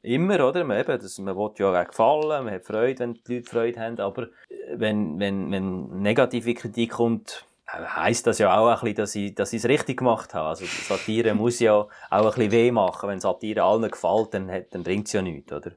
immer, 0.03 0.47
oder? 0.47 0.63
Man, 0.63 0.79
eben, 0.79 0.99
das, 0.99 1.17
man 1.17 1.35
will 1.35 1.51
ja 1.57 1.81
auch 1.81 1.87
gefallen, 1.87 2.45
man 2.45 2.53
hat 2.53 2.65
Freude, 2.65 2.99
wenn 2.99 3.13
die 3.13 3.35
Leute 3.35 3.49
Freude 3.49 3.79
haben, 3.79 3.99
aber 3.99 4.27
wenn, 4.73 5.19
wenn, 5.19 5.51
wenn 5.51 6.01
negative 6.01 6.53
Kritik 6.53 6.91
kommt, 6.91 7.45
heisst 7.67 8.27
das 8.27 8.37
ja 8.37 8.55
auch 8.55 8.69
ein 8.69 8.79
bisschen, 8.79 8.95
dass 8.95 9.15
ich, 9.15 9.35
dass 9.35 9.53
ich 9.53 9.63
es 9.63 9.69
richtig 9.69 9.97
gemacht 9.97 10.33
habe. 10.33 10.49
Also 10.49 10.65
Satire 10.65 11.33
muss 11.33 11.59
ja 11.59 11.73
auch 11.73 11.87
ein 12.11 12.23
bisschen 12.23 12.51
weh 12.51 12.71
machen. 12.71 13.09
Wenn 13.09 13.19
Satire 13.19 13.63
allen 13.63 13.89
gefällt, 13.89 14.33
dann, 14.33 14.51
dann 14.69 14.83
bringt 14.83 15.07
es 15.07 15.13
ja 15.13 15.21
nichts, 15.21 15.51
oder? 15.51 15.71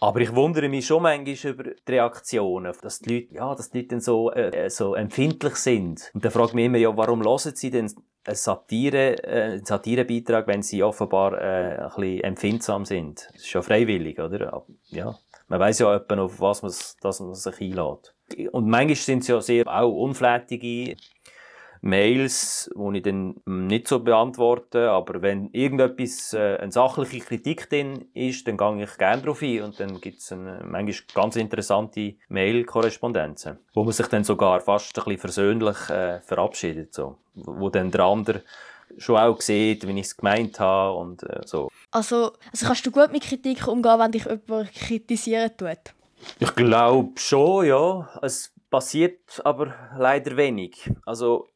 Aber 0.00 0.20
ich 0.20 0.32
wundere 0.32 0.68
mich 0.68 0.86
schon 0.86 1.02
manchmal 1.02 1.52
über 1.52 1.64
die 1.64 1.92
Reaktionen, 1.92 2.72
dass 2.82 3.00
die 3.00 3.14
Leute, 3.14 3.34
ja, 3.34 3.52
dass 3.54 3.70
die 3.70 3.78
Leute 3.78 3.88
dann 3.88 4.00
so, 4.00 4.30
äh, 4.30 4.70
so 4.70 4.94
empfindlich 4.94 5.56
sind. 5.56 6.12
Und 6.14 6.24
dann 6.24 6.30
frage 6.30 6.50
ich 6.50 6.54
mich 6.54 6.66
immer, 6.66 6.78
ja, 6.78 6.96
warum 6.96 7.24
hören 7.24 7.56
sie 7.56 7.70
denn 7.70 7.92
einen 8.28 8.36
Satire, 8.36 9.22
äh, 9.24 9.60
Satirebeitrag, 9.64 10.46
wenn 10.46 10.62
sie 10.62 10.82
offenbar 10.82 11.40
äh, 11.40 11.78
ein 11.78 11.90
bisschen 11.96 12.24
empfindsam 12.24 12.84
sind? 12.84 13.28
Das 13.32 13.42
ist 13.42 13.52
ja 13.52 13.62
freiwillig, 13.62 14.20
oder? 14.20 14.64
Ja. 14.88 15.18
Man 15.48 15.60
weiß 15.60 15.78
ja 15.80 15.96
etwa, 15.96 16.22
auf 16.22 16.40
was 16.40 16.62
man, 16.62 16.72
dass 17.00 17.20
man 17.20 17.34
sich 17.34 17.60
einlädt. 17.60 18.14
Und 18.52 18.68
manchmal 18.68 18.96
sind 18.96 19.20
es 19.20 19.28
ja 19.28 19.40
sehr 19.40 19.66
auch 19.66 19.90
unflätige 19.90 20.96
Mails, 21.80 22.70
die 22.74 22.96
ich 22.98 23.02
dann 23.02 23.36
nicht 23.46 23.88
so 23.88 24.00
beantworte, 24.00 24.90
aber 24.90 25.22
wenn 25.22 25.50
irgendetwas, 25.52 26.32
äh, 26.32 26.58
eine 26.60 26.72
sachliche 26.72 27.20
Kritik 27.20 27.68
drin 27.68 28.06
ist, 28.14 28.46
dann 28.46 28.56
gehe 28.56 28.84
ich 28.84 28.98
gerne 28.98 29.22
darauf 29.22 29.42
ein 29.42 29.62
und 29.62 29.80
dann 29.80 30.00
gibt 30.00 30.18
es 30.18 30.30
manchmal 30.30 30.94
ganz 31.14 31.36
interessante 31.36 32.14
Mail-Korrespondenzen, 32.28 33.58
wo 33.74 33.84
man 33.84 33.92
sich 33.92 34.06
dann 34.08 34.24
sogar 34.24 34.60
fast 34.60 34.96
ein 34.98 35.04
bisschen 35.04 35.18
versöhnlich 35.18 35.90
äh, 35.90 36.20
verabschiedet, 36.20 36.94
so. 36.94 37.18
wo 37.34 37.68
dann 37.70 37.90
der 37.90 38.04
andere 38.04 38.42
schon 38.96 39.16
auch 39.16 39.40
sieht, 39.40 39.86
wie 39.86 39.98
ich 39.98 40.06
es 40.06 40.16
gemeint 40.16 40.58
habe 40.60 40.98
und 40.98 41.22
äh, 41.22 41.40
so. 41.44 41.68
Also, 41.90 42.32
also 42.50 42.66
kannst 42.66 42.86
du 42.86 42.90
gut 42.90 43.12
mit 43.12 43.22
Kritik 43.22 43.66
umgehen, 43.66 43.98
wenn 43.98 44.12
dich 44.12 44.24
jemand 44.24 44.72
kritisieren 44.72 45.50
tut? 45.56 45.94
Ich 46.38 46.54
glaube 46.54 47.12
schon, 47.16 47.66
ja. 47.66 48.08
Es 48.22 48.52
passiert 48.70 49.40
aber 49.44 49.74
leider 49.96 50.36
wenig. 50.36 50.90
Also 51.06 51.48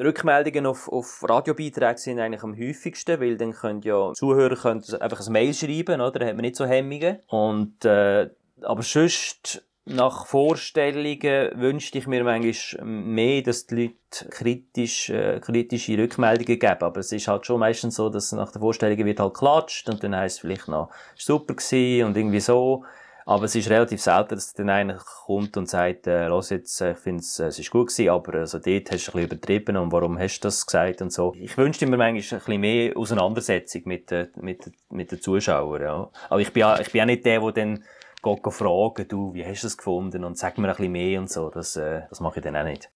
Rückmeldungen 0.00 0.66
auf, 0.66 0.88
auf 0.88 1.24
Radiobeiträge 1.28 1.98
sind 1.98 2.20
eigentlich 2.20 2.42
am 2.42 2.56
häufigsten, 2.56 3.20
weil 3.20 3.36
dann 3.36 3.52
können 3.52 3.82
ja 3.82 4.12
Zuhörer 4.14 4.56
können 4.56 4.82
einfach 5.00 5.26
ein 5.26 5.32
Mail 5.32 5.54
schreiben, 5.54 6.00
oder? 6.00 6.18
Da 6.18 6.26
hat 6.26 6.34
man 6.34 6.42
nicht 6.42 6.56
so 6.56 6.66
Hemmungen. 6.66 7.18
Und, 7.28 7.84
äh, 7.84 8.30
aber 8.62 8.82
sonst, 8.82 9.64
nach 9.86 10.26
Vorstellungen 10.26 11.50
wünschte 11.54 11.98
ich 11.98 12.06
mir 12.06 12.22
manchmal 12.22 12.84
mehr, 12.84 13.42
dass 13.42 13.66
die 13.66 13.74
Leute 13.74 14.28
kritisch, 14.30 15.10
äh, 15.10 15.40
kritische 15.40 15.98
Rückmeldungen 15.98 16.58
geben. 16.58 16.82
Aber 16.82 17.00
es 17.00 17.12
ist 17.12 17.28
halt 17.28 17.46
schon 17.46 17.60
meistens 17.60 17.96
so, 17.96 18.08
dass 18.08 18.32
nach 18.32 18.52
der 18.52 18.60
Vorstellung 18.60 19.04
wird 19.04 19.20
halt 19.20 19.34
klatscht 19.34 19.88
und 19.88 20.02
dann 20.04 20.14
heisst 20.14 20.36
es 20.36 20.40
vielleicht 20.40 20.68
noch, 20.68 20.90
super 21.16 21.54
gewesen 21.54 22.06
und 22.06 22.16
irgendwie 22.16 22.40
so. 22.40 22.84
Aber 23.26 23.44
es 23.44 23.54
ist 23.54 23.70
relativ 23.70 24.00
selten, 24.00 24.34
dass 24.34 24.52
dann 24.54 24.70
einer 24.70 24.98
kommt 25.26 25.56
und 25.56 25.68
sagt, 25.68 26.06
äh, 26.06 26.26
los 26.26 26.50
jetzt, 26.50 26.80
äh, 26.80 26.92
ich 26.92 26.98
finde 26.98 27.20
es, 27.20 27.38
es 27.38 27.58
ist 27.58 27.70
gut 27.70 27.88
gewesen, 27.88 28.10
aber 28.10 28.34
also 28.38 28.58
dort 28.58 28.90
hast 28.90 29.06
du 29.06 29.10
ein 29.10 29.12
bisschen 29.12 29.24
übertrieben 29.24 29.76
und 29.76 29.92
warum 29.92 30.18
hast 30.18 30.40
du 30.40 30.48
das 30.48 30.66
gesagt 30.66 31.02
und 31.02 31.12
so. 31.12 31.32
Ich 31.36 31.56
wünschte 31.56 31.86
mir 31.86 31.96
manchmal 31.96 32.40
ein 32.40 32.44
bisschen 32.44 32.60
mehr 32.60 32.96
Auseinandersetzung 32.96 33.82
mit, 33.84 34.10
äh, 34.12 34.28
mit, 34.36 34.70
mit 34.90 35.12
den 35.12 35.20
Zuschauern, 35.20 35.82
ja. 35.82 36.10
Aber 36.28 36.40
ich 36.40 36.52
bin 36.52 36.60
ja, 36.60 36.80
ich 36.80 36.90
bin 36.90 37.02
auch 37.02 37.06
nicht 37.06 37.24
der, 37.24 37.40
der 37.40 37.52
dann 37.52 37.84
geht 38.22 38.52
fragen, 38.52 39.08
du, 39.08 39.34
wie 39.34 39.44
hast 39.44 39.62
du 39.62 39.66
es 39.66 39.76
gefunden 39.76 40.24
und 40.24 40.38
sag 40.38 40.58
mir 40.58 40.68
ein 40.68 40.76
bisschen 40.76 40.92
mehr 40.92 41.20
und 41.20 41.30
so. 41.30 41.50
Das, 41.50 41.76
äh, 41.76 42.02
das 42.08 42.20
mache 42.20 42.38
ich 42.40 42.44
dann 42.44 42.56
auch 42.56 42.64
nicht. 42.64 42.90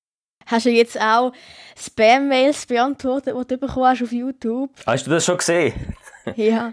Hast 0.46 0.66
du 0.66 0.70
jetzt 0.70 1.00
auch 1.00 1.32
Spam-Mails 1.76 2.66
beantwortet, 2.66 3.34
die 3.38 3.46
du 3.46 3.58
bekommen 3.58 3.86
hast 3.86 4.02
auf 4.02 4.12
YouTube? 4.12 4.70
Hast 4.86 5.06
du 5.06 5.10
das 5.10 5.24
schon 5.24 5.38
gesehen? 5.38 5.72
ja. 6.36 6.72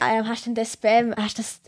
Ähm, 0.00 0.28
hast 0.28 0.46
du 0.46 0.54
den 0.54 0.64
Spam, 0.64 1.14
hast 1.16 1.38
du 1.38 1.42
das 1.42 1.60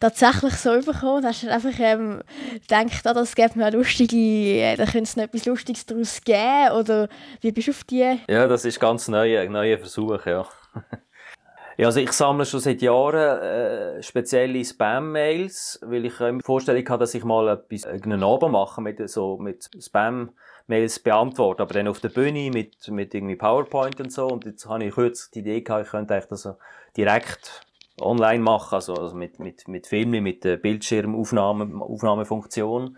tatsächlich 0.00 0.54
so 0.54 0.78
bekommen? 0.80 1.24
Hast 1.24 1.42
du 1.42 1.52
einfach 1.52 1.78
ähm, 1.78 2.22
gedacht, 2.52 3.06
ah, 3.06 3.14
das 3.14 3.34
gibt 3.34 3.56
mir 3.56 3.70
lustige, 3.70 4.16
äh, 4.16 4.76
da 4.76 4.84
könnte 4.84 5.04
es 5.04 5.16
noch 5.16 5.24
etwas 5.24 5.46
Lustiges 5.46 5.86
daraus 5.86 6.20
geben? 6.22 6.72
Oder 6.78 7.08
wie 7.40 7.52
bist 7.52 7.68
du 7.68 7.72
auf 7.72 7.84
die? 7.84 8.18
Ja, 8.28 8.46
das 8.46 8.64
ist 8.64 8.80
ganz 8.80 9.08
neuer 9.08 9.48
neue 9.48 9.78
Versuch, 9.78 10.24
ja. 10.26 10.46
Ja, 11.80 11.86
also 11.86 12.00
ich 12.00 12.10
sammle 12.10 12.44
schon 12.44 12.58
seit 12.58 12.82
Jahren 12.82 13.38
äh, 13.40 14.02
spezielle 14.02 14.64
Spam-Mails, 14.64 15.78
weil 15.82 16.06
ich 16.06 16.20
äh, 16.20 16.32
die 16.32 16.42
Vorstellung 16.42 16.84
habe, 16.88 16.98
dass 16.98 17.14
ich 17.14 17.22
mal 17.22 17.46
etwas, 17.50 17.84
irgendeinen 17.84 18.24
Abend 18.24 18.50
mache 18.50 18.80
mit, 18.82 19.08
so, 19.08 19.38
mit 19.38 19.70
Spam-Mails 19.80 20.98
beantworten, 20.98 21.62
aber 21.62 21.74
dann 21.74 21.86
auf 21.86 22.00
der 22.00 22.08
Bühne 22.08 22.50
mit, 22.50 22.88
mit 22.88 23.14
irgendwie 23.14 23.36
PowerPoint 23.36 24.00
und 24.00 24.12
so. 24.12 24.26
Und 24.26 24.44
jetzt 24.44 24.66
habe 24.66 24.86
ich 24.86 24.92
kurz 24.92 25.30
die 25.30 25.38
Idee 25.38 25.60
gehabt, 25.60 25.84
ich 25.84 25.90
könnte 25.92 26.14
eigentlich 26.14 26.26
das 26.26 26.42
so 26.42 26.56
direkt 26.96 27.67
online 28.00 28.42
machen, 28.42 28.74
also, 28.74 28.94
also 28.94 29.14
mit, 29.14 29.38
mit, 29.38 29.68
mit 29.68 29.86
Filmen, 29.86 30.22
mit 30.22 30.44
der 30.44 30.56
Bildschirmaufnahme, 30.56 31.82
Aufnahmefunktion. 31.82 32.96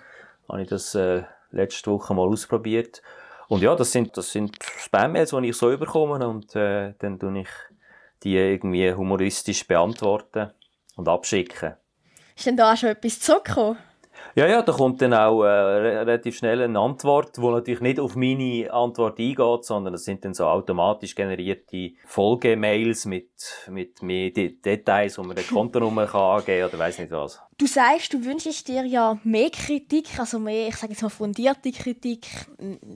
Habe 0.49 0.63
ich 0.63 0.69
das 0.69 0.95
äh, 0.95 1.23
letzte 1.51 1.91
Woche 1.93 2.15
mal 2.15 2.27
ausprobiert. 2.27 3.03
Und 3.49 3.63
ja, 3.63 3.75
das 3.75 3.93
sind, 3.93 4.17
das 4.17 4.31
sind 4.31 4.57
Spam-Mails, 4.63 5.31
die 5.31 5.49
ich 5.49 5.57
so 5.57 5.73
überkomme 5.73 6.27
und 6.27 6.55
äh, 6.55 6.95
dann 6.99 7.19
tue 7.19 7.41
ich 7.41 7.49
die 8.23 8.37
irgendwie 8.37 8.93
humoristisch 8.93 9.67
beantworten 9.67 10.51
und 10.97 11.09
abschicken. 11.09 11.75
Ist 12.37 12.47
denn 12.47 12.57
da 12.57 12.77
schon 12.77 12.91
etwas 12.91 13.21
zurückgekommen? 13.21 13.79
Ja, 14.37 14.47
ja, 14.47 14.63
da 14.63 14.73
kommt 14.73 15.03
dann 15.03 15.13
auch 15.13 15.43
äh, 15.43 15.49
relativ 15.49 16.37
schnell 16.37 16.63
eine 16.63 16.79
Antwort, 16.79 17.37
die 17.37 17.41
natürlich 17.41 17.81
nicht 17.81 17.99
auf 17.99 18.15
meine 18.15 18.73
Antwort 18.73 19.19
eingeht, 19.19 19.65
sondern 19.65 19.95
es 19.95 20.05
sind 20.05 20.25
dann 20.25 20.35
so 20.35 20.47
automatisch 20.47 21.15
generierte 21.15 21.93
Folgemails 22.07 23.07
mit, 23.07 23.31
mit 23.69 24.03
mehr 24.03 24.31
De 24.31 24.51
Details, 24.51 25.19
wo 25.19 25.23
man 25.23 25.37
eine 25.37 25.45
Kontonummer 25.45 26.07
kann 26.07 26.39
angeben 26.39 26.69
oder 26.69 26.79
weiß 26.79 27.01
nicht 27.01 27.11
was. 27.11 27.41
Du 27.59 27.67
sagst, 27.67 28.13
du 28.15 28.25
wünschst 28.25 28.69
dir 28.69 28.85
ja 28.85 29.19
mehr 29.25 29.51
Kritik, 29.51 30.19
also 30.19 30.39
mehr, 30.39 30.69
ich 30.69 30.77
sage 30.77 30.93
jetzt 30.93 31.03
mal 31.03 31.09
fundierte 31.09 31.73
Kritik. 31.73 32.27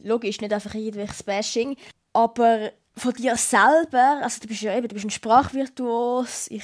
Logisch, 0.05 0.41
nicht 0.41 0.53
einfach 0.53 0.75
irgendwelches 0.75 1.23
Bashing. 1.23 1.77
Aber 2.13 2.71
von 2.97 3.13
dir 3.13 3.37
selber, 3.37 4.21
also 4.23 4.41
du 4.41 4.47
bist 4.47 4.63
ja 4.63 4.77
eben, 4.77 4.89
du 4.89 4.95
bist 4.95 5.07
ein 5.07 5.11
Sprachvirtuos, 5.11 6.49
ich 6.51 6.63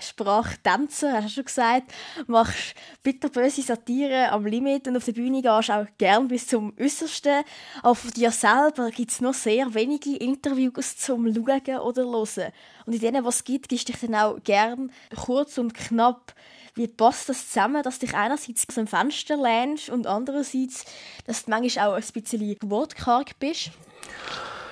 Sprachtänzer, 0.00 1.12
hast 1.12 1.26
du 1.26 1.30
schon 1.30 1.44
gesagt, 1.44 1.92
machst 2.26 2.74
bitterböse 3.02 3.62
Satire 3.62 4.30
am 4.30 4.46
Limit 4.46 4.88
und 4.88 4.96
auf 4.96 5.04
der 5.04 5.12
Bühne 5.12 5.42
gehst 5.42 5.70
auch 5.70 5.86
gern 5.98 6.28
bis 6.28 6.46
zum 6.46 6.72
Äußersten. 6.80 7.44
Aber 7.82 7.94
von 7.94 8.10
dir 8.10 8.30
selber 8.30 8.90
gibt 8.90 9.10
es 9.10 9.20
noch 9.20 9.34
sehr 9.34 9.74
wenige 9.74 10.16
Interviews 10.16 10.96
zum 10.96 11.32
Schauen 11.34 11.78
oder 11.80 12.04
Hören. 12.04 12.52
Und 12.86 12.94
in 12.94 13.00
denen, 13.00 13.24
was 13.24 13.36
es 13.36 13.44
gibt, 13.44 13.68
gibst 13.68 13.88
du 13.88 13.92
dich 13.92 14.00
dann 14.00 14.14
auch 14.14 14.42
gern 14.42 14.90
kurz 15.14 15.58
und 15.58 15.74
knapp. 15.74 16.34
Wie 16.74 16.88
passt 16.88 17.28
das 17.28 17.48
zusammen, 17.48 17.82
dass 17.82 17.98
du 17.98 18.06
dich 18.06 18.14
einerseits 18.14 18.66
aus 18.66 18.74
dem 18.76 18.86
Fenster 18.86 19.36
lehnst 19.36 19.90
und 19.90 20.06
andererseits, 20.06 20.86
dass 21.26 21.44
du 21.44 21.50
manchmal 21.50 21.88
auch 21.88 21.94
ein 21.94 22.04
bisschen 22.14 22.56
wortkarg 22.62 23.38
bist? 23.38 23.72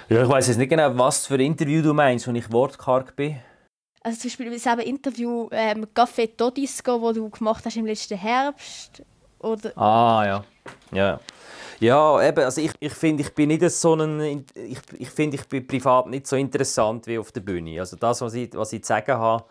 Ja, 0.08 0.22
ich 0.22 0.28
weiß 0.28 0.48
jetzt 0.48 0.56
nicht 0.56 0.70
genau, 0.70 0.96
was 0.96 1.26
für 1.26 1.34
ein 1.34 1.40
Interview 1.40 1.82
du 1.82 1.92
meinst, 1.92 2.26
wenn 2.26 2.34
ich 2.36 2.50
wortkarg 2.50 3.14
bin. 3.16 3.38
Also 4.02 4.18
zum 4.18 4.30
Beispiel 4.30 4.50
das 4.50 4.84
Interview 4.84 5.48
ähm, 5.52 5.86
Café 5.94 6.30
Todisco, 6.34 6.98
das 6.98 7.16
du 7.16 7.28
gemacht 7.28 7.64
hast 7.64 7.76
im 7.76 7.86
letzten 7.86 8.16
Herbst. 8.16 9.02
Oder? 9.38 9.76
Ah, 9.76 10.24
ja. 10.26 10.44
Ja, 10.92 11.20
ja 11.80 12.28
eben, 12.28 12.44
also 12.44 12.62
ich, 12.62 12.72
ich 12.80 12.94
finde, 12.94 13.22
ich 13.22 13.34
bin 13.34 13.48
nicht 13.48 13.68
so 13.70 13.94
ein... 13.94 14.46
Ich, 14.54 14.78
ich 14.98 15.10
finde, 15.10 15.36
ich 15.36 15.46
bin 15.46 15.66
privat 15.66 16.06
nicht 16.06 16.26
so 16.26 16.36
interessant 16.36 17.06
wie 17.06 17.18
auf 17.18 17.30
der 17.32 17.40
Bühne. 17.40 17.78
Also 17.78 17.96
das, 17.96 18.22
was 18.22 18.34
ich, 18.34 18.54
was 18.54 18.72
ich 18.72 18.82
zu 18.82 18.88
sagen 18.88 19.18
habe, 19.18 19.44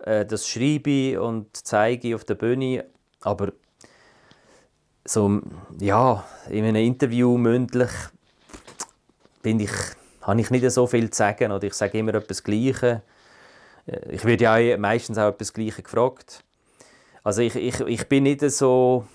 äh, 0.00 0.26
das 0.26 0.48
schreibe 0.48 0.90
ich 0.90 1.18
und 1.18 1.56
zeige 1.56 2.08
ich 2.08 2.14
auf 2.14 2.24
der 2.24 2.34
Bühne. 2.34 2.86
Aber 3.20 3.52
so, 5.04 5.40
ja, 5.80 6.24
in 6.50 6.64
einem 6.64 6.84
Interview 6.84 7.36
mündlich 7.38 7.90
finde 9.42 9.64
ich, 9.64 9.72
habe 10.22 10.40
ich 10.40 10.50
nicht 10.50 10.68
so 10.72 10.88
viel 10.88 11.08
zu 11.10 11.18
sagen 11.18 11.52
oder 11.52 11.64
ich 11.64 11.74
sage 11.74 11.98
immer 11.98 12.14
etwas 12.14 12.42
Gleiches. 12.42 12.98
Ich 14.10 14.24
werde 14.24 14.44
ja 14.44 14.76
meistens 14.78 15.18
auch 15.18 15.28
etwas 15.28 15.52
Gleiches 15.52 15.84
gefragt. 15.84 16.42
Also 17.22 17.42
ich, 17.42 17.54
ich, 17.56 17.80
ich 17.80 18.08
bin 18.08 18.24
nicht 18.24 18.40
so, 18.50 19.06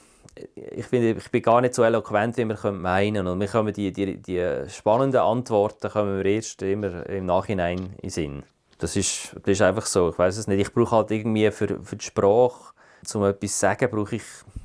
ich 0.56 0.88
bin, 0.88 1.18
ich 1.18 1.32
bin 1.32 1.42
gar 1.42 1.62
nicht 1.62 1.74
so 1.74 1.84
eloquent, 1.84 2.38
wie 2.38 2.46
man 2.46 2.82
meinen 2.82 3.28
Und 3.28 3.40
wir 3.40 3.48
kommen 3.48 3.74
die, 3.74 3.92
die, 3.92 4.18
die 4.18 4.64
spannenden 4.70 5.22
Antworten 5.22 5.90
kommen 5.90 6.18
wir 6.18 6.26
erst 6.26 6.62
immer 6.62 7.06
im 7.08 7.26
Nachhinein 7.26 7.78
in 7.78 7.98
den 8.02 8.10
Sinn. 8.10 8.44
Das 8.80 8.96
ist, 8.96 9.36
das 9.44 9.54
ist 9.54 9.62
einfach 9.62 9.86
so, 9.86 10.10
ich 10.10 10.18
weiß 10.18 10.38
es 10.38 10.48
nicht. 10.48 10.60
Ich 10.60 10.74
brauche 10.74 10.96
halt 10.96 11.12
irgendwie 11.12 11.52
für, 11.52 11.80
für 11.84 11.96
die 11.96 12.06
Sprache, 12.06 12.74
um 13.14 13.24
etwas 13.26 13.52
zu 13.52 13.60
sagen, 13.60 13.90
brauche 13.92 14.16
ich, 14.16 14.24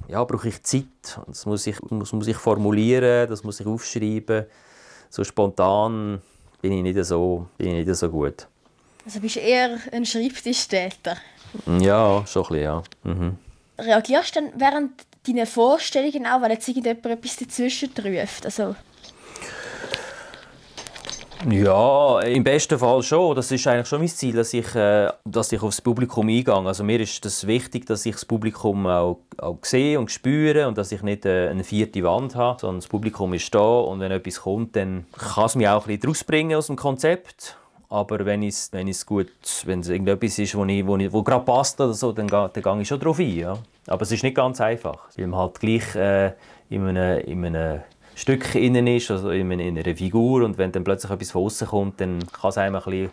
ja, 0.09 0.24
brauche 0.24 0.48
ich 0.48 0.62
Zeit. 0.62 1.20
Das 1.26 1.46
muss 1.46 1.66
ich, 1.66 1.76
das 1.90 2.12
muss 2.12 2.26
ich 2.26 2.36
formulieren, 2.36 3.28
das 3.28 3.44
muss 3.44 3.61
ich 3.61 3.66
aufschreiben 3.66 4.46
so 5.11 5.24
spontan 5.24 6.20
bin 6.61 6.72
ich 6.72 6.82
nicht 6.82 7.04
so, 7.04 7.46
bin 7.57 7.68
ich 7.68 7.86
nicht 7.86 7.96
so 7.96 8.09
gut. 8.09 8.48
Also 9.07 9.20
bist 9.20 9.36
du 9.36 9.40
eher 9.40 9.78
ein 9.92 10.04
Schreibtischtäter? 10.04 11.16
Ja, 11.78 12.24
schon 12.26 12.42
ein 12.42 12.48
bisschen, 12.48 12.62
ja. 12.64 12.82
Mhm. 13.04 13.38
Reagierst 13.78 14.34
du 14.34 14.40
dann 14.40 14.52
während 14.57 14.90
deiner 15.28 15.46
Vorstellungen 15.46 16.26
auch, 16.26 16.42
wenn 16.42 16.50
jetzt 16.50 16.66
irgendjemand 16.66 17.07
etwas 17.07 17.36
dazwischen 17.36 17.90
ruft? 18.04 18.44
Also 18.44 18.74
ja, 21.48 22.20
im 22.22 22.42
besten 22.42 22.78
Fall 22.78 23.02
schon. 23.04 23.36
Das 23.36 23.52
ist 23.52 23.64
eigentlich 23.68 23.86
schon 23.86 24.00
mein 24.00 24.09
Ziel, 24.09 24.34
dass 24.34 24.52
ich, 24.52 24.74
äh, 24.74 25.12
dass 25.24 25.52
ich 25.52 25.62
aufs 25.62 25.80
Publikum 25.80 26.28
eingehe. 26.28 26.52
Also 26.52 26.82
mir 26.82 26.98
ist 26.98 27.24
das 27.24 27.46
wichtig, 27.46 27.86
dass 27.86 28.04
ich 28.07 28.14
das 28.14 28.24
Publikum 28.24 28.88
auch, 28.88 29.20
auch 29.38 29.59
sehe 29.62 30.00
und 30.00 30.11
spüre 30.11 30.66
und 30.66 30.76
dass 30.78 30.90
ich 30.90 31.02
nicht 31.02 31.24
äh, 31.26 31.48
eine 31.48 31.62
vierte 31.62 32.02
Wand 32.02 32.34
habe, 32.34 32.61
sondern 32.61 32.80
das 32.80 32.88
Publikum 32.88 33.34
ist 33.34 33.54
da 33.54 33.61
und 33.61 34.00
wenn 34.00 34.11
etwas 34.11 34.40
kommt, 34.40 34.74
dann 34.74 35.07
kann 35.12 35.44
es 35.44 35.54
mich 35.54 35.68
auch 35.68 35.86
ein 35.86 35.94
bisschen 35.94 36.09
rausbringen 36.09 36.57
aus 36.57 36.66
dem 36.66 36.76
Konzept. 36.76 37.57
Aber 37.89 38.24
wenn 38.24 38.43
es, 38.43 38.72
wenn 38.72 38.93
gut, 39.07 39.30
wenn 39.64 39.80
es 39.80 39.89
irgendetwas 39.89 40.39
ist, 40.39 40.57
wo, 40.57 40.64
ich, 40.64 40.87
wo, 40.87 40.97
ich, 40.97 41.12
wo 41.12 41.22
gerade 41.22 41.45
passt 41.45 41.80
oder 41.80 41.95
so, 41.95 42.12
dann, 42.12 42.26
dann 42.26 42.51
gehe 42.53 42.80
ich 42.80 42.89
schon 42.89 42.99
darauf 42.99 43.18
ein. 43.18 43.37
Ja. 43.37 43.59
Aber 43.87 44.03
es 44.03 44.11
ist 44.11 44.24
nicht 44.24 44.34
ganz 44.34 44.61
einfach, 44.61 45.09
weil 45.16 45.26
man 45.28 45.41
halt 45.41 45.61
gleich 45.61 45.95
äh, 45.95 46.32
in 46.68 46.87
einem, 46.87 47.20
in 47.20 47.47
einem 47.47 47.82
Stück 48.16 48.55
innen 48.55 48.87
ist, 48.89 49.11
also 49.11 49.30
in 49.30 49.53
einer 49.53 49.97
Figur. 49.97 50.45
Und 50.45 50.59
wenn 50.59 50.72
dann 50.72 50.82
plötzlich 50.84 51.12
etwas 51.12 51.30
von 51.30 51.45
außen 51.45 51.68
kommt, 51.68 52.01
dann 52.01 52.26
kann 52.26 52.51
es 52.51 52.59
einem 52.59 52.74
ein 52.74 52.82
bisschen 52.82 53.11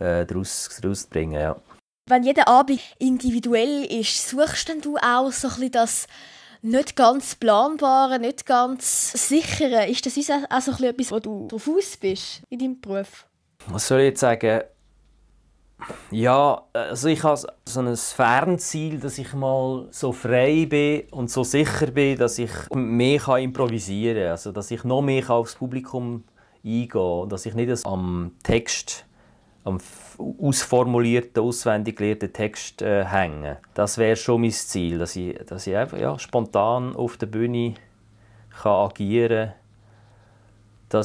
äh, 0.00 0.26
daraus, 0.26 0.78
daraus 0.82 1.06
bringen. 1.06 1.40
Ja. 1.40 1.56
Wenn 2.06 2.24
jeder 2.24 2.48
Abend 2.48 2.80
individuell 2.98 3.84
ist, 3.84 4.28
suchst 4.28 4.68
du 4.84 4.98
auch 4.98 5.32
so 5.32 5.48
ein 5.48 5.54
bisschen 5.54 5.72
das 5.72 6.06
nicht 6.60 6.96
ganz 6.96 7.34
planbare, 7.34 8.18
nicht 8.18 8.44
ganz 8.44 9.12
sichere? 9.28 9.88
Ist 9.88 10.04
das 10.04 10.30
auch 10.30 10.60
so 10.60 10.72
ein 10.72 10.84
etwas, 10.84 11.12
wo 11.12 11.18
du 11.18 11.48
drauf 11.48 11.68
aus 11.68 11.96
bist 11.96 12.42
in 12.50 12.58
deinem 12.58 12.80
Beruf? 12.80 13.26
Was 13.68 13.88
soll 13.88 14.00
ich 14.00 14.06
jetzt 14.06 14.20
sagen? 14.20 14.62
Ja, 16.10 16.62
also 16.72 17.08
ich 17.08 17.22
habe 17.24 17.40
so 17.64 17.80
ein 17.80 17.96
Fernziel, 17.96 19.00
dass 19.00 19.18
ich 19.18 19.34
mal 19.34 19.86
so 19.90 20.12
frei 20.12 20.66
bin 20.66 21.02
und 21.10 21.30
so 21.30 21.44
sicher 21.44 21.88
bin, 21.88 22.18
dass 22.18 22.38
ich 22.38 22.50
mehr 22.74 23.26
improvisieren 23.38 24.22
kann. 24.22 24.30
Also, 24.30 24.52
dass 24.52 24.70
ich 24.70 24.84
noch 24.84 25.02
mehr 25.02 25.28
aufs 25.30 25.56
Publikum 25.56 26.24
eingehen 26.64 26.88
kann. 26.88 27.28
Dass 27.28 27.46
ich 27.46 27.54
nicht 27.54 27.86
am 27.86 28.32
Text, 28.42 29.06
am 29.64 29.78
ausformulierten, 30.18 31.42
auswendig 31.42 31.96
gelernten 31.96 32.32
Text 32.32 32.82
äh, 32.82 33.04
hänge. 33.04 33.58
Das 33.74 33.98
wäre 33.98 34.16
schon 34.16 34.42
mein 34.42 34.52
Ziel, 34.52 34.98
dass 34.98 35.16
ich, 35.16 35.34
dass 35.46 35.66
ich 35.66 35.76
einfach 35.76 35.98
ja, 35.98 36.18
spontan 36.18 36.94
auf 36.94 37.16
der 37.16 37.26
Bühne 37.26 37.74
kann 38.62 38.86
agieren 38.90 39.52
kann. 40.88 41.00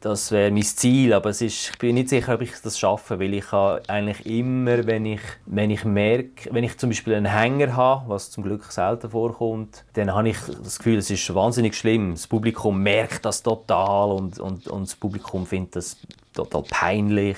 Das 0.00 0.32
wäre 0.32 0.50
mein 0.50 0.62
Ziel, 0.62 1.12
aber 1.12 1.30
es 1.30 1.42
ist, 1.42 1.70
ich 1.70 1.78
bin 1.78 1.94
nicht 1.94 2.08
sicher, 2.08 2.34
ob 2.34 2.40
ich 2.40 2.52
das 2.62 2.78
schaffe, 2.78 3.20
weil 3.20 3.34
ich 3.34 3.52
eigentlich 3.52 4.24
immer, 4.24 4.86
wenn 4.86 5.04
ich, 5.04 5.20
wenn 5.46 5.70
ich 5.70 5.84
merke, 5.84 6.52
wenn 6.52 6.64
ich 6.64 6.78
zum 6.78 6.90
Beispiel 6.90 7.14
einen 7.14 7.26
Hänger 7.26 7.76
habe, 7.76 8.08
was 8.08 8.30
zum 8.30 8.42
Glück 8.42 8.64
selten 8.64 9.10
vorkommt, 9.10 9.84
dann 9.92 10.14
habe 10.14 10.30
ich 10.30 10.38
das 10.62 10.78
Gefühl, 10.78 10.98
es 10.98 11.10
ist 11.10 11.34
wahnsinnig 11.34 11.76
schlimm. 11.76 12.12
Das 12.12 12.26
Publikum 12.26 12.82
merkt 12.82 13.24
das 13.24 13.42
total 13.42 14.12
und, 14.12 14.38
und, 14.38 14.68
und 14.68 14.88
das 14.88 14.96
Publikum 14.96 15.46
findet 15.46 15.76
das 15.76 15.96
total 16.32 16.62
peinlich 16.70 17.36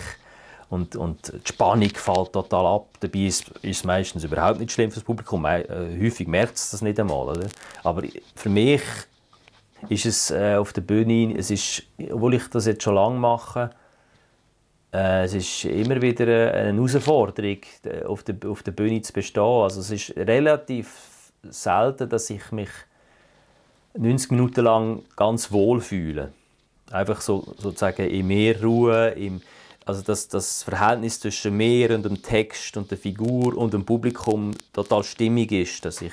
und, 0.73 0.97
und 0.97 1.33
die 1.35 1.53
Spannung 1.53 1.91
fällt 1.91 2.33
total 2.33 2.67
ab. 2.67 2.87
Dabei 3.01 3.27
ist, 3.27 3.49
ist 3.61 3.79
es 3.79 3.85
meistens 3.85 4.25
überhaupt 4.25 4.59
nicht 4.59 4.73
schlimm 4.73 4.91
für 4.91 5.01
das 5.01 5.05
Publikum. 5.05 5.45
Äh, 5.45 5.65
häufig 6.01 6.27
merkt 6.27 6.57
es 6.57 6.71
das 6.71 6.81
nicht 6.81 6.99
einmal. 6.99 7.29
Oder? 7.29 7.47
Aber 7.83 8.03
für 8.35 8.49
mich 8.49 8.81
ist 9.89 10.07
es 10.07 10.31
äh, 10.31 10.57
auf 10.57 10.73
der 10.73 10.83
Bühne, 10.83 11.37
es 11.37 11.51
ist, 11.51 11.83
obwohl 12.11 12.35
ich 12.35 12.49
das 12.49 12.67
jetzt 12.67 12.83
schon 12.83 12.95
lange 12.95 13.19
mache, 13.19 13.71
äh, 14.93 15.25
es 15.25 15.35
ist 15.35 15.65
immer 15.65 16.01
wieder 16.01 16.53
eine 16.53 16.75
Herausforderung, 16.75 17.59
auf 18.07 18.23
der, 18.23 18.37
auf 18.49 18.63
der 18.63 18.73
Bühne 18.73 19.01
zu 19.03 19.13
bestehen. 19.13 19.43
Also 19.43 19.81
es 19.81 19.91
ist 19.91 20.17
relativ 20.17 21.33
selten, 21.43 22.09
dass 22.09 22.31
ich 22.31 22.53
mich 22.53 22.71
90 23.95 24.31
Minuten 24.31 24.65
lang 24.65 25.03
ganz 25.17 25.51
wohl 25.51 25.81
fühle. 25.81 26.33
Einfach 26.91 27.21
so, 27.21 27.55
sozusagen 27.59 28.07
in 28.09 28.27
mehr 28.27 28.63
Ruhe, 28.63 29.09
im, 29.11 29.41
also 29.85 30.03
dass 30.03 30.29
das 30.29 30.63
Verhältnis 30.63 31.19
zwischen 31.19 31.57
mir 31.57 31.95
und 31.95 32.05
dem 32.05 32.23
Text 32.23 32.77
und 32.77 32.91
der 32.91 32.99
Figur 32.99 33.57
und 33.57 33.73
dem 33.75 33.85
Publikum 33.85 34.53
total 34.73 35.03
stimmig 35.03 35.51
ist, 35.53 35.85
dass 35.85 36.01
ich, 36.03 36.13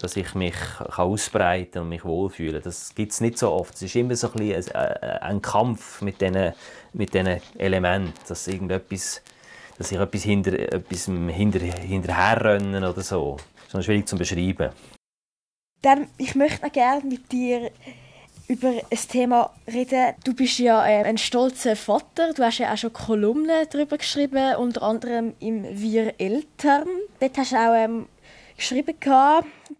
dass 0.00 0.16
ich 0.16 0.34
mich 0.34 0.54
kann 0.54 1.06
ausbreiten 1.06 1.82
und 1.82 1.90
mich 1.90 2.04
wohlfühlen. 2.04 2.62
Das 2.62 2.94
gibt 2.94 3.12
es 3.12 3.20
nicht 3.20 3.38
so 3.38 3.50
oft. 3.50 3.74
Es 3.74 3.82
ist 3.82 3.96
immer 3.96 4.16
so 4.16 4.28
ein, 4.32 4.48
bisschen 4.48 4.74
ein, 4.74 5.42
Kampf 5.42 6.00
mit 6.02 6.20
diesen 6.20 6.52
mit 6.92 7.14
Elementen, 7.14 8.14
dass 8.26 8.48
irgendetwas, 8.48 9.22
dass 9.78 9.92
ich 9.92 9.98
etwas, 9.98 10.22
hinter, 10.22 10.52
etwas 10.52 11.04
hinter, 11.04 11.60
hinterherrennen 11.60 12.84
oder 12.84 13.02
so. 13.02 13.36
Das 13.70 13.80
ist 13.80 13.84
schwierig 13.84 14.08
zu 14.08 14.16
beschreiben. 14.16 14.70
Dann, 15.82 16.08
ich 16.18 16.34
möchte 16.34 16.64
noch 16.64 16.72
gerne 16.72 17.02
mit 17.06 17.30
dir 17.30 17.70
über 18.50 18.68
ein 18.68 18.98
Thema 19.08 19.52
reden. 19.72 20.14
Du 20.24 20.34
bist 20.34 20.58
ja 20.58 20.84
äh, 20.84 21.04
ein 21.04 21.18
stolzer 21.18 21.76
Vater. 21.76 22.32
Du 22.34 22.42
hast 22.42 22.58
ja 22.58 22.72
auch 22.72 22.76
schon 22.76 22.92
Kolumnen 22.92 23.64
darüber 23.70 23.96
geschrieben, 23.96 24.56
unter 24.56 24.82
anderem 24.82 25.34
im 25.38 25.64
Wir 25.80 26.14
Eltern. 26.18 26.88
Dort 27.20 27.38
hast 27.38 27.52
du 27.52 27.56
auch 27.56 27.76
ähm, 27.76 28.08
geschrieben, 28.56 28.96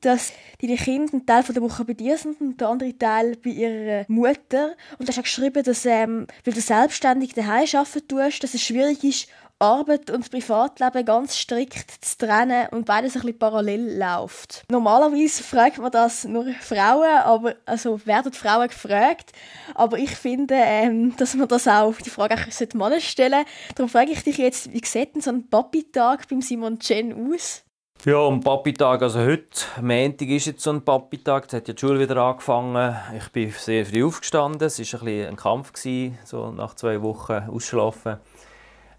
dass 0.02 0.32
deine 0.62 0.76
Kinder 0.76 1.12
einen 1.12 1.26
Teil 1.26 1.42
der 1.42 1.62
Woche 1.62 1.84
bei 1.84 1.94
dir 1.94 2.16
sind 2.16 2.40
und 2.40 2.60
der 2.60 2.68
andere 2.68 2.96
Teil 2.96 3.36
bei 3.42 3.50
ihrer 3.50 4.04
Mutter. 4.06 4.76
Und 4.98 5.08
du 5.08 5.08
hast 5.08 5.18
auch 5.18 5.24
geschrieben, 5.24 5.64
dass, 5.64 5.84
ähm, 5.84 6.28
weil 6.44 6.54
du 6.54 6.60
selbstständig 6.60 7.34
daheim 7.34 7.66
arbeiten 7.72 8.06
tust, 8.06 8.44
dass 8.44 8.54
es 8.54 8.62
schwierig 8.62 9.02
ist, 9.02 9.26
Arbeit 9.60 10.10
und 10.10 10.30
Privatleben 10.30 11.04
ganz 11.04 11.36
strikt 11.36 12.02
zu 12.02 12.18
trennen 12.18 12.68
und 12.70 12.86
beides 12.86 13.14
ein 13.14 13.20
bisschen 13.20 13.38
parallel 13.38 13.98
läuft. 13.98 14.64
Normalerweise 14.70 15.42
fragt 15.42 15.78
man 15.78 15.92
das 15.92 16.24
nur 16.24 16.46
Frauen, 16.60 17.18
aber 17.24 17.54
also 17.66 18.04
werden 18.06 18.32
Frauen 18.32 18.68
gefragt, 18.68 19.32
aber 19.74 19.98
ich 19.98 20.16
finde, 20.16 20.54
ähm, 20.56 21.14
dass 21.18 21.34
man 21.34 21.46
das 21.46 21.68
auch 21.68 21.94
die 22.04 22.10
Frage 22.10 22.36
auch 22.36 22.74
Männer 22.74 23.00
stellen. 23.00 23.44
Darum 23.74 23.90
frage 23.90 24.12
ich 24.12 24.22
dich 24.22 24.38
jetzt, 24.38 24.72
wie 24.72 24.80
sieht 24.84 25.14
denn 25.14 25.20
so 25.20 25.30
ein 25.30 25.48
Papi-Tag 25.48 26.26
beim 26.28 26.40
Simon 26.40 26.78
Chen 26.78 27.32
aus? 27.32 27.62
Ja, 28.06 28.26
am 28.26 28.40
Papi-Tag, 28.40 29.02
also 29.02 29.20
heute, 29.20 29.60
Montag 29.82 30.28
ist 30.28 30.46
jetzt 30.46 30.62
so 30.62 30.70
ein 30.70 30.82
Papi-Tag, 30.82 31.42
jetzt 31.42 31.52
hat 31.52 31.68
ja 31.68 31.74
die 31.74 31.80
Schule 31.80 32.00
wieder 32.00 32.16
angefangen. 32.16 32.96
Ich 33.14 33.28
bin 33.28 33.50
sehr 33.50 33.84
früh 33.84 34.02
aufgestanden, 34.02 34.66
es 34.66 34.78
war 34.78 35.00
ein, 35.00 35.04
bisschen 35.04 35.28
ein 35.28 35.36
Kampf, 35.36 35.74
gewesen, 35.74 36.18
so 36.24 36.50
nach 36.50 36.74
zwei 36.76 37.02
Wochen 37.02 37.50
ausschlafen. 37.50 38.16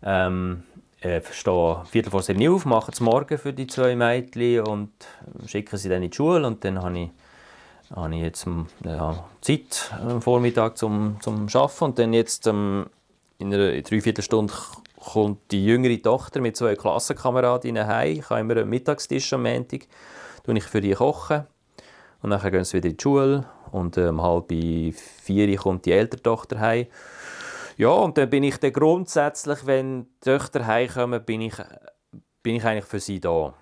Ähm, 0.03 0.63
ich 0.99 1.33
stehe 1.33 1.83
Viertel 1.89 2.11
vor 2.11 2.21
sieben 2.21 2.47
auf, 2.53 2.65
mache 2.65 2.91
es 2.91 2.99
morgen 2.99 3.37
für 3.37 3.53
die 3.53 3.67
zwei 3.67 3.95
Mädchen 3.95 4.61
und 4.61 4.91
schicke 5.47 5.77
sie 5.77 5.89
dann 5.89 6.03
in 6.03 6.11
die 6.11 6.15
Schule 6.15 6.45
und 6.45 6.63
dann 6.63 6.81
habe 6.81 6.99
ich, 6.99 7.09
habe 7.95 8.15
ich 8.15 8.21
jetzt 8.21 8.45
ja, 8.85 9.23
Zeit 9.41 9.91
am 9.99 10.21
Vormittag 10.21 10.77
zum, 10.77 11.17
zum 11.21 11.47
Arbeiten 11.53 11.83
und 11.85 11.99
dann 11.99 12.13
jetzt 12.13 12.45
ähm, 12.45 12.85
in 13.39 13.51
einer 13.51 13.81
Dreiviertelstunde 13.81 14.53
kommt 14.99 15.39
die 15.51 15.65
jüngere 15.65 15.99
Tochter 15.99 16.39
mit 16.39 16.55
zwei 16.55 16.75
Klassenkameradinnen 16.75 17.87
heim. 17.87 18.19
Ich 18.19 18.29
habe 18.29 18.41
immer 18.41 18.57
einen 18.57 18.69
Mittagstisch 18.69 19.33
am 19.33 19.43
Montag, 19.43 19.87
koche 20.45 20.57
ich 20.57 20.63
für 20.65 20.81
die 20.81 20.93
kochen 20.93 21.45
und 22.21 22.29
dann 22.29 22.51
gehen 22.51 22.63
sie 22.63 22.77
wieder 22.77 22.89
in 22.89 22.97
die 22.97 23.01
Schule 23.01 23.45
und 23.71 23.97
um 23.97 24.03
ähm, 24.03 24.21
halb 24.21 24.51
vier 24.51 25.57
kommt 25.57 25.85
die 25.85 25.93
ältere 25.93 26.21
Tochter 26.21 26.59
heim. 26.59 26.85
Ja, 27.77 27.89
und 27.89 28.17
dann 28.17 28.29
bin 28.29 28.43
ich 28.43 28.57
dann 28.57 28.73
grundsätzlich, 28.73 29.65
wenn 29.65 30.03
die 30.03 30.19
Töchter 30.21 30.65
heimkommen, 30.65 31.23
bin 31.23 31.41
ich, 31.41 31.55
bin 32.43 32.55
ich 32.55 32.65
eigentlich 32.65 32.85
für 32.85 32.99
sie 32.99 33.19
da. 33.19 33.53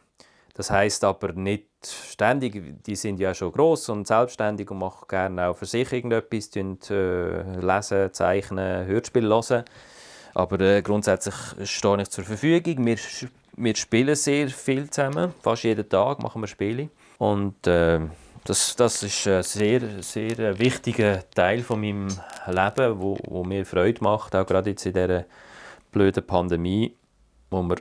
Das 0.54 0.72
heißt 0.72 1.06
aber 1.06 1.32
nicht 1.32 1.68
ständig, 1.86 2.84
die 2.86 2.96
sind 2.96 3.20
ja 3.20 3.34
schon 3.34 3.54
groß 3.54 3.90
und 3.90 4.08
selbstständig 4.08 4.70
und 4.70 4.80
machen 4.80 5.06
gerne 5.08 5.48
auch 5.48 5.56
für 5.56 5.66
sich 5.66 5.92
irgendetwas, 5.94 6.50
äh, 6.90 7.60
lesen, 7.62 8.14
zeichnen, 8.14 8.86
Hörspiel 8.86 9.30
hören. 9.30 9.64
Aber 10.34 10.60
äh, 10.60 10.82
grundsätzlich 10.82 11.36
stehe 11.64 12.02
ich 12.02 12.10
zur 12.10 12.26
Verfügung. 12.26 12.86
Wir, 12.86 12.98
wir 13.56 13.76
spielen 13.76 14.16
sehr 14.16 14.50
viel 14.50 14.90
zusammen, 14.90 15.34
fast 15.42 15.64
jeden 15.64 15.88
Tag 15.88 16.22
machen 16.22 16.42
wir 16.42 16.48
Spiele. 16.48 16.90
Und 17.20 17.66
äh, 17.66 18.02
das, 18.44 18.76
das 18.76 19.04
ist 19.04 19.28
ein 19.28 19.44
sehr, 19.44 19.82
sehr 20.02 20.60
wichtiger 20.60 21.30
Teil 21.32 21.62
von 21.64 21.82
meinem 21.82 22.08
Leben, 22.48 23.00
wo, 23.00 23.18
wo 23.28 23.44
mir 23.44 23.66
Freude 23.66 24.04
macht, 24.04 24.36
auch 24.36 24.46
gerade 24.46 24.72
jetzt 24.72 24.86
in 24.86 24.94
dieser 24.94 25.26
blöden 25.92 26.26
Pandemie, 26.26 26.96
wo 27.50 27.62
mir 27.62 27.78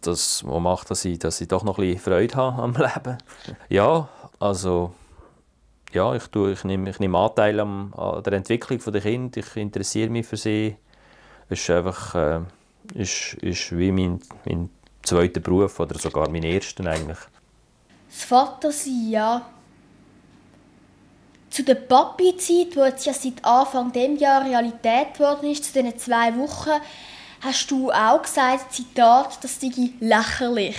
das 0.00 0.44
wo 0.46 0.58
macht, 0.58 0.90
dass 0.90 1.04
ich, 1.04 1.18
dass 1.18 1.40
ich 1.40 1.48
doch 1.48 1.64
noch 1.64 1.78
ein 1.78 1.84
bisschen 1.84 2.00
Freude 2.00 2.34
habe 2.34 2.62
am 2.62 2.72
Leben. 2.76 3.18
Ja, 3.68 4.08
also 4.38 4.94
ja, 5.92 6.14
ich, 6.14 6.26
tue, 6.28 6.52
ich, 6.52 6.64
nehme, 6.64 6.90
ich 6.90 6.98
nehme 6.98 7.18
Anteil 7.18 7.60
an 7.60 7.92
der 8.24 8.32
Entwicklung 8.32 8.80
der 8.92 9.00
Kinder, 9.00 9.38
ich 9.38 9.56
interessiere 9.56 10.10
mich 10.10 10.26
für 10.26 10.38
sie. 10.38 10.76
Es 11.48 11.60
ist 11.60 11.70
einfach 11.70 12.14
äh, 12.14 12.40
ist, 12.94 13.34
ist 13.34 13.76
wie 13.76 13.92
mein, 13.92 14.20
mein 14.44 14.70
zweiter 15.02 15.40
Beruf 15.40 15.78
oder 15.80 15.98
sogar 15.98 16.28
mein 16.30 16.42
erster 16.42 16.86
eigentlich. 16.86 17.18
Das 18.08 18.24
Vatersein, 18.24 19.10
ja, 19.10 19.46
zu 21.52 21.62
der 21.62 21.74
Papi-Zeit, 21.74 22.74
die 22.74 22.78
jetzt 22.78 23.04
ja 23.04 23.12
seit 23.12 23.44
Anfang 23.44 23.92
des 23.92 24.18
Jahr 24.18 24.44
Realität 24.44 25.14
geworden 25.14 25.50
ist, 25.50 25.64
zu 25.64 25.72
diesen 25.74 25.98
zwei 25.98 26.34
Wochen, 26.38 26.80
hast 27.42 27.70
du 27.70 27.90
auch 27.90 28.22
gesagt, 28.22 28.72
Zitat, 28.72 29.38
das 29.42 29.60
sei 29.60 29.70
lächerlich. 30.00 30.76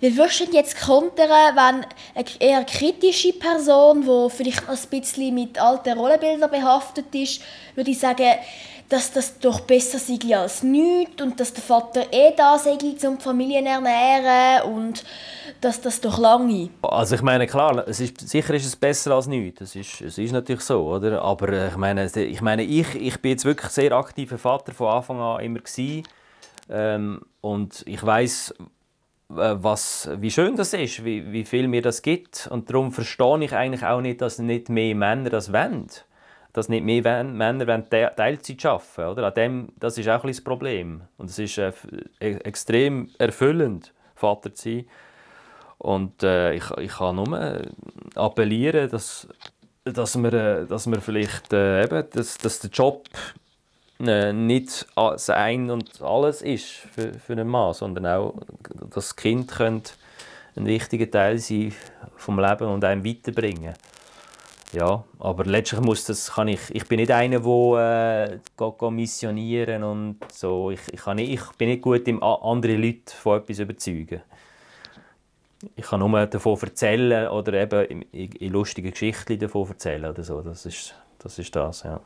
Wie 0.00 0.14
würdest 0.16 0.40
du 0.40 0.52
jetzt 0.52 0.78
kontern, 0.78 1.30
wenn 1.30 1.86
eine 2.14 2.28
eher 2.38 2.64
kritische 2.64 3.32
Person, 3.32 4.02
die 4.02 4.30
vielleicht 4.36 4.68
ein 4.68 4.78
bisschen 4.90 5.34
mit 5.34 5.58
alten 5.58 5.98
Rollenbildern 5.98 6.50
behaftet 6.50 7.12
ist, 7.14 7.40
würde 7.74 7.90
ich 7.90 7.98
sagen, 7.98 8.34
dass 8.88 9.12
das 9.12 9.38
doch 9.38 9.60
besser 9.60 9.98
sei 9.98 10.36
als 10.36 10.62
nichts 10.62 11.20
und 11.20 11.38
dass 11.38 11.52
der 11.52 11.62
Vater 11.62 12.06
eh 12.10 12.32
da 12.34 12.58
sei, 12.58 12.72
um 12.72 13.18
die 13.18 13.22
Familie 13.22 13.60
zu 13.60 13.68
ernähren 13.68 14.72
und 14.72 15.04
dass 15.60 15.80
das 15.80 16.00
doch 16.00 16.18
lange. 16.18 16.70
Also 16.82 17.16
ich 17.16 17.22
meine, 17.22 17.46
klar, 17.46 17.86
es 17.86 18.00
ist, 18.00 18.26
sicher 18.26 18.54
ist 18.54 18.64
es 18.64 18.76
besser 18.76 19.14
als 19.14 19.26
nichts. 19.26 19.58
Das 19.58 19.76
ist, 19.76 20.00
es 20.00 20.16
ist 20.16 20.32
natürlich 20.32 20.62
so, 20.62 20.86
oder? 20.86 21.22
Aber 21.22 21.48
äh, 21.50 21.68
ich 21.68 21.76
meine, 21.76 22.06
ich, 22.06 22.40
meine 22.40 22.62
ich, 22.62 22.94
ich 22.94 23.20
bin 23.20 23.32
jetzt 23.32 23.44
wirklich 23.44 23.70
sehr 23.70 23.92
aktiver 23.92 24.38
Vater 24.38 24.72
von 24.72 24.88
Anfang 24.88 25.20
an 25.20 25.40
immer 25.40 25.58
gewesen. 25.58 26.04
Ähm, 26.70 27.20
und 27.40 27.82
ich 27.86 28.04
weiß 28.04 28.54
was, 29.30 30.08
wie 30.16 30.30
schön 30.30 30.56
das 30.56 30.72
ist, 30.72 31.04
wie, 31.04 31.30
wie 31.32 31.44
viel 31.44 31.68
mir 31.68 31.82
das 31.82 32.00
gibt. 32.00 32.48
Und 32.50 32.70
darum 32.70 32.92
verstehe 32.92 33.44
ich 33.44 33.52
eigentlich 33.52 33.84
auch 33.84 34.00
nicht, 34.00 34.22
dass 34.22 34.38
nicht 34.38 34.70
mehr 34.70 34.94
Männer 34.94 35.28
das 35.28 35.52
wollen 35.52 35.88
dass 36.58 36.68
nicht 36.68 36.84
mehr 36.84 37.24
Männer 37.24 37.88
Teilzeit 37.88 38.66
arbeiten 38.66 38.96
wollen. 38.96 39.08
Oder? 39.10 39.30
dem, 39.30 39.68
das 39.76 39.96
ist 39.96 40.08
auch 40.08 40.24
ein 40.24 40.28
das 40.30 40.40
Problem. 40.40 41.02
Und 41.16 41.30
es 41.30 41.38
ist 41.38 41.56
äh, 41.56 41.72
e-, 42.20 42.34
extrem 42.38 43.10
erfüllend, 43.18 43.94
Vater 44.16 44.52
zu 44.52 44.70
sein. 44.70 44.84
Und 45.78 46.24
äh, 46.24 46.54
ich, 46.54 46.68
ich 46.78 46.90
kann 46.90 47.14
nur 47.14 47.62
appellieren, 48.16 48.90
dass, 48.90 49.28
dass, 49.84 50.20
wir, 50.20 50.32
äh, 50.32 50.66
dass 50.66 50.88
wir 50.88 51.00
vielleicht 51.00 51.52
äh, 51.52 51.84
eben, 51.84 52.10
dass, 52.10 52.36
dass 52.38 52.58
der 52.58 52.70
Job 52.70 53.08
äh, 54.00 54.32
nicht 54.32 54.84
das 54.96 55.30
Ein 55.30 55.70
und 55.70 56.02
Alles 56.02 56.42
ist 56.42 56.66
für, 56.66 57.14
für 57.14 57.34
einen 57.34 57.46
Mann, 57.46 57.72
sondern 57.72 58.06
auch, 58.06 58.34
dass 58.74 58.90
das 58.90 59.16
Kind 59.16 59.48
könnte 59.52 59.92
ein 60.56 60.66
wichtiger 60.66 61.08
Teil 61.08 61.38
sein 61.38 61.72
vom 62.16 62.40
Leben 62.40 62.66
und 62.66 62.82
einem 62.82 63.04
weiterbringen. 63.04 63.74
Ja, 64.72 65.04
aber 65.18 65.44
letztlich 65.44 65.80
muss 65.80 66.04
das, 66.04 66.32
kann 66.32 66.48
ich, 66.48 66.60
ich 66.74 66.86
bin 66.86 67.00
nicht 67.00 67.10
einer, 67.10 67.40
der 67.40 68.40
äh, 68.58 68.90
missionieren 68.90 69.82
und 69.82 70.18
so. 70.30 70.70
Ich, 70.70 70.80
ich, 70.92 71.00
kann 71.00 71.16
nicht, 71.16 71.30
ich 71.30 71.52
bin 71.56 71.70
nicht 71.70 71.82
gut 71.82 72.06
im 72.06 72.22
andere 72.22 72.76
Leute 72.76 73.14
von 73.14 73.38
etwas 73.38 73.60
überzeugen. 73.60 74.20
Ich 75.74 75.86
kann 75.86 76.00
nur 76.00 76.26
davon 76.26 76.58
erzählen 76.60 77.28
oder 77.28 77.54
eben 77.54 77.84
in, 77.86 78.02
in 78.32 78.52
lustigen 78.52 78.90
Geschichten 78.90 79.38
davon 79.38 79.68
erzählen 79.68 80.04
oder 80.04 80.22
so. 80.22 80.42
Das 80.42 80.66
ist 80.66 80.94
das, 81.18 81.38
ist 81.38 81.56
das 81.56 81.82
ja. 81.82 82.00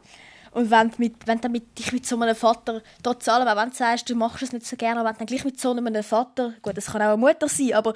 Und 0.53 0.71
wenn 0.71 0.93
mit, 0.99 1.27
wenn 1.27 1.41
du 1.41 1.49
mit, 1.49 1.79
dich 1.79 1.93
mit 1.93 2.07
so 2.07 2.21
einem 2.21 2.35
Vater, 2.35 2.83
trotz 3.03 3.27
allem, 3.27 3.49
auch 3.49 3.57
wenn 3.57 3.71
du 3.71 3.75
sagst, 3.77 4.09
du 4.11 4.15
machst 4.15 4.43
es 4.43 4.53
nicht 4.53 4.67
so 4.67 4.77
gerne, 4.77 5.01
aber 5.01 5.09
wenn 5.09 5.15
du 5.15 5.19
dann 5.21 5.27
gleich 5.27 5.45
mit 5.47 5.59
so 5.59 5.71
einem 5.71 6.03
Vater, 6.03 6.53
gut, 6.61 6.77
das 6.77 6.87
kann 6.87 7.01
auch 7.01 7.07
eine 7.07 7.17
Mutter 7.17 7.49
sein, 7.49 7.73
aber 7.73 7.95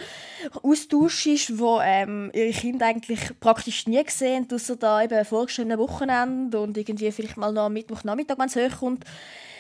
austauschst, 0.63 1.59
wo 1.59 1.81
ähm, 1.83 2.31
ihre 2.33 2.53
Kinder 2.53 2.87
eigentlich 2.87 3.39
praktisch 3.41 3.87
nie 3.87 4.03
sehen, 4.09 4.49
außer 4.51 4.77
da 4.77 5.03
eben 5.03 5.23
vorgestellten 5.27 5.79
Wochenende 5.79 6.59
und 6.59 6.79
irgendwie 6.79 7.13
vielleicht 7.13 7.37
mal 7.37 7.53
noch 7.53 7.67
am 7.67 7.75
Mittwochnachmittag, 7.75 8.39
wenn 8.39 8.49
es 8.49 8.57
hochkommt, 8.57 9.05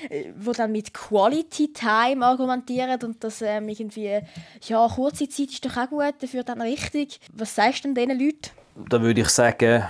äh, 0.09 0.33
wo 0.39 0.53
dann 0.53 0.73
mit 0.73 0.95
Quality 0.95 1.75
Time 1.75 2.25
argumentieren 2.25 2.99
und 3.03 3.23
das 3.23 3.43
ähm, 3.43 3.69
irgendwie, 3.69 4.21
ja, 4.63 4.89
kurze 4.89 5.29
Zeit 5.29 5.51
ist 5.51 5.67
doch 5.67 5.77
auch 5.77 5.91
gut, 5.91 6.15
dafür 6.21 6.45
dann 6.45 6.63
richtig. 6.63 7.21
Was 7.35 7.55
sagst 7.55 7.85
du 7.85 7.93
denn 7.93 8.09
diesen 8.09 8.19
Leuten? 8.19 8.51
Da 8.89 9.03
würde 9.03 9.21
ich 9.21 9.29
sagen, 9.29 9.85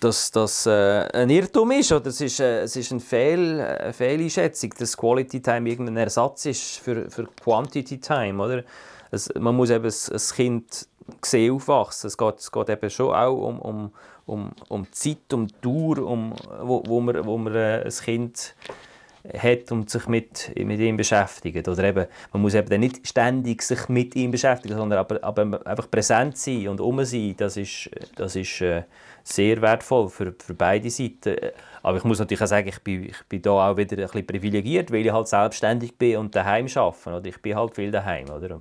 dass 0.00 0.30
das 0.30 0.66
äh, 0.66 1.08
ein 1.12 1.30
Irrtum 1.30 1.70
ist 1.70 1.92
oder 1.92 2.08
es 2.08 2.20
ist, 2.20 2.40
äh, 2.40 2.60
es 2.60 2.76
ist 2.76 2.92
eine, 2.92 3.00
Fehl, 3.00 3.60
eine 3.60 3.92
Fehleinschätzung, 3.92 4.74
dass 4.78 4.96
Quality 4.96 5.40
Time 5.40 5.68
irgendein 5.68 5.96
Ersatz 5.96 6.46
ist 6.46 6.78
für, 6.78 7.10
für 7.10 7.26
Quantity 7.42 7.98
Time. 7.98 8.42
Oder? 8.42 8.64
Es, 9.10 9.32
man 9.38 9.56
muss 9.56 9.70
eben 9.70 9.84
das 9.84 10.34
Kind 10.34 10.86
sehen 11.24 11.54
aufwachsen. 11.54 12.08
Es 12.08 12.18
geht, 12.18 12.38
es 12.38 12.52
geht 12.52 12.68
eben 12.68 12.90
schon 12.90 13.14
auch 13.14 13.36
um, 13.36 13.58
um, 13.60 13.92
um, 14.26 14.50
um 14.68 14.92
Zeit, 14.92 15.32
um 15.32 15.46
Dauer, 15.60 15.98
um, 15.98 16.34
wo, 16.60 16.82
wo 16.86 17.00
man, 17.00 17.24
wo 17.24 17.38
man 17.38 17.54
äh, 17.54 17.82
ein 17.84 17.90
Kind 17.90 18.54
hat 19.38 19.72
und 19.72 19.90
sich 19.90 20.06
mit, 20.06 20.52
mit 20.56 20.80
ihm 20.80 20.96
beschäftigt. 20.96 21.66
Oder 21.68 21.84
eben, 21.84 22.06
man 22.32 22.42
muss 22.42 22.54
eben 22.54 22.80
nicht 22.80 23.06
ständig 23.06 23.62
sich 23.62 23.88
mit 23.88 24.14
ihm 24.16 24.30
beschäftigen, 24.30 24.76
sondern 24.76 24.98
aber, 24.98 25.22
aber 25.22 25.66
einfach 25.66 25.90
präsent 25.90 26.36
sein 26.36 26.68
und 26.68 26.80
um 26.80 27.04
sein, 27.04 27.34
das 27.36 27.56
ist, 27.56 27.90
das 28.16 28.36
ist 28.36 28.60
äh, 28.60 28.82
sehr 29.24 29.60
wertvoll 29.60 30.08
für, 30.08 30.34
für 30.38 30.54
beide 30.54 30.88
Seiten. 30.90 31.36
Aber 31.82 31.98
ich 31.98 32.04
muss 32.04 32.18
natürlich 32.18 32.42
auch 32.42 32.46
sagen, 32.46 32.68
ich 32.68 32.78
bin, 32.80 33.04
ich 33.04 33.22
bin 33.28 33.42
da 33.42 33.50
auch 33.50 33.76
wieder 33.76 33.96
ein 33.96 34.04
bisschen 34.04 34.26
privilegiert, 34.26 34.90
weil 34.90 35.04
ich 35.04 35.12
halt 35.12 35.28
selbstständig 35.28 35.96
bin 35.96 36.18
und 36.18 36.34
daheim 36.34 36.66
arbeite. 36.74 37.10
Oder 37.10 37.26
ich 37.26 37.40
bin 37.42 37.56
halt 37.56 37.74
viel 37.74 37.90
daheim. 37.90 38.30
Oder? 38.30 38.60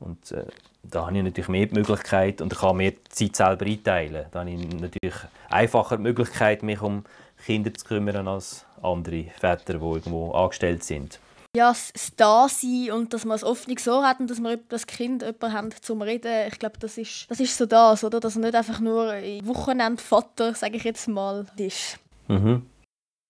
Und 0.00 0.32
äh, 0.32 0.44
da 0.82 1.06
habe 1.06 1.16
ich 1.16 1.24
natürlich 1.24 1.48
mehr 1.48 1.66
die 1.66 1.74
Möglichkeit 1.74 2.40
und 2.40 2.54
kann 2.54 2.76
mehr 2.76 2.92
Zeit 3.08 3.36
selber 3.36 3.64
einteilen. 3.64 4.26
Da 4.30 4.40
habe 4.40 4.50
ich 4.50 4.68
natürlich 4.80 5.14
einfacher 5.48 5.96
die 5.96 6.02
Möglichkeit, 6.02 6.62
mich 6.62 6.80
um 6.82 7.04
Kinder 7.44 7.72
zu 7.74 7.84
kümmern 7.84 8.28
als 8.28 8.64
andere 8.82 9.24
Väter, 9.38 9.74
die 9.74 9.84
irgendwo 9.84 10.32
angestellt 10.32 10.84
sind. 10.84 11.18
Ja, 11.56 11.68
das 11.68 11.92
Dasein 12.16 12.90
und 12.90 13.14
dass 13.14 13.24
man 13.24 13.36
es 13.36 13.44
oft 13.44 13.68
nicht 13.68 13.80
so 13.80 14.02
hat 14.02 14.18
und 14.18 14.28
dass 14.28 14.40
man 14.40 14.58
das 14.68 14.88
Kind 14.88 15.22
jemanden 15.22 15.52
haben 15.52 15.70
zum 15.80 16.02
Reden, 16.02 16.48
ich 16.48 16.58
glaube, 16.58 16.78
das 16.80 16.98
ist, 16.98 17.30
das 17.30 17.38
ist 17.38 17.56
so 17.56 17.64
das, 17.64 18.02
oder? 18.02 18.18
Dass 18.18 18.34
er 18.34 18.42
nicht 18.42 18.56
einfach 18.56 18.80
nur 18.80 19.06
Wochenendvater, 19.44 20.54
sage 20.54 20.78
ich 20.78 20.84
jetzt 20.84 21.06
mal, 21.06 21.46
ist. 21.56 21.98
Mhm. 22.26 22.66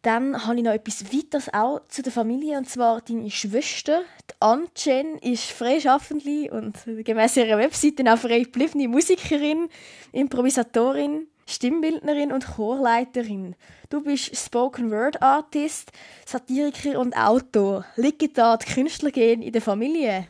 Dann 0.00 0.46
habe 0.46 0.56
ich 0.56 0.62
noch 0.62 0.72
etwas 0.72 1.12
weiteres 1.12 1.52
auch 1.52 1.80
zu 1.88 2.02
der 2.02 2.12
Familie, 2.12 2.56
und 2.56 2.68
zwar 2.68 3.00
deine 3.02 3.30
Schwester, 3.30 4.02
die 4.30 4.34
Anchen, 4.40 5.18
ist 5.18 5.50
freischaffende 5.50 6.50
und 6.50 6.78
gemäß 7.04 7.36
ihrer 7.38 7.58
Webseite 7.58 8.10
auch 8.12 8.18
frei 8.18 8.40
gebliebene 8.40 8.88
Musikerin, 8.88 9.68
Improvisatorin, 10.12 11.26
Stimmbildnerin 11.46 12.32
und 12.32 12.46
Chorleiterin. 12.56 13.54
Du 13.90 14.02
bist 14.02 14.36
Spoken 14.36 14.90
Word 14.90 15.22
Artist, 15.22 15.92
Satiriker 16.24 16.98
und 16.98 17.16
Autor. 17.16 17.84
Liegt 17.96 18.38
da 18.38 18.56
die 18.56 18.72
Künstlergehen 18.72 19.42
in 19.42 19.52
der 19.52 19.62
Familie? 19.62 20.26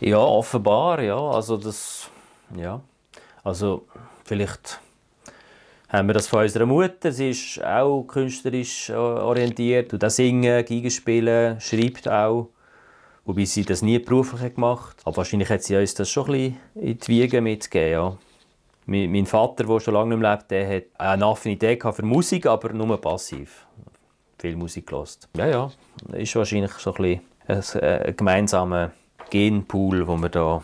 Ja, 0.00 0.18
offenbar, 0.18 1.02
ja. 1.02 1.18
Also 1.18 1.56
das, 1.56 2.10
ja. 2.56 2.80
Also 3.44 3.86
vielleicht 4.24 4.80
haben 5.88 6.08
wir 6.08 6.14
das 6.14 6.26
von 6.26 6.42
unserer 6.42 6.66
Mutter. 6.66 7.12
Sie 7.12 7.30
ist 7.30 7.62
auch 7.64 8.04
künstlerisch 8.04 8.90
orientiert, 8.90 9.90
tut 9.90 10.04
auch 10.04 10.10
singen, 10.10 10.64
Geige 10.64 10.90
spielen, 10.90 11.60
schreibt 11.60 12.08
auch. 12.08 12.48
Wobei 13.24 13.44
sie 13.44 13.64
das 13.64 13.82
nie 13.82 13.98
beruflich 13.98 14.54
gemacht 14.54 14.98
hat. 14.98 15.06
Aber 15.06 15.18
wahrscheinlich 15.18 15.50
hat 15.50 15.62
sie 15.62 15.76
uns 15.76 15.94
das 15.94 16.08
schon 16.08 16.30
ein 16.30 16.32
bisschen 16.32 16.58
in 16.74 16.98
die 16.98 17.08
Wiege 17.08 17.40
mitgegeben, 17.40 17.92
ja. 17.92 18.18
Mein 18.86 19.26
Vater, 19.26 19.64
der 19.64 19.80
schon 19.80 19.94
lange 19.94 20.10
nicht 20.10 20.20
mehr 20.20 20.36
lebt, 20.36 20.50
der 20.50 20.76
hat 20.76 20.84
eine 20.98 21.26
Affinität 21.26 21.82
für 21.82 22.04
Musik, 22.04 22.46
aber 22.46 22.72
nur 22.72 23.00
passiv. 23.00 23.66
Viel 24.38 24.56
Musik 24.56 24.88
gehört. 24.88 25.28
Ja, 25.36 25.46
ja, 25.46 25.70
das 26.08 26.20
ist 26.20 26.34
wahrscheinlich 26.34 26.72
so 26.72 26.94
ein, 26.94 27.20
bisschen 27.46 27.80
ein 27.82 28.16
gemeinsamer 28.16 28.92
Genpool, 29.28 30.06
wo 30.08 30.16
wir 30.16 30.28
da 30.28 30.62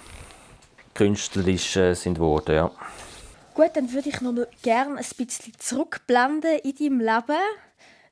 künstlerisch 0.95 1.77
äh, 1.77 1.95
sind 1.95 2.19
worden, 2.19 2.55
ja. 2.57 2.71
Gut, 3.55 3.71
dann 3.75 3.93
würde 3.93 4.09
ich 4.09 4.21
noch 4.21 4.33
mal 4.33 4.49
gerne 4.63 4.99
ein 4.99 5.05
bisschen 5.17 5.53
zurückblenden 5.59 6.59
in 6.59 6.75
deinem 6.75 7.01
Leben. 7.01 7.41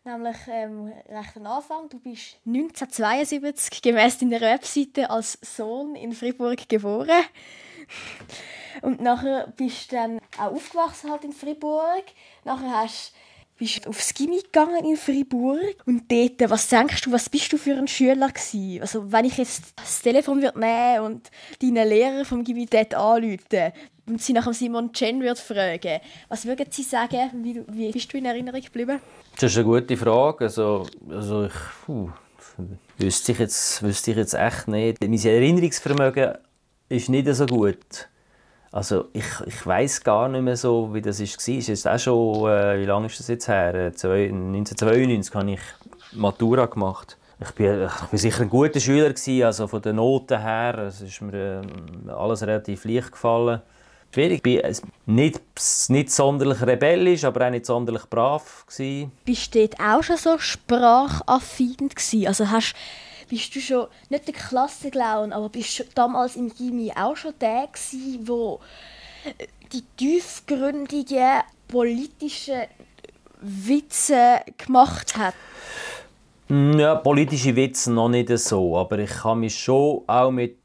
Nämlich 0.04 0.36
ähm, 0.48 0.92
recht 1.08 1.36
am 1.36 1.46
Anfang. 1.46 1.88
Du 1.88 1.98
bist 1.98 2.38
1972 2.46 3.82
gemäß 3.82 4.18
deiner 4.18 4.40
Webseite 4.40 5.10
als 5.10 5.38
Sohn 5.42 5.96
in 5.96 6.12
Fribourg 6.12 6.68
geboren. 6.68 7.24
Und 8.82 9.00
nachher 9.00 9.52
bist 9.56 9.92
du 9.92 9.96
dann 9.96 10.18
auch 10.38 10.52
aufgewachsen 10.52 11.10
halt 11.10 11.24
in 11.24 11.32
Fribourg. 11.32 12.04
Nachher 12.44 12.82
hast 12.82 13.12
bist 13.56 13.84
du 13.84 13.90
aufs 13.90 14.12
Gimmi 14.14 14.40
gegangen 14.42 14.84
in 14.84 14.96
Fribourg 14.96 15.76
und 15.86 16.10
dort, 16.10 16.50
was 16.50 16.68
denkst 16.68 17.02
du, 17.02 17.12
was 17.12 17.28
bist 17.28 17.52
du 17.52 17.56
für 17.56 17.74
ein 17.76 17.86
Schüler 17.86 18.28
gewesen? 18.28 18.80
Also 18.80 19.12
wenn 19.12 19.24
ich 19.24 19.36
jetzt 19.36 19.74
das 19.76 20.02
Telefon 20.02 20.42
würde 20.42 20.58
nehmen 20.58 21.04
und 21.04 21.30
deinen 21.62 21.88
Lehrer 21.88 22.24
vom 22.24 22.42
Gimmi 22.42 22.66
dort 22.66 22.94
anrufen 22.94 23.72
und 24.06 24.20
sie 24.20 24.32
nach 24.32 24.52
Simon 24.52 24.92
Chen 24.92 25.20
würde 25.22 25.40
fragen, 25.40 26.00
was 26.28 26.44
würden 26.46 26.66
sie 26.70 26.82
sagen? 26.82 27.30
Wie, 27.42 27.62
wie 27.68 27.90
bist 27.92 28.12
du 28.12 28.18
in 28.18 28.24
Erinnerung 28.24 28.60
geblieben? 28.60 29.00
Das 29.34 29.52
ist 29.52 29.56
eine 29.56 29.66
gute 29.66 29.96
Frage. 29.96 30.44
Also, 30.44 30.86
also 31.08 31.46
ich, 31.46 31.54
puh, 31.86 32.10
wüsste 32.98 33.32
ich 33.32 33.38
jetzt, 33.38 33.82
wüsste 33.82 34.10
ich 34.10 34.16
jetzt 34.16 34.34
echt 34.34 34.68
nicht. 34.68 35.00
Mein 35.00 35.14
Erinnerungsvermögen 35.14 36.34
ist 36.88 37.08
nicht 37.08 37.28
so 37.28 37.46
gut. 37.46 38.08
Also 38.74 39.04
ich, 39.12 39.24
ich 39.46 39.64
weiß 39.64 40.02
gar 40.02 40.28
nicht 40.28 40.42
mehr 40.42 40.56
so, 40.56 40.92
wie 40.92 41.00
das 41.00 41.20
war. 41.20 41.26
Ist 41.26 41.68
jetzt 41.68 41.86
auch 41.86 41.96
schon, 41.96 42.50
äh, 42.50 42.80
wie 42.80 42.84
lange 42.84 43.06
ist 43.06 43.20
das 43.20 43.28
jetzt 43.28 43.46
her? 43.46 43.72
1992 43.72 45.32
habe 45.32 45.52
ich 45.52 45.60
Matura 46.10 46.66
gemacht. 46.66 47.16
Ich 47.38 47.52
bin 47.52 47.88
sicher 48.14 48.42
ein 48.42 48.50
guter 48.50 48.80
Schüler 48.80 49.10
gewesen, 49.10 49.44
also 49.44 49.68
von 49.68 49.80
den 49.80 49.94
Noten 49.94 50.40
her. 50.40 50.76
Es 50.88 51.00
ist 51.00 51.22
mir 51.22 51.62
äh, 51.62 52.10
alles 52.10 52.42
relativ 52.42 52.84
leicht 52.84 53.12
gefallen. 53.12 53.62
Schwierig. 54.12 54.38
Ich 54.38 54.42
bin 54.42 54.60
nicht, 55.06 55.40
nicht 55.88 56.10
sonderlich 56.10 56.60
rebellisch, 56.60 57.22
aber 57.22 57.46
auch 57.46 57.50
nicht 57.50 57.66
sonderlich 57.66 58.06
brav 58.10 58.66
gewesen. 58.66 59.12
Bist 59.24 59.54
du 59.54 59.68
auch 59.78 60.02
schon 60.02 60.16
so 60.16 60.36
sprachaffin 60.36 61.76
gewesen? 61.76 62.26
Also 62.26 62.50
hast 62.50 62.74
bist 63.28 63.54
du 63.54 63.60
schon 63.60 63.86
nicht 64.08 64.26
der 64.26 64.34
Klassenclown, 64.34 65.32
aber 65.32 65.48
bist 65.48 65.78
du 65.78 65.84
damals 65.94 66.36
im 66.36 66.52
Gimmi 66.54 66.92
auch 66.94 67.16
schon 67.16 67.34
der 67.40 67.66
gewesen, 67.66 68.26
wo 68.26 68.60
äh, 69.24 69.46
die 69.72 69.82
tiefgründigen 69.96 71.42
politischen 71.68 72.62
Witze 73.40 74.40
gemacht 74.58 75.16
hat? 75.16 75.34
Mm, 76.48 76.78
ja, 76.78 76.96
politische 76.96 77.56
Witze 77.56 77.90
noch 77.92 78.08
nicht 78.08 78.28
so, 78.38 78.76
aber 78.76 78.98
ich 78.98 79.24
habe 79.24 79.40
mich 79.40 79.58
schon 79.58 80.02
auch 80.06 80.30
mit, 80.30 80.58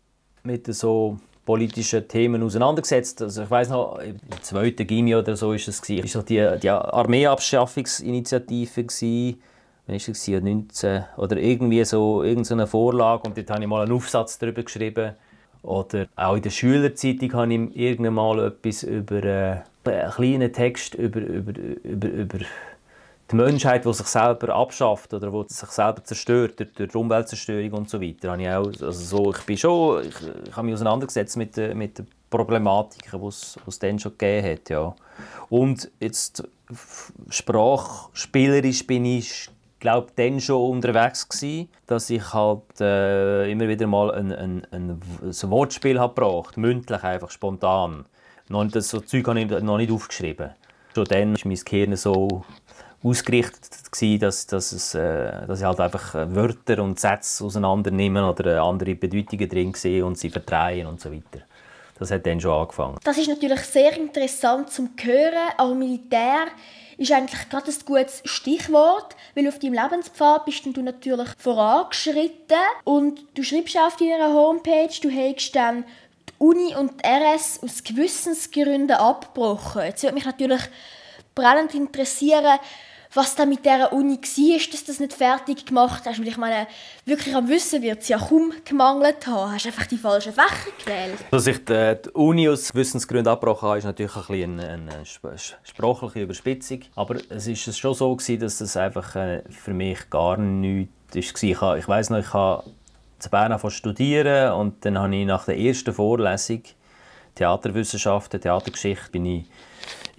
mit 0.43 0.74
so 0.74 1.18
politischen 1.45 2.07
Themen 2.07 2.43
auseinandergesetzt. 2.43 3.22
Also 3.24 3.43
ich 3.43 3.49
weiß 3.49 3.70
noch, 3.70 3.97
im 3.99 4.20
zweiten 4.41 4.86
Gimmi 4.86 5.16
oder 5.16 5.36
so 5.36 5.53
ist 5.53 5.68
es 5.68 5.82
gewesen. 5.82 6.24
Die, 6.26 6.47
die 6.62 6.70
Armeeabschaffungsinitiative 6.70 8.84
gewesen 8.84 9.41
wann 9.90 10.00
war 10.00 10.08
das, 10.08 10.28
19 10.28 11.04
oder 11.18 11.38
irgendwie 11.38 11.84
so 11.84 12.24
irgendeine 12.24 12.68
Vorlage 12.68 13.24
und 13.24 13.38
dort 13.38 13.50
habe 13.50 13.62
ich 13.62 13.68
mal 13.68 13.84
einen 13.84 13.92
Aufsatz 13.92 14.38
darüber 14.38 14.64
geschrieben. 14.64 15.14
Oder 15.62 16.08
auch 16.16 16.36
in 16.36 16.42
der 16.42 16.52
Schülerzeitung 16.52 17.34
habe 17.34 17.54
ich 17.54 17.76
irgendwann 17.76 18.14
mal 18.14 18.48
etwas 18.48 18.84
über 18.84 19.24
äh, 19.24 19.62
einen 19.84 20.12
kleinen 20.12 20.54
Text 20.54 20.96
über, 20.96 21.20
über, 21.20 21.54
über, 21.84 22.08
über 22.08 22.40
die 23.32 23.36
Menschheit, 23.36 23.86
die 23.86 23.94
sich 23.94 24.08
selber 24.08 24.56
abschafft 24.56 25.14
oder 25.14 25.30
die 25.30 25.54
sich 25.54 25.70
selber 25.70 26.04
zerstört 26.04 26.60
durch, 26.60 26.72
durch 26.74 26.92
die 26.92 26.98
Umweltzerstörung 26.98 27.72
und 27.74 27.90
so 27.90 28.02
weiter. 28.02 28.32
Habe 28.32 28.42
ich, 28.42 28.50
auch, 28.50 28.68
also 28.68 28.92
so, 28.92 29.32
ich, 29.32 29.42
bin 29.42 29.58
schon, 29.58 30.04
ich, 30.04 30.16
ich 30.48 30.56
habe 30.56 30.66
mich 30.66 30.76
auseinandergesetzt 30.76 31.36
mit, 31.36 31.58
mit 31.76 31.98
den 31.98 32.08
Problematiken, 32.30 33.20
die 33.20 33.28
es, 33.28 33.56
die 33.56 33.70
es 33.70 33.80
dann 33.80 34.00
schon 34.00 34.14
gegeben 34.18 34.52
hat. 34.54 34.70
Ja. 34.70 34.96
Und 35.50 35.92
jetzt 36.00 36.44
sprachspielerisch 37.30 38.86
bin 38.88 39.06
ich 39.06 39.50
glaube 39.80 40.12
dann 40.16 40.40
schon 40.40 40.72
unterwegs 40.72 41.28
gewesen, 41.28 41.70
dass 41.88 42.10
ich 42.10 42.34
halt 42.34 42.82
äh, 42.82 43.50
immer 43.52 43.68
wieder 43.68 43.88
mal 43.88 44.12
ein, 44.12 44.32
ein, 44.32 44.68
ein, 44.72 45.02
ein 45.22 45.52
Wortspiel 45.52 46.00
habe 46.00 46.14
gebracht, 46.14 46.58
mündlich 46.58 47.04
einfach 47.04 47.32
spontan. 47.32 48.06
Noch, 48.50 48.66
das 48.68 48.90
so 48.90 49.00
Zeug 49.00 49.28
habe 49.28 49.42
ich 49.42 49.50
noch 49.50 49.78
nicht 49.78 49.92
aufgeschrieben. 49.92 50.52
Schon 50.96 51.06
dann 51.06 51.36
war 51.36 51.42
mein 51.46 51.60
Gehirn 51.64 51.96
so 51.96 52.44
ausgerichtet 53.04 53.92
gewesen, 53.92 54.20
dass, 54.20 54.48
dass, 54.48 54.72
es, 54.72 54.96
äh, 54.96 55.46
dass 55.48 55.60
ich 55.60 55.66
halt 55.66 55.80
einfach 55.80 56.14
Wörter 56.14 56.84
und 56.84 57.00
Sätze 57.00 57.46
auseinandernehmen 57.46 58.24
oder 58.24 58.62
andere 58.64 58.96
Bedeutungen 58.96 59.48
drin 59.48 59.74
sehe 59.74 60.06
und 60.06 60.18
sie 60.18 60.30
verdrehen 60.30 60.88
und 60.88 61.00
so 61.00 61.12
weiter. 61.12 61.46
Das 61.98 62.12
hat 62.12 62.26
dann 62.26 62.40
schon 62.40 62.52
angefangen. 62.52 62.98
Das 63.04 63.18
ist 63.18 63.28
natürlich 63.28 63.60
sehr 63.62 63.96
interessant 63.98 64.72
zum 64.72 64.92
Hören, 65.02 65.54
auch 65.58 65.74
Militär 65.74 66.48
ist 67.00 67.12
eigentlich 67.14 67.50
gerade 67.50 67.72
ein 67.72 67.86
gutes 67.86 68.22
Stichwort, 68.26 69.16
weil 69.34 69.47
auf 69.47 69.58
deinem 69.58 69.74
Lebenspfad 69.74 70.45
bist 70.45 70.66
du 70.66 70.82
natürlich 70.82 71.30
vorangeschritten 71.38 72.58
und 72.84 73.22
du 73.36 73.43
schreibst 73.43 73.78
auf 73.78 73.95
deiner 73.95 74.34
Homepage, 74.34 74.93
du 75.02 75.10
hättest 75.10 75.56
dann 75.56 75.86
die 76.28 76.34
Uni 76.39 76.76
und 76.76 76.91
die 77.02 77.08
RS 77.08 77.62
aus 77.64 77.84
Gewissensgründen 77.84 78.97
abgebrochen. 78.97 79.84
Jetzt 79.84 80.04
würde 80.04 80.16
mich 80.16 80.26
natürlich 80.26 80.62
brennend 81.36 81.74
interessieren, 81.74 82.60
was 83.14 83.36
da 83.36 83.45
mit 83.45 83.66
dieser 83.66 83.91
Uni 83.91 84.18
war, 84.18 84.72
dass 84.72 84.84
du 84.84 84.88
das 84.88 84.99
nicht 84.99 85.14
fertig 85.14 85.66
gemacht 85.66 86.03
hast. 86.05 86.20
Weil 86.20 86.28
ich 86.28 86.38
meine, 86.38 86.68
wirklich 87.05 87.36
am 87.36 87.47
Wissen 87.49 87.82
wird 87.82 88.01
es 88.01 88.07
ja 88.07 88.20
kaum 88.20 88.53
gemangelt 88.64 89.26
haben. 89.26 89.51
Hast 89.51 89.66
einfach 89.66 89.88
die 89.88 89.97
falschen 89.97 90.34
Fächer 90.34 90.72
gewählt? 90.84 91.18
Dass 91.32 91.47
ich 91.47 91.66
die, 91.66 91.97
Uni 92.14 92.47
aus 92.47 92.74
Wissensgründen 92.76 93.32
abgebrochen 93.32 93.68
habe, 93.68 93.78
ist 93.80 93.86
natürlich 93.86 94.16
ein 94.16 94.22
bisschen 94.28 94.60
eine, 94.60 94.93
eine 94.93 95.38
sprachliche 95.64 96.22
Überspitzung. 96.22 96.82
Aber 96.95 97.16
es 97.30 97.47
war 97.47 97.74
schon 97.74 97.93
so, 97.95 98.16
gewesen, 98.16 98.39
dass 98.39 98.62
es 98.62 98.78
einfach 98.78 99.16
äh, 99.16 99.41
für 99.49 99.74
mich 99.74 100.10
gar 100.10 100.38
nichts 100.38 101.43
war. 101.62 101.78
Ich, 101.78 101.88
weiss 101.88 102.12
noch, 102.12 102.20
ich 102.20 102.34
habe 102.34 102.64
zu 103.18 103.30
Bern 103.30 103.60
studieren 103.70 104.53
und 104.53 104.86
dann 104.86 104.99
habe 104.99 105.16
ich 105.16 105.26
nach 105.26 105.45
der 105.45 105.57
ersten 105.57 105.93
Vorlesung 105.93 106.62
Theaterwissenschaften, 107.36 108.39
Theatergeschichte, 108.41 109.12
bin 109.12 109.26
ich 109.26 109.45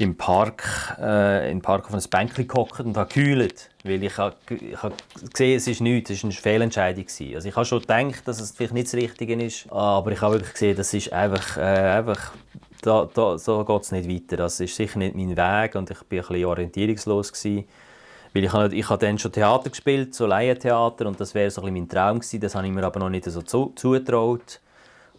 im 0.00 0.16
Park, 0.16 0.96
äh, 0.98 1.50
im 1.52 1.60
Park 1.60 1.86
auf 1.86 1.92
einem 1.92 2.02
Bänkchen 2.08 2.48
gehockt 2.48 2.80
und 2.80 2.96
habe 2.96 3.12
gekühlt, 3.12 3.68
weil 3.84 4.02
ich 4.02 4.16
habe, 4.16 4.34
ich 4.48 4.82
habe 4.82 4.94
gesehen, 5.30 5.56
es 5.58 5.66
ist 5.66 5.82
nichts, 5.82 6.08
es 6.08 6.16
ist 6.18 6.24
eine 6.24 6.32
Fehlentscheidung. 6.32 7.04
Also 7.34 7.48
ich 7.48 7.54
habe 7.54 7.66
schon 7.66 7.80
gedacht, 7.80 8.22
dass 8.24 8.40
es 8.40 8.52
vielleicht 8.52 8.72
nicht 8.72 8.86
das 8.86 8.94
Richtige 8.94 9.34
ist, 9.34 9.70
aber 9.70 10.10
ich 10.12 10.22
habe 10.22 10.36
wirklich 10.36 10.54
gesehen, 10.54 10.74
das 10.74 10.94
ist 10.94 11.12
einfach, 11.12 11.58
äh, 11.58 11.60
einfach 11.60 12.32
da, 12.80 13.06
da, 13.12 13.36
so 13.36 13.62
geht 13.62 13.82
es 13.82 13.92
nicht 13.92 14.08
weiter. 14.08 14.38
Das 14.38 14.58
ist 14.58 14.74
sicher 14.74 14.98
nicht 14.98 15.14
mein 15.14 15.36
Weg 15.36 15.74
und 15.74 15.90
ich 15.90 15.98
war 15.98 16.02
ein 16.02 16.08
bisschen 16.08 16.44
orientierungslos 16.46 17.32
gewesen. 17.34 17.68
Weil 18.32 18.44
ich 18.44 18.52
habe, 18.54 18.74
ich 18.74 18.88
habe 18.88 19.04
dann 19.04 19.18
schon 19.18 19.32
Theater 19.32 19.68
gespielt, 19.68 20.14
so 20.14 20.24
Laientheater, 20.24 21.06
und 21.06 21.20
das 21.20 21.34
wäre 21.34 21.50
so 21.50 21.62
ein 21.62 21.74
mein 21.74 21.90
Traum 21.90 22.20
gewesen. 22.20 22.40
Das 22.40 22.54
habe 22.54 22.66
ich 22.66 22.72
mir 22.72 22.84
aber 22.84 23.00
noch 23.00 23.10
nicht 23.10 23.26
so 23.26 23.42
zu, 23.42 23.72
zugetraut. 23.76 24.60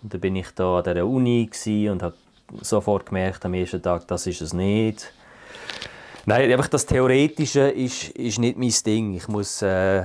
Und 0.02 0.12
dann 0.12 0.22
bin 0.22 0.36
ich 0.36 0.50
da 0.56 0.80
an 0.80 0.84
der 0.86 1.06
Uni 1.06 1.48
und 1.88 2.02
habe 2.02 2.16
sofort 2.62 3.06
gemerkt 3.06 3.46
am 3.46 3.54
ersten 3.54 3.82
Tag, 3.82 4.08
das 4.08 4.28
ist 4.28 4.42
es 4.42 4.54
nicht. 4.54 5.14
Nein, 6.26 6.52
einfach 6.52 6.68
das 6.68 6.86
Theoretische 6.86 7.70
ist, 7.70 8.10
ist 8.10 8.40
nicht 8.40 8.58
mein 8.58 8.74
Ding. 8.86 9.16
Ich 9.16 9.28
muss, 9.28 9.62
äh, 9.62 10.04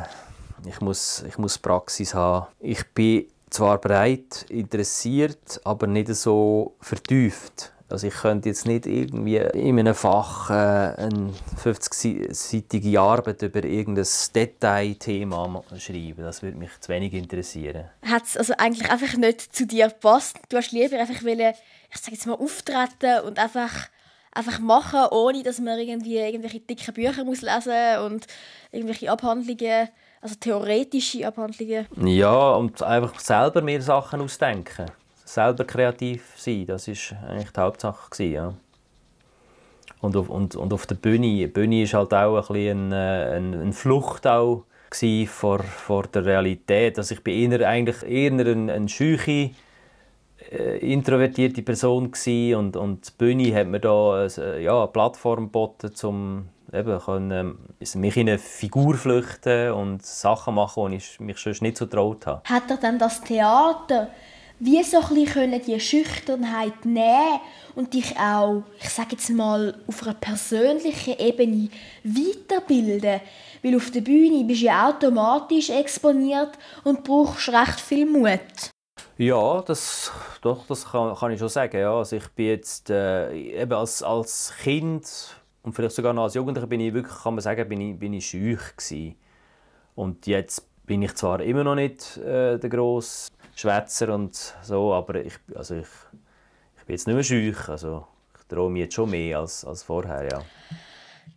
ich, 0.67 0.81
muss, 0.81 1.25
ich 1.29 1.37
muss 1.37 1.59
Praxis 1.59 2.15
haben. 2.15 2.47
Ich 2.61 2.87
bin 2.95 3.27
zwar 3.51 3.79
breit 3.79 4.47
interessiert, 4.49 5.61
aber 5.65 5.87
nicht 5.87 6.09
so 6.15 6.75
vertieft. 6.81 7.73
Also 7.89 8.09
ich 8.09 8.15
könnte 8.15 8.49
jetzt 8.49 8.67
nicht 8.67 8.87
irgendwie 8.87 9.37
in 9.37 9.79
einem 9.79 9.95
Fach 9.95 10.51
äh, 10.51 10.53
eine 10.53 11.33
50-seitige 11.63 12.99
Arbeit 12.99 13.43
über 13.43 13.63
irgendein 13.63 14.07
Detailthema 14.35 15.63
schreiben. 15.79 16.25
Das 16.25 16.43
würde 16.43 16.57
mich 16.57 16.71
zu 16.81 16.89
wenig 16.89 17.15
interessieren. 17.15 17.85
Hat 18.03 18.25
es 18.25 18.37
also 18.37 18.55
eigentlich 18.59 18.91
einfach 18.91 19.17
nicht 19.17 19.55
zu 19.55 19.67
dir 19.67 19.89
gepasst? 19.89 20.37
Du 20.49 20.57
hast 20.57 20.73
lieber 20.73 20.99
einfach 20.99 21.23
wollen, 21.23 21.55
ich 21.91 22.01
sage 22.01 22.13
jetzt 22.13 22.27
mal, 22.27 22.35
auftreten 22.35 23.25
und 23.27 23.39
einfach, 23.39 23.89
einfach 24.33 24.59
machen, 24.59 25.07
ohne 25.11 25.43
dass 25.43 25.61
man 25.61 25.79
irgendwie 25.79 26.19
irgendwelche 26.19 26.61
dicken 26.61 26.95
Bücher 26.95 27.25
muss 27.25 27.43
lesen 27.43 27.99
und 28.05 28.27
irgendwelche 28.73 29.11
Abhandlungen, 29.11 29.89
also 30.21 30.35
theoretische 30.41 31.27
Abhandlungen. 31.27 31.87
Ja, 32.05 32.53
und 32.53 32.83
einfach 32.83 33.19
selber 33.21 33.63
mir 33.63 33.81
Sachen 33.83 34.21
ausdenken 34.21 34.87
selber 35.27 35.65
kreativ 35.65 36.35
sein, 36.37 36.67
das 36.67 36.89
ist 36.89 37.15
eigentlich 37.27 37.51
die 37.51 37.61
Hauptsache 37.61 38.11
gewesen, 38.11 38.33
ja. 38.33 38.55
Und 40.01 40.17
auf, 40.17 40.29
und, 40.29 40.55
und 40.57 40.73
auf 40.73 40.87
der 40.87 40.95
Bühne, 40.95 41.27
die 41.27 41.47
Bühne 41.47 41.83
ist 41.83 41.95
halt 41.95 42.15
auch 42.15 42.37
ein 42.37 42.55
bisschen 42.55 42.93
eine, 42.93 43.53
eine, 43.63 43.73
Flucht 43.73 44.27
auch 44.27 44.65
vor, 45.27 45.63
vor 45.63 46.05
der 46.05 46.25
Realität. 46.25 46.99
Also 46.99 47.15
ich 47.15 47.25
bin 47.25 47.51
eher, 47.51 47.67
eigentlich 47.67 48.03
eher 48.03 48.31
eine, 48.31 48.73
eine 48.73 48.89
scheuche, 48.89 49.51
introvertierte 50.51 51.63
Person 51.63 52.13
und, 52.55 52.77
und 52.77 53.09
die 53.09 53.13
Bühne 53.19 53.55
hat 53.55 53.67
mir 53.67 53.81
da 53.81 54.27
äh, 54.27 54.63
ja, 54.63 54.79
eine 54.79 54.89
Plattform 54.89 55.45
geboten, 55.45 55.93
um 56.03 56.49
eben 56.73 56.99
können, 56.99 57.59
äh, 57.81 57.99
mich 57.99 58.17
in 58.17 58.29
eine 58.29 58.39
Figur 58.39 58.95
flüchten 58.95 59.73
und 59.73 60.05
Sachen 60.05 60.55
machen, 60.55 60.91
die 60.91 60.97
ich 60.99 61.21
mich 61.21 61.39
sonst 61.39 61.63
nicht 61.63 61.77
so 61.77 61.87
traut 61.87 62.27
habe. 62.27 62.43
Hat 62.45 62.71
er 62.71 62.77
dann 62.77 62.99
das 62.99 63.21
Theater 63.21 64.09
wie 64.59 64.83
so 64.83 64.99
ein 64.99 65.15
bisschen 65.15 65.63
die 65.67 65.81
Schüchternheit 65.81 66.85
nehmen 66.85 67.41
und 67.75 67.93
dich 67.93 68.17
auch, 68.19 68.63
ich 68.81 68.89
sage 68.89 69.11
jetzt 69.13 69.29
mal, 69.31 69.75
auf 69.87 70.03
einer 70.03 70.15
persönlichen 70.15 71.19
Ebene 71.19 71.69
weiterbilden. 72.03 73.21
Weil 73.63 73.77
auf 73.77 73.91
der 73.91 74.01
Bühne 74.01 74.45
bist 74.45 74.63
du 74.63 74.67
ja 74.67 74.89
automatisch 74.89 75.71
exponiert 75.71 76.53
und 76.85 77.05
brauchst 77.05 77.49
recht 77.51 77.81
viel 77.81 78.07
Mut. 78.07 78.71
Ja, 79.19 79.63
das, 79.63 80.13
doch, 80.43 80.67
das 80.67 80.91
kann, 80.91 81.15
kann 81.15 81.33
ich 81.33 81.39
schon 81.39 81.49
sagen. 81.49 81.79
Ja. 81.79 81.97
Also 81.97 82.17
ich 82.17 82.29
bin 82.29 82.47
jetzt 82.47 82.91
äh, 82.91 83.33
eben 83.33 83.73
als, 83.73 84.03
als 84.03 84.53
Kind 84.63 85.41
und 85.63 85.73
vielleicht 85.73 85.95
sogar 85.95 86.13
noch 86.13 86.25
als 86.25 86.35
Jugendlicher 86.35 86.67
bin 86.67 86.81
ich 86.81 86.93
wirklich, 86.93 87.17
kann 87.23 87.35
man 87.35 87.41
sagen, 87.41 87.67
bin 87.67 87.81
ich, 87.81 87.99
bin 87.99 88.13
ich 88.13 88.27
schüch 88.27 88.77
gewesen. 88.77 89.17
Und 89.95 90.27
jetzt 90.27 90.69
bin 90.85 91.01
ich 91.01 91.15
zwar 91.15 91.41
immer 91.41 91.65
noch 91.65 91.75
nicht 91.75 92.19
äh, 92.19 92.59
der 92.59 92.69
grosse 92.69 93.31
Schwätzer 93.55 94.15
und 94.15 94.55
so, 94.63 94.93
aber 94.93 95.15
ich, 95.17 95.39
also 95.55 95.77
ich, 95.77 95.89
ich 96.79 96.85
bin 96.85 96.95
jetzt 96.95 97.07
nicht 97.07 97.15
mehr 97.15 97.25
schüch, 97.25 97.69
also 97.71 98.07
ich 98.39 98.47
traue 98.47 98.71
mir 98.71 98.85
jetzt 98.85 98.95
schon 98.95 99.11
mehr 99.11 99.39
als, 99.41 99.65
als 99.65 99.83
vorher, 99.83 100.29
ja. 100.31 100.43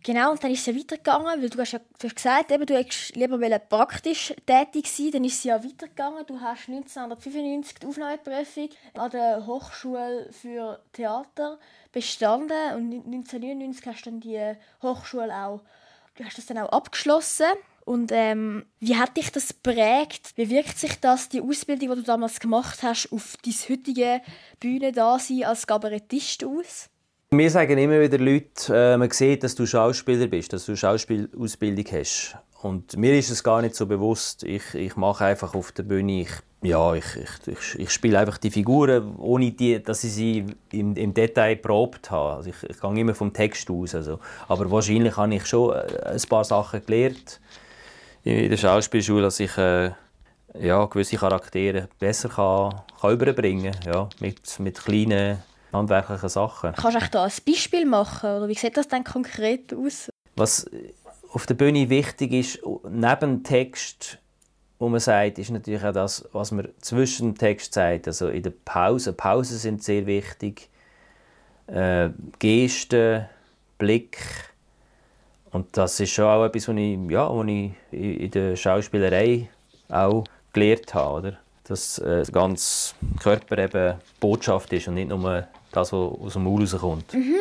Genau, 0.02 0.30
und 0.30 0.42
dann 0.42 0.50
ist 0.50 0.60
es 0.60 0.66
ja 0.66 0.74
weitergegangen, 0.74 1.42
weil 1.42 1.50
du 1.50 1.58
hast 1.58 1.72
ja 1.72 1.78
du 1.78 2.06
hast 2.06 2.16
gesagt, 2.16 2.50
eben, 2.50 2.64
du 2.64 2.74
hättest 2.74 3.14
lieber 3.16 3.58
praktisch 3.58 4.32
tätig 4.46 4.88
sein 4.88 5.10
dann 5.10 5.24
ist 5.24 5.34
es 5.34 5.44
ja 5.44 5.62
weitergegangen. 5.62 6.24
Du 6.26 6.40
hast 6.40 6.68
1995 6.68 7.78
die 7.80 7.86
Aufnahmeprüfung 7.86 8.70
an 8.94 9.10
der 9.10 9.46
Hochschule 9.46 10.30
für 10.32 10.80
Theater 10.92 11.58
bestanden 11.92 12.74
und 12.76 12.92
1999 12.92 13.86
hast 13.86 14.06
du 14.06 14.10
dann 14.10 14.20
die 14.20 14.56
Hochschule 14.82 15.34
auch, 15.34 15.60
du 16.16 16.24
hast 16.24 16.38
das 16.38 16.46
dann 16.46 16.58
auch 16.58 16.72
abgeschlossen. 16.72 17.46
Und 17.84 18.12
ähm, 18.12 18.66
wie 18.78 18.96
hat 18.96 19.16
dich 19.16 19.32
das 19.32 19.52
prägt? 19.52 20.36
Wie 20.36 20.48
wirkt 20.48 20.78
sich 20.78 21.00
das, 21.00 21.28
die 21.28 21.40
Ausbildung, 21.40 21.90
die 21.90 21.96
du 21.96 22.02
damals 22.02 22.38
gemacht 22.38 22.82
hast, 22.82 23.10
auf 23.10 23.36
dein 23.44 23.54
heutige 23.68 24.22
Bühne 24.60 24.92
da 24.92 25.18
sein 25.18 25.44
als 25.44 25.66
Kabarettist 25.66 26.44
aus? 26.44 26.88
Mir 27.32 27.48
sagen 27.48 27.78
immer 27.78 28.00
wieder 28.00 28.18
Leute, 28.18 28.74
äh, 28.74 28.96
man 28.96 29.08
sieht, 29.12 29.44
dass 29.44 29.54
du 29.54 29.64
Schauspieler 29.64 30.26
bist, 30.26 30.52
dass 30.52 30.66
du 30.66 30.74
Schauspielausbildung 30.74 31.84
hast. 31.92 32.36
Und 32.60 32.96
mir 32.96 33.16
ist 33.16 33.30
es 33.30 33.44
gar 33.44 33.62
nicht 33.62 33.76
so 33.76 33.86
bewusst. 33.86 34.42
Ich, 34.42 34.74
ich 34.74 34.96
mache 34.96 35.26
einfach 35.26 35.54
auf 35.54 35.70
der 35.70 35.84
Bühne, 35.84 36.22
ich, 36.22 36.30
ja, 36.62 36.92
ich, 36.92 37.04
ich, 37.46 37.78
ich 37.78 37.90
spiele 37.90 38.18
einfach 38.18 38.36
die 38.36 38.50
Figuren, 38.50 39.14
ohne 39.18 39.52
die, 39.52 39.80
dass 39.80 40.02
ich 40.02 40.12
sie 40.12 40.44
im, 40.72 40.96
im 40.96 41.14
Detail 41.14 41.54
probt 41.54 42.10
habe. 42.10 42.34
Also 42.34 42.50
ich, 42.50 42.68
ich 42.68 42.80
gehe 42.80 43.00
immer 43.00 43.14
vom 43.14 43.32
Text 43.32 43.70
aus. 43.70 43.94
Also. 43.94 44.18
Aber 44.48 44.68
wahrscheinlich 44.68 45.16
habe 45.16 45.32
ich 45.32 45.46
schon 45.46 45.72
äh, 45.72 45.84
ein 46.06 46.22
paar 46.28 46.42
Sachen 46.42 46.84
gelernt 46.84 47.40
in 48.24 48.50
der 48.50 48.56
Schauspielschule, 48.56 49.22
dass 49.22 49.38
ich 49.38 49.56
äh, 49.56 49.92
ja, 50.58 50.84
gewisse 50.86 51.16
Charaktere 51.16 51.88
besser 52.00 52.28
kann, 52.28 52.82
kann 53.00 53.12
überbringen 53.12 53.72
kann. 53.84 53.92
Ja, 53.92 54.08
mit, 54.18 54.58
mit 54.58 54.82
kleinen 54.82 55.38
handwerklichen 55.72 56.28
Sachen. 56.28 56.72
Kannst 56.72 57.00
du 57.00 57.10
da 57.10 57.24
ein 57.24 57.32
Beispiel 57.46 57.86
machen? 57.86 58.30
Oder 58.30 58.48
wie 58.48 58.54
sieht 58.54 58.76
das 58.76 58.88
dann 58.88 59.04
konkret 59.04 59.74
aus? 59.74 60.08
Was 60.36 60.68
auf 61.32 61.46
der 61.46 61.54
Bühne 61.54 61.88
wichtig 61.88 62.32
ist, 62.32 62.60
neben 62.88 63.20
dem 63.20 63.42
Text, 63.44 64.18
wo 64.78 64.88
man 64.88 65.00
sagt, 65.00 65.38
ist 65.38 65.50
natürlich 65.50 65.84
auch 65.84 65.92
das, 65.92 66.28
was 66.32 66.50
man 66.52 66.68
zwischen 66.80 67.32
dem 67.32 67.38
Text 67.38 67.74
sagt. 67.74 68.06
Also 68.08 68.28
in 68.28 68.42
der 68.42 68.52
Pause. 68.64 69.12
Pausen 69.12 69.58
sind 69.58 69.82
sehr 69.82 70.06
wichtig. 70.06 70.70
Äh, 71.66 72.10
Gesten, 72.38 73.26
Blick 73.78 74.18
und 75.52 75.76
das 75.76 75.98
ist 75.98 76.12
schon 76.12 76.26
auch 76.26 76.44
etwas, 76.44 76.68
was 76.68 76.76
ich, 76.76 76.98
ja, 77.10 77.28
was 77.28 77.46
ich 77.46 77.72
in 77.90 78.30
der 78.30 78.56
Schauspielerei 78.56 79.48
auch 79.88 80.24
gelernt 80.52 80.94
habe. 80.94 81.18
Oder? 81.18 81.38
Dass 81.64 81.98
äh, 81.98 82.22
der 82.24 82.32
ganze 82.32 82.94
Körper 83.20 83.58
eben 83.58 83.94
Botschaft 84.20 84.72
ist 84.72 84.88
und 84.88 84.94
nicht 84.94 85.08
nur 85.08 85.46
das, 85.72 85.92
was 85.92 86.20
aus 86.20 86.32
dem 86.34 86.44
Maul 86.44 86.62
rauskommt. 86.62 87.12
Mhm. 87.14 87.36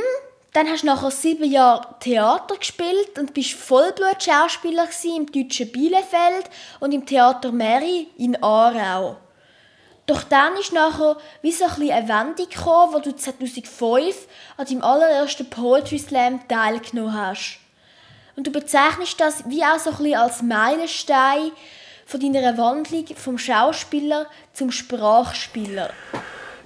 Dann 0.53 0.67
hast 0.67 0.81
du 0.81 0.87
nachher 0.87 1.11
sieben 1.11 1.49
Jahre 1.49 1.95
Theater 1.99 2.57
gespielt 2.57 3.19
und 3.19 3.35
bist 3.35 3.53
Vollblut-Schauspieler 3.53 4.87
im 5.15 5.31
deutschen 5.31 5.71
Bielefeld 5.71 6.49
und 6.79 6.91
im 6.91 7.05
Theater 7.05 7.51
Mary 7.51 8.07
in 8.17 8.41
Aarau. 8.41 9.17
Doch 10.07 10.23
dann 10.23 10.57
ist 10.57 10.73
nachher 10.73 11.17
wie 11.43 11.51
so 11.51 11.65
ein 11.65 11.91
eine 11.91 12.07
Wendung 12.07 12.49
gekommen, 12.49 12.95
wo 12.95 12.99
du 12.99 13.15
2005 13.15 14.27
an 14.57 14.65
deinem 14.65 14.81
allerersten 14.81 15.47
Poetry 15.47 15.99
Slam 15.99 16.47
teilgenommen 16.47 17.13
hast. 17.13 17.59
Und 18.35 18.47
du 18.47 18.51
bezeichnest 18.51 19.19
das 19.19 19.47
wie 19.47 19.63
auch 19.63 19.77
so 19.77 19.91
ein 20.03 20.15
als 20.15 20.41
Meilenstein 20.41 21.51
von 22.07 22.19
deiner 22.19 22.57
Wandlung 22.57 23.05
vom 23.15 23.37
Schauspieler 23.37 24.25
zum 24.51 24.71
Sprachspieler. 24.71 25.91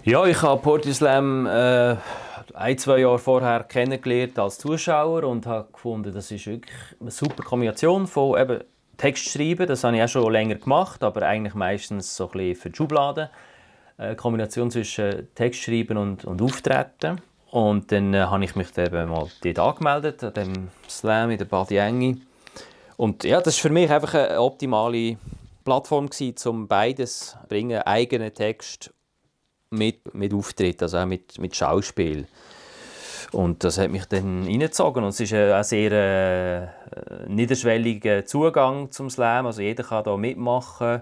Ja, 0.06 0.26
ich 0.26 0.42
habe 0.42 0.62
Poetry 0.62 0.94
Slam 0.94 1.46
äh, 1.46 1.96
ein, 2.54 2.78
zwei 2.78 2.98
Jahre 2.98 3.18
vorher 3.20 3.64
kennengelernt 3.64 4.38
als 4.38 4.58
Zuschauer 4.58 5.24
und 5.24 5.46
habe 5.46 5.72
gefunden, 5.72 6.14
das 6.14 6.30
ist 6.30 6.46
wirklich 6.46 6.76
eine 7.00 7.10
super 7.10 7.42
Kombination 7.42 8.06
von 8.06 8.38
eben 8.38 8.60
Text 8.98 9.30
schreiben, 9.30 9.66
das 9.66 9.86
habe 9.86 9.96
ich 9.96 10.04
auch 10.04 10.10
schon 10.10 10.30
länger 10.30 10.56
gemacht, 10.56 11.06
aber 11.06 11.22
eigentlich 11.22 11.54
meistens 11.54 12.18
so 12.18 12.26
ein 12.26 12.32
bisschen 12.32 12.56
für 12.56 12.70
die 12.70 12.76
Schublade. 12.76 13.30
Eine 13.98 14.18
Kombination 14.18 14.70
zwischen 14.72 15.34
Text 15.36 15.62
schreiben 15.62 15.96
und, 15.96 16.26
und 16.26 16.42
Auftreten. 16.42 17.22
Und 17.52 17.90
dann 17.94 18.14
äh, 18.14 18.24
habe 18.24 18.44
ich 18.44 18.58
mich 18.58 18.78
eben 18.78 19.08
mal 19.08 19.28
dort 19.42 19.60
angemeldet, 19.60 20.22
an 20.22 20.34
dem 20.34 20.54
Slam 20.90 21.32
in 21.32 21.38
der 21.38 21.46
Badi 21.46 21.78
Engi. 21.78 22.22
Und 22.98 23.24
ja, 23.24 23.40
das 23.40 23.56
war 23.56 23.70
für 23.70 23.74
mich 23.74 23.90
einfach 23.90 24.16
eine 24.16 24.42
optimale 24.42 25.16
Plattform, 25.64 26.10
gewesen, 26.10 26.50
um 26.50 26.68
beides 26.68 27.30
zu 27.30 27.48
bringen, 27.48 27.82
eigenen 27.84 28.34
Text 28.34 28.94
mit, 29.74 30.14
mit 30.14 30.34
Auftritt, 30.34 30.82
also 30.82 30.98
auch 30.98 31.06
mit, 31.06 31.38
mit 31.40 31.56
Schauspiel. 31.56 32.28
Und 33.32 33.64
das 33.64 33.80
hat 33.80 33.90
mich 33.90 34.06
dann 34.06 34.44
reingezogen. 34.44 35.04
Und 35.04 35.10
es 35.10 35.20
ist 35.20 35.34
ein 35.34 35.64
sehr 35.64 35.92
äh, 35.92 37.28
niederschwelliger 37.28 38.26
Zugang 38.26 38.92
zum 38.92 39.10
Slam. 39.10 39.48
Also 39.48 39.62
jeder 39.62 39.84
kann 39.84 40.04
da 40.04 40.16
mitmachen. 40.16 41.02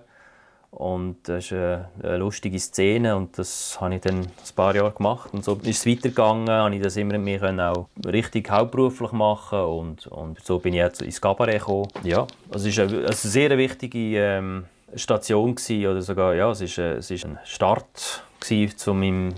Und 0.72 1.28
das 1.28 1.46
ist 1.46 1.52
eine, 1.52 1.90
eine 2.02 2.18
lustige 2.18 2.58
Szene 2.58 3.18
und 3.18 3.38
das 3.38 3.78
habe 3.82 3.96
ich 3.96 4.02
dann 4.02 4.20
ein 4.20 4.56
paar 4.56 4.74
Jahre 4.74 4.92
gemacht. 4.92 5.34
Und 5.34 5.44
so 5.44 5.60
ist 5.64 5.68
es 5.68 5.86
weitergegangen, 5.86 6.50
habe 6.50 6.74
ich 6.74 6.82
das 6.82 6.96
immer 6.96 7.18
mehr 7.18 7.44
auch 7.74 7.88
richtig 8.06 8.50
hauptberuflich 8.50 9.12
machen 9.12 9.60
und, 9.60 10.08
und 10.08 10.40
so 10.42 10.60
bin 10.60 10.74
ich 10.74 10.80
jetzt 10.80 11.02
ins 11.02 11.20
Cabaret 11.20 11.60
gekommen. 11.60 11.90
Ja, 12.04 12.26
also 12.50 12.70
es 12.70 12.78
war 12.78 12.86
eine, 12.86 13.00
eine 13.00 13.14
sehr 13.14 13.58
wichtige 13.58 14.18
ähm, 14.18 14.66
Station 14.96 15.56
gewesen, 15.56 15.88
oder 15.88 16.02
sogar, 16.02 16.34
ja, 16.36 16.50
es 16.52 16.62
ist, 16.62 16.78
es 16.78 17.12
ist 17.12 17.26
ein 17.26 17.40
Start 17.46 18.24
zu 18.40 18.94
meinem 18.94 19.34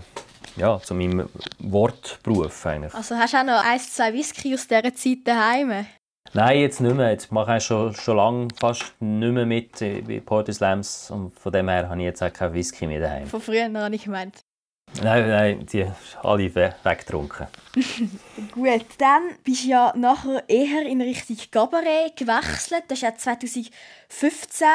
ja, 0.56 0.80
zu 0.80 0.94
meinem 0.94 1.30
Wortberuf 1.60 2.66
eigentlich. 2.66 2.94
Also 2.94 3.16
hast 3.16 3.34
du 3.34 3.38
auch 3.38 3.44
noch 3.44 3.64
ein, 3.64 3.80
zwei 3.80 4.14
Whisky 4.14 4.54
aus 4.54 4.68
dieser 4.68 4.94
Zeit 4.94 5.20
daheim? 5.26 5.86
Nein, 6.34 6.60
jetzt 6.60 6.80
nicht 6.80 6.96
mehr. 6.96 7.12
Jetzt 7.12 7.32
mache 7.32 7.58
ich 7.58 7.64
schon, 7.64 7.94
schon 7.94 8.18
lange 8.18 8.48
fast 8.60 8.94
nicht 9.00 9.34
mehr 9.34 9.46
mit 9.46 9.80
bei 9.80 10.20
Party 10.20 10.54
Slams 10.54 11.12
und 11.12 11.38
von 11.38 11.52
dem 11.52 11.70
her 11.70 11.90
habe 11.90 12.00
ich 12.00 12.06
jetzt 12.06 12.24
auch 12.24 12.34
keinen 12.34 12.54
Whisky 12.54 12.88
mehr 12.88 13.02
daheim. 13.02 13.28
Von 13.28 13.42
früher 13.42 13.72
habe 13.74 13.96
ich 13.96 14.04
gemeint. 14.04 14.44
Nein, 15.02 15.28
nein, 15.28 15.66
die 15.66 15.88
alle 16.22 16.54
weggetrunken. 16.54 17.48
Gut, 18.54 18.86
dann 19.00 19.24
bist 19.44 19.64
du 19.64 19.70
ja 19.70 19.94
nachher 19.96 20.44
eher 20.48 20.86
in 20.86 21.02
Richtung 21.02 21.38
Cabaret 21.50 22.16
gewechselt. 22.16 22.84
Das 22.88 23.00
ist 23.00 23.02
ja 23.02 23.16
2015 23.16 24.68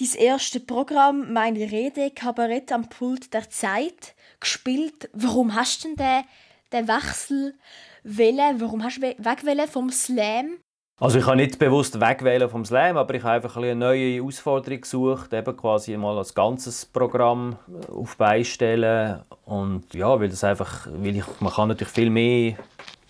dein 0.00 0.18
erstes 0.18 0.64
Programm 0.64 1.32
«Meine 1.32 1.70
Rede» 1.70 2.10
Kabarett 2.10 2.72
am 2.72 2.88
Pult 2.88 3.34
der 3.34 3.50
Zeit 3.50 4.14
gespielt. 4.40 5.10
Warum 5.12 5.54
hast 5.54 5.84
du 5.84 5.88
denn 5.88 5.96
den, 5.96 6.24
den 6.72 6.88
Wechsel 6.88 7.54
wählen? 8.02 8.60
Warum 8.60 8.82
hast 8.82 8.98
du 8.98 9.02
wegwählen 9.02 9.68
vom 9.68 9.90
Slam? 9.90 10.56
Also 10.98 11.18
ich 11.18 11.26
habe 11.26 11.36
nicht 11.36 11.58
bewusst 11.58 12.00
wegwählen 12.00 12.48
vom 12.48 12.64
Slam, 12.64 12.96
aber 12.96 13.14
ich 13.14 13.22
habe 13.22 13.34
einfach 13.34 13.56
eine 13.56 13.74
neue 13.74 14.16
Herausforderung 14.16 14.80
gesucht, 14.80 15.32
eben 15.32 15.56
quasi 15.56 15.96
mal 15.96 16.16
als 16.16 16.34
ganzes 16.34 16.84
Programm 16.86 17.56
auf 17.90 18.16
beistellen 18.16 19.22
und 19.44 19.92
ja, 19.94 20.20
weil 20.20 20.28
das 20.28 20.44
einfach, 20.44 20.86
weil 20.92 21.16
ich, 21.16 21.24
man 21.40 21.52
kann 21.52 21.68
natürlich 21.68 21.92
viel 21.92 22.10
mehr 22.10 22.56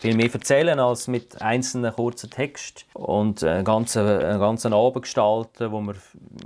viel 0.00 0.16
mehr 0.16 0.32
erzählen 0.32 0.80
als 0.80 1.08
mit 1.08 1.42
einzelnen 1.42 1.92
kurzen 1.92 2.30
Texten 2.30 2.84
und 2.94 3.44
einen 3.44 3.64
ganzen, 3.64 4.06
einen 4.06 4.40
ganzen 4.40 4.72
Abend 4.72 5.02
gestalten, 5.02 5.70
wo 5.70 5.80
man 5.80 5.96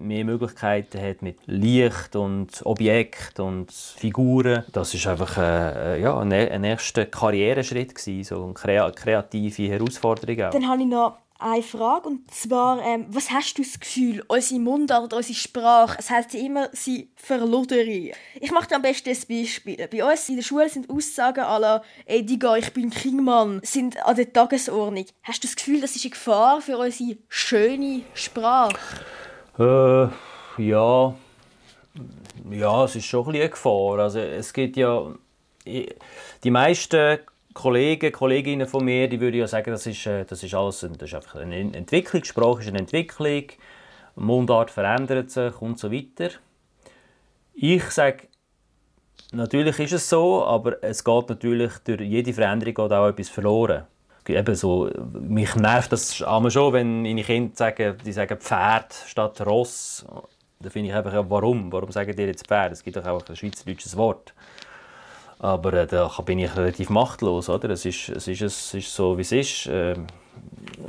mehr 0.00 0.24
Möglichkeiten 0.24 1.00
hat 1.00 1.22
mit 1.22 1.38
Licht 1.46 2.16
und 2.16 2.60
Objekt 2.64 3.38
und 3.38 3.70
Figuren. 3.70 4.64
Das 4.72 4.92
ist 4.92 5.06
einfach 5.06 5.38
äh, 5.38 6.00
ja, 6.00 6.18
ein, 6.18 6.32
ein 6.32 6.64
erster 6.64 7.06
Karriereschritt 7.06 7.94
gewesen, 7.94 8.24
so 8.24 8.44
eine 8.44 8.92
kreative 8.92 9.68
Herausforderung 9.68 10.42
auch. 10.42 10.50
Dann 10.50 10.68
habe 10.68 10.82
ich 10.82 10.88
noch 10.88 11.23
eine 11.38 11.62
Frage 11.62 12.08
und 12.08 12.30
zwar, 12.32 12.80
ähm, 12.84 13.06
was 13.08 13.30
hast 13.30 13.58
du 13.58 13.62
das 13.62 13.78
Gefühl, 13.78 14.24
unsere 14.28 14.60
Mundart, 14.60 15.12
unsere 15.12 15.34
Sprache, 15.34 15.96
es 15.98 16.08
heißt 16.08 16.32
ja 16.34 16.40
immer, 16.40 16.68
sie 16.72 17.10
verlodere. 17.16 18.12
Ich 18.40 18.52
mache 18.52 18.68
dir 18.68 18.76
am 18.76 18.82
besten 18.82 19.10
ein 19.10 19.18
Beispiel. 19.28 19.88
Bei 19.88 20.04
uns 20.04 20.28
in 20.28 20.36
der 20.36 20.42
Schule 20.42 20.68
sind 20.68 20.88
Aussagen 20.88 21.44
aller 21.44 21.82
«Ey 22.06 22.24
Digga, 22.24 22.56
ich 22.56 22.72
bin 22.72 22.90
Kingmann» 22.90 23.60
sind 23.64 24.02
an 24.04 24.16
der 24.16 24.32
Tagesordnung. 24.32 25.06
Hast 25.22 25.42
du 25.42 25.48
das 25.48 25.56
Gefühl, 25.56 25.80
das 25.80 25.96
ist 25.96 26.04
eine 26.04 26.12
Gefahr 26.12 26.60
für 26.60 26.78
unsere 26.78 27.16
schöne 27.28 28.02
Sprache? 28.14 28.78
Äh, 29.58 30.62
ja. 30.62 31.14
Ja, 32.50 32.84
es 32.84 32.96
ist 32.96 33.06
schon 33.06 33.26
ein 33.28 33.34
eine 33.34 33.48
Gefahr. 33.48 33.98
Also 33.98 34.20
es 34.20 34.52
gibt 34.52 34.76
ja... 34.76 35.12
Die 35.66 36.50
meisten 36.50 37.18
Kollegen, 37.54 38.10
Kolleginnen 38.12 38.66
von 38.66 38.84
mir, 38.84 39.08
die 39.08 39.20
würden 39.20 39.36
ja 39.36 39.46
sagen, 39.46 39.70
das 39.70 39.86
ist, 39.86 40.04
äh, 40.06 40.24
das 40.24 40.42
ist 40.42 40.54
alles 40.54 40.80
das 40.80 41.08
ist 41.08 41.14
einfach 41.14 41.36
eine 41.36 41.56
Entwicklung, 41.56 42.24
Sprache 42.24 42.60
ist 42.60 42.68
eine 42.68 42.80
Entwicklung, 42.80 43.44
Mundart 44.16 44.70
verändert 44.70 45.30
sich 45.30 45.60
und 45.62 45.78
so 45.78 45.90
weiter. 45.90 46.30
Ich 47.54 47.84
sage, 47.90 48.28
natürlich 49.32 49.78
ist 49.78 49.92
es 49.92 50.08
so, 50.08 50.44
aber 50.44 50.82
es 50.82 51.04
geht 51.04 51.28
natürlich 51.28 51.72
durch 51.84 52.00
jede 52.00 52.32
Veränderung 52.32 52.74
geht 52.74 52.92
auch 52.92 53.08
etwas 53.08 53.28
verloren. 53.28 53.84
Eben 54.26 54.54
so, 54.54 54.90
mich 55.12 55.54
nervt 55.54 55.92
das 55.92 56.22
einmal 56.22 56.50
schon, 56.50 56.72
wenn 56.72 57.02
meine 57.02 57.22
Kinder 57.22 57.54
sagen, 57.54 57.96
die 58.04 58.12
sagen 58.12 58.38
Pferd 58.38 58.94
statt 59.06 59.40
Ross. 59.46 60.04
Da 60.58 60.70
finde 60.70 60.88
ich 60.88 60.94
einfach, 60.94 61.24
warum? 61.28 61.70
Warum 61.70 61.92
sagen 61.92 62.16
die 62.16 62.22
jetzt 62.22 62.48
Pferd? 62.48 62.72
Es 62.72 62.82
gibt 62.82 62.96
doch 62.96 63.04
auch 63.06 63.22
ein 63.28 63.36
schweizerdeutsches 63.36 63.96
Wort. 63.96 64.34
Aber 65.44 65.74
äh, 65.74 65.86
da 65.86 66.08
bin 66.24 66.38
ich 66.38 66.56
relativ 66.56 66.88
machtlos. 66.88 67.50
Oder? 67.50 67.68
Es, 67.68 67.84
ist, 67.84 68.08
es, 68.08 68.26
ist, 68.28 68.40
es 68.40 68.72
ist 68.72 68.94
so, 68.94 69.18
wie 69.18 69.20
es 69.20 69.32
ist. 69.32 69.66
Äh, 69.66 69.94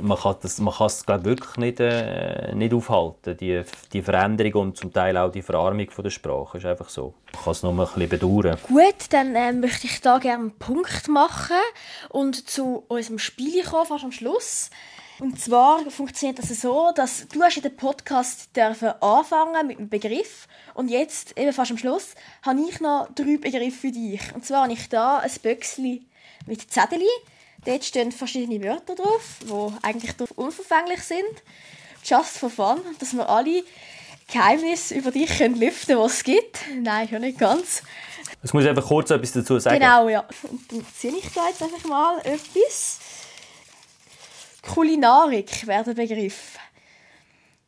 man 0.00 0.16
kann, 0.16 0.36
das, 0.40 0.58
man 0.60 0.72
kann 0.72 0.86
es 0.86 1.04
glaub, 1.04 1.24
wirklich 1.24 1.56
nicht, 1.58 1.78
äh, 1.78 2.54
nicht 2.54 2.72
aufhalten, 2.72 3.36
die, 3.36 3.62
die 3.92 4.00
Veränderung 4.00 4.62
und 4.62 4.76
zum 4.78 4.94
Teil 4.94 5.18
auch 5.18 5.30
die 5.30 5.42
Verarmung 5.42 5.90
von 5.90 6.04
der 6.04 6.10
Sprache. 6.10 6.56
ist 6.56 6.64
einfach 6.64 6.88
so. 6.88 7.12
Man 7.34 7.44
kann 7.44 7.52
es 7.52 7.62
nur 7.62 7.72
ein 7.72 7.76
bisschen 7.76 8.08
bedauern. 8.08 8.56
Gut, 8.66 8.94
dann 9.10 9.36
äh, 9.36 9.52
möchte 9.52 9.86
ich 9.86 10.00
da 10.00 10.16
gerne 10.16 10.44
einen 10.44 10.58
Punkt 10.58 11.06
machen 11.08 11.60
und 12.08 12.48
zu 12.48 12.82
unserem 12.88 13.18
Spiel 13.18 13.62
kommen, 13.62 13.84
fast 13.84 14.04
am 14.04 14.12
Schluss. 14.12 14.70
Und 15.18 15.40
zwar 15.40 15.90
funktioniert 15.90 16.38
das 16.38 16.48
so, 16.60 16.92
dass 16.94 17.26
du 17.28 17.42
hast 17.42 17.56
in 17.56 17.62
den 17.62 17.76
Podcast 17.76 18.54
dürfen 18.54 18.92
anfangen 19.00 19.66
mit 19.66 19.78
einem 19.78 19.88
Begriff 19.88 20.46
und 20.74 20.88
jetzt, 20.88 21.38
eben 21.38 21.52
fast 21.54 21.70
am 21.70 21.78
Schluss, 21.78 22.14
habe 22.42 22.60
ich 22.68 22.80
noch 22.80 23.08
drei 23.14 23.38
Begriffe 23.38 23.78
für 23.78 23.92
dich. 23.92 24.20
Und 24.34 24.44
zwar 24.44 24.64
habe 24.64 24.74
ich 24.74 24.88
da 24.90 25.18
ein 25.18 25.30
Büchschen 25.42 26.06
mit 26.46 26.70
Zettel. 26.70 27.00
Dort 27.64 27.84
stehen 27.84 28.12
verschiedene 28.12 28.62
Wörter 28.62 28.94
drauf, 28.94 29.38
die 29.42 29.86
eigentlich 29.86 30.12
unverfänglich 30.36 31.02
sind. 31.02 31.24
Just 32.04 32.38
for 32.38 32.50
fun, 32.50 32.80
dass 32.98 33.14
wir 33.14 33.28
alle 33.28 33.64
Geheimnisse 34.28 34.94
über 34.94 35.10
dich 35.10 35.38
können 35.38 35.58
lüften 35.58 35.98
was 35.98 36.14
es 36.14 36.24
gibt. 36.24 36.58
Nein, 36.76 37.08
schon 37.08 37.22
nicht 37.22 37.38
ganz. 37.38 37.82
Ich 38.42 38.52
muss 38.52 38.66
einfach 38.66 38.86
kurz 38.86 39.10
etwas 39.10 39.32
dazu 39.32 39.58
sagen. 39.58 39.78
Genau, 39.80 40.08
ja. 40.08 40.24
Und 40.42 40.70
dann 40.70 40.86
ziehe 40.94 41.16
ich 41.16 41.32
da 41.32 41.48
jetzt 41.48 41.62
einfach 41.62 41.84
mal 41.88 42.18
etwas. 42.18 42.98
Kulinarik 44.66 45.66
wäre 45.66 45.84
der 45.84 45.94
Begriff. 45.94 46.58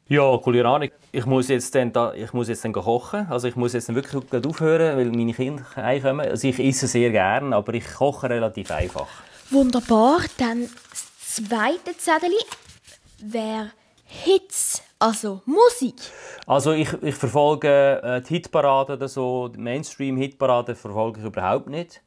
Ja, 0.08 0.36
Kulinarik. 0.38 0.92
Ich 1.12 1.26
muss 1.26 1.48
jetzt 1.48 1.74
dann, 1.74 1.92
da, 1.92 2.14
ich 2.14 2.32
muss 2.32 2.48
jetzt 2.48 2.64
dann 2.64 2.72
kochen. 2.72 3.26
Also 3.28 3.46
ich 3.46 3.56
muss 3.56 3.74
jetzt 3.74 3.88
dann 3.88 3.96
wirklich 3.96 4.46
aufhören, 4.46 4.96
weil 4.96 5.10
meine 5.10 5.34
Kinder 5.34 5.64
heimkommen. 5.76 6.26
Also 6.28 6.48
ich 6.48 6.58
esse 6.58 6.86
sehr 6.86 7.10
gerne, 7.10 7.54
aber 7.54 7.74
ich 7.74 7.84
koche 7.94 8.30
relativ 8.30 8.70
einfach. 8.70 9.08
Wunderbar. 9.50 10.20
Dann 10.38 10.68
das 10.90 11.44
zweite 11.44 11.96
Zettel 11.96 12.32
wäre 13.18 13.70
Hits, 14.04 14.82
also 14.98 15.42
Musik. 15.44 15.96
Also 16.46 16.72
ich, 16.72 16.90
ich 17.02 17.14
verfolge 17.14 18.00
äh, 18.02 18.22
die 18.22 18.34
Hitparade 18.34 18.94
oder 18.94 19.08
so, 19.08 19.48
die 19.48 19.58
Mainstream-Hitparade 19.58 20.74
verfolge 20.74 21.20
ich 21.20 21.26
überhaupt 21.26 21.68
nicht 21.68 22.00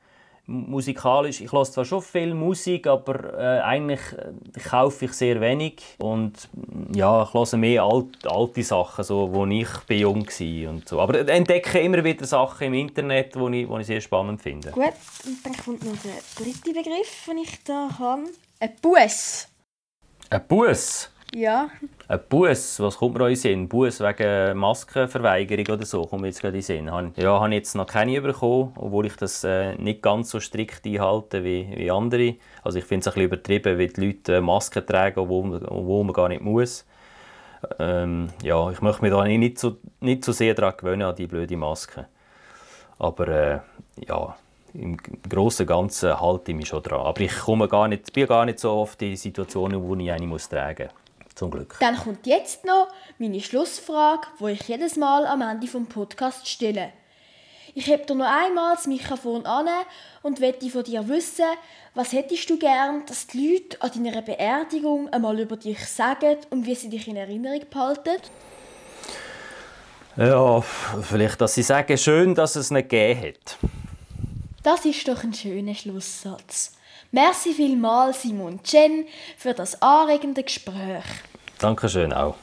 musikalisch, 0.51 1.41
ich 1.41 1.51
höre 1.51 1.63
zwar 1.63 1.85
schon 1.85 2.01
viel 2.01 2.33
Musik, 2.33 2.87
aber 2.87 3.33
äh, 3.37 3.61
eigentlich 3.61 4.01
äh, 4.17 4.59
kaufe 4.59 5.05
ich 5.05 5.13
sehr 5.13 5.39
wenig 5.41 5.81
und 5.99 6.49
ja, 6.93 7.23
ich 7.23 7.33
höre 7.33 7.57
mehr 7.57 7.83
alt, 7.83 8.27
alte 8.27 8.63
Sachen, 8.63 9.03
so, 9.03 9.33
wo 9.33 9.45
ich 9.45 9.69
bin 9.87 9.99
jung 9.99 10.27
war 10.27 10.69
und 10.71 10.87
so. 10.87 10.99
Aber 10.99 11.27
entdecke 11.27 11.79
immer 11.79 12.03
wieder 12.03 12.25
Sachen 12.25 12.67
im 12.67 12.73
Internet, 12.73 13.35
die 13.35 13.61
ich, 13.61 13.69
ich 13.69 13.87
sehr 13.87 14.01
spannend 14.01 14.41
finde. 14.41 14.71
Gut, 14.71 14.93
und 15.25 15.45
dann 15.45 15.57
kommt 15.57 15.83
noch 15.83 15.97
der 16.03 16.21
dritte 16.35 16.73
Begriff, 16.73 17.25
den 17.27 17.37
ich 17.39 17.63
da 17.63 17.89
habe. 17.97 18.23
Ein 18.59 18.71
Bus. 18.81 19.47
Ein 20.29 20.47
Bus? 20.47 21.09
Ja. 21.33 21.69
Ein 22.09 22.19
Bus, 22.27 22.79
was 22.81 22.97
kommt 22.97 23.17
mir 23.17 23.23
in 23.23 23.29
den 23.29 23.35
Sinn? 23.37 23.69
Bus 23.69 24.01
wegen 24.01 24.57
Maskenverweigerung 24.57 25.75
oder 25.75 25.85
so, 25.85 26.05
kommt 26.05 26.23
mir 26.23 26.27
jetzt 26.27 26.41
gerade 26.41 26.57
in 26.57 26.61
den 26.61 26.87
Sinn. 26.87 27.13
Ja, 27.15 27.39
habe 27.39 27.49
ich 27.49 27.55
jetzt 27.55 27.73
noch 27.75 27.87
keine 27.87 28.21
bekommen, 28.21 28.73
obwohl 28.75 29.05
ich 29.05 29.15
das 29.15 29.45
äh, 29.45 29.75
nicht 29.75 30.01
ganz 30.01 30.29
so 30.29 30.41
strikt 30.41 30.85
einhalte 30.85 31.43
wie, 31.45 31.69
wie 31.73 31.89
andere. 31.89 32.35
Also 32.63 32.79
ich 32.79 32.85
finde 32.85 33.01
es 33.01 33.07
ein 33.07 33.13
bisschen 33.13 33.25
übertrieben, 33.27 33.77
wie 33.77 33.87
die 33.87 34.05
Leute 34.05 34.35
äh, 34.35 34.41
Masken 34.41 34.85
tragen, 34.85 35.29
wo, 35.29 35.43
wo 35.69 36.03
man 36.03 36.13
gar 36.13 36.27
nicht 36.27 36.41
muss. 36.41 36.85
Ähm, 37.79 38.29
ja, 38.43 38.69
ich 38.71 38.81
möchte 38.81 39.01
mich 39.01 39.11
da 39.11 39.23
nicht 39.23 39.57
so, 39.57 39.77
nicht 40.01 40.25
so 40.25 40.33
sehr 40.33 40.53
daran 40.53 40.75
gewöhnen, 40.77 41.03
an 41.03 41.15
die 41.15 41.27
blöde 41.27 41.55
Maske. 41.55 42.07
Aber 42.99 43.27
äh, 43.27 43.59
ja, 44.05 44.35
im 44.73 44.97
Großen 44.97 45.63
und 45.63 45.67
Ganzen 45.67 46.19
halte 46.19 46.51
ich 46.51 46.57
mich 46.57 46.67
schon 46.67 46.83
dran. 46.83 47.01
Aber 47.01 47.21
ich 47.21 47.37
komme 47.39 47.67
gar 47.67 47.87
nicht, 47.87 48.11
bin 48.13 48.27
gar 48.27 48.45
nicht 48.45 48.59
so 48.59 48.71
oft 48.71 49.01
in 49.01 49.15
Situationen, 49.15 49.81
wo 49.81 49.95
ich 49.95 50.11
eine 50.11 50.27
muss 50.27 50.49
tragen 50.49 50.87
muss. 50.87 51.00
Zum 51.41 51.49
Glück. 51.49 51.75
Dann 51.79 51.97
kommt 51.97 52.27
jetzt 52.27 52.65
noch 52.65 52.89
meine 53.17 53.41
Schlussfrage, 53.41 54.27
wo 54.37 54.47
ich 54.47 54.61
jedes 54.67 54.95
Mal 54.95 55.25
am 55.25 55.41
Ende 55.41 55.65
vom 55.65 55.87
Podcast 55.87 56.47
stelle. 56.47 56.93
Ich 57.73 57.87
heb 57.87 58.05
dir 58.05 58.13
noch 58.13 58.27
einmal 58.27 58.75
das 58.75 58.85
Mikrofon 58.85 59.47
an 59.47 59.67
und 60.21 60.39
möchte 60.39 60.69
von 60.69 60.83
dir 60.83 61.07
wissen, 61.07 61.47
was 61.95 62.13
hättest 62.13 62.47
du 62.47 62.59
gern, 62.59 63.07
dass 63.07 63.25
die 63.25 63.53
Leute 63.53 63.81
an 63.81 63.91
deiner 63.91 64.21
Beerdigung 64.21 65.09
einmal 65.09 65.39
über 65.39 65.57
dich 65.57 65.83
sagen 65.87 66.37
und 66.51 66.67
wie 66.67 66.75
sie 66.75 66.89
dich 66.89 67.07
in 67.07 67.15
Erinnerung 67.15 67.61
behalten? 67.71 68.21
Ja, 70.17 70.61
vielleicht, 70.61 71.41
dass 71.41 71.55
sie 71.55 71.63
sagen, 71.63 71.97
schön, 71.97 72.35
dass 72.35 72.55
es 72.55 72.69
nicht 72.69 72.89
gegeben 72.89 73.29
hat. 73.29 73.57
Das 74.61 74.85
ist 74.85 75.07
doch 75.07 75.23
ein 75.23 75.33
schöner 75.33 75.73
Schlusssatz. 75.73 76.73
Merci 77.11 77.55
vielmals, 77.55 78.21
Simon 78.21 78.61
Chen, 78.61 79.07
für 79.37 79.55
das 79.55 79.81
anregende 79.81 80.43
Gespräch. 80.43 81.03
Dankeschön 81.61 82.11
auch. 82.11 82.37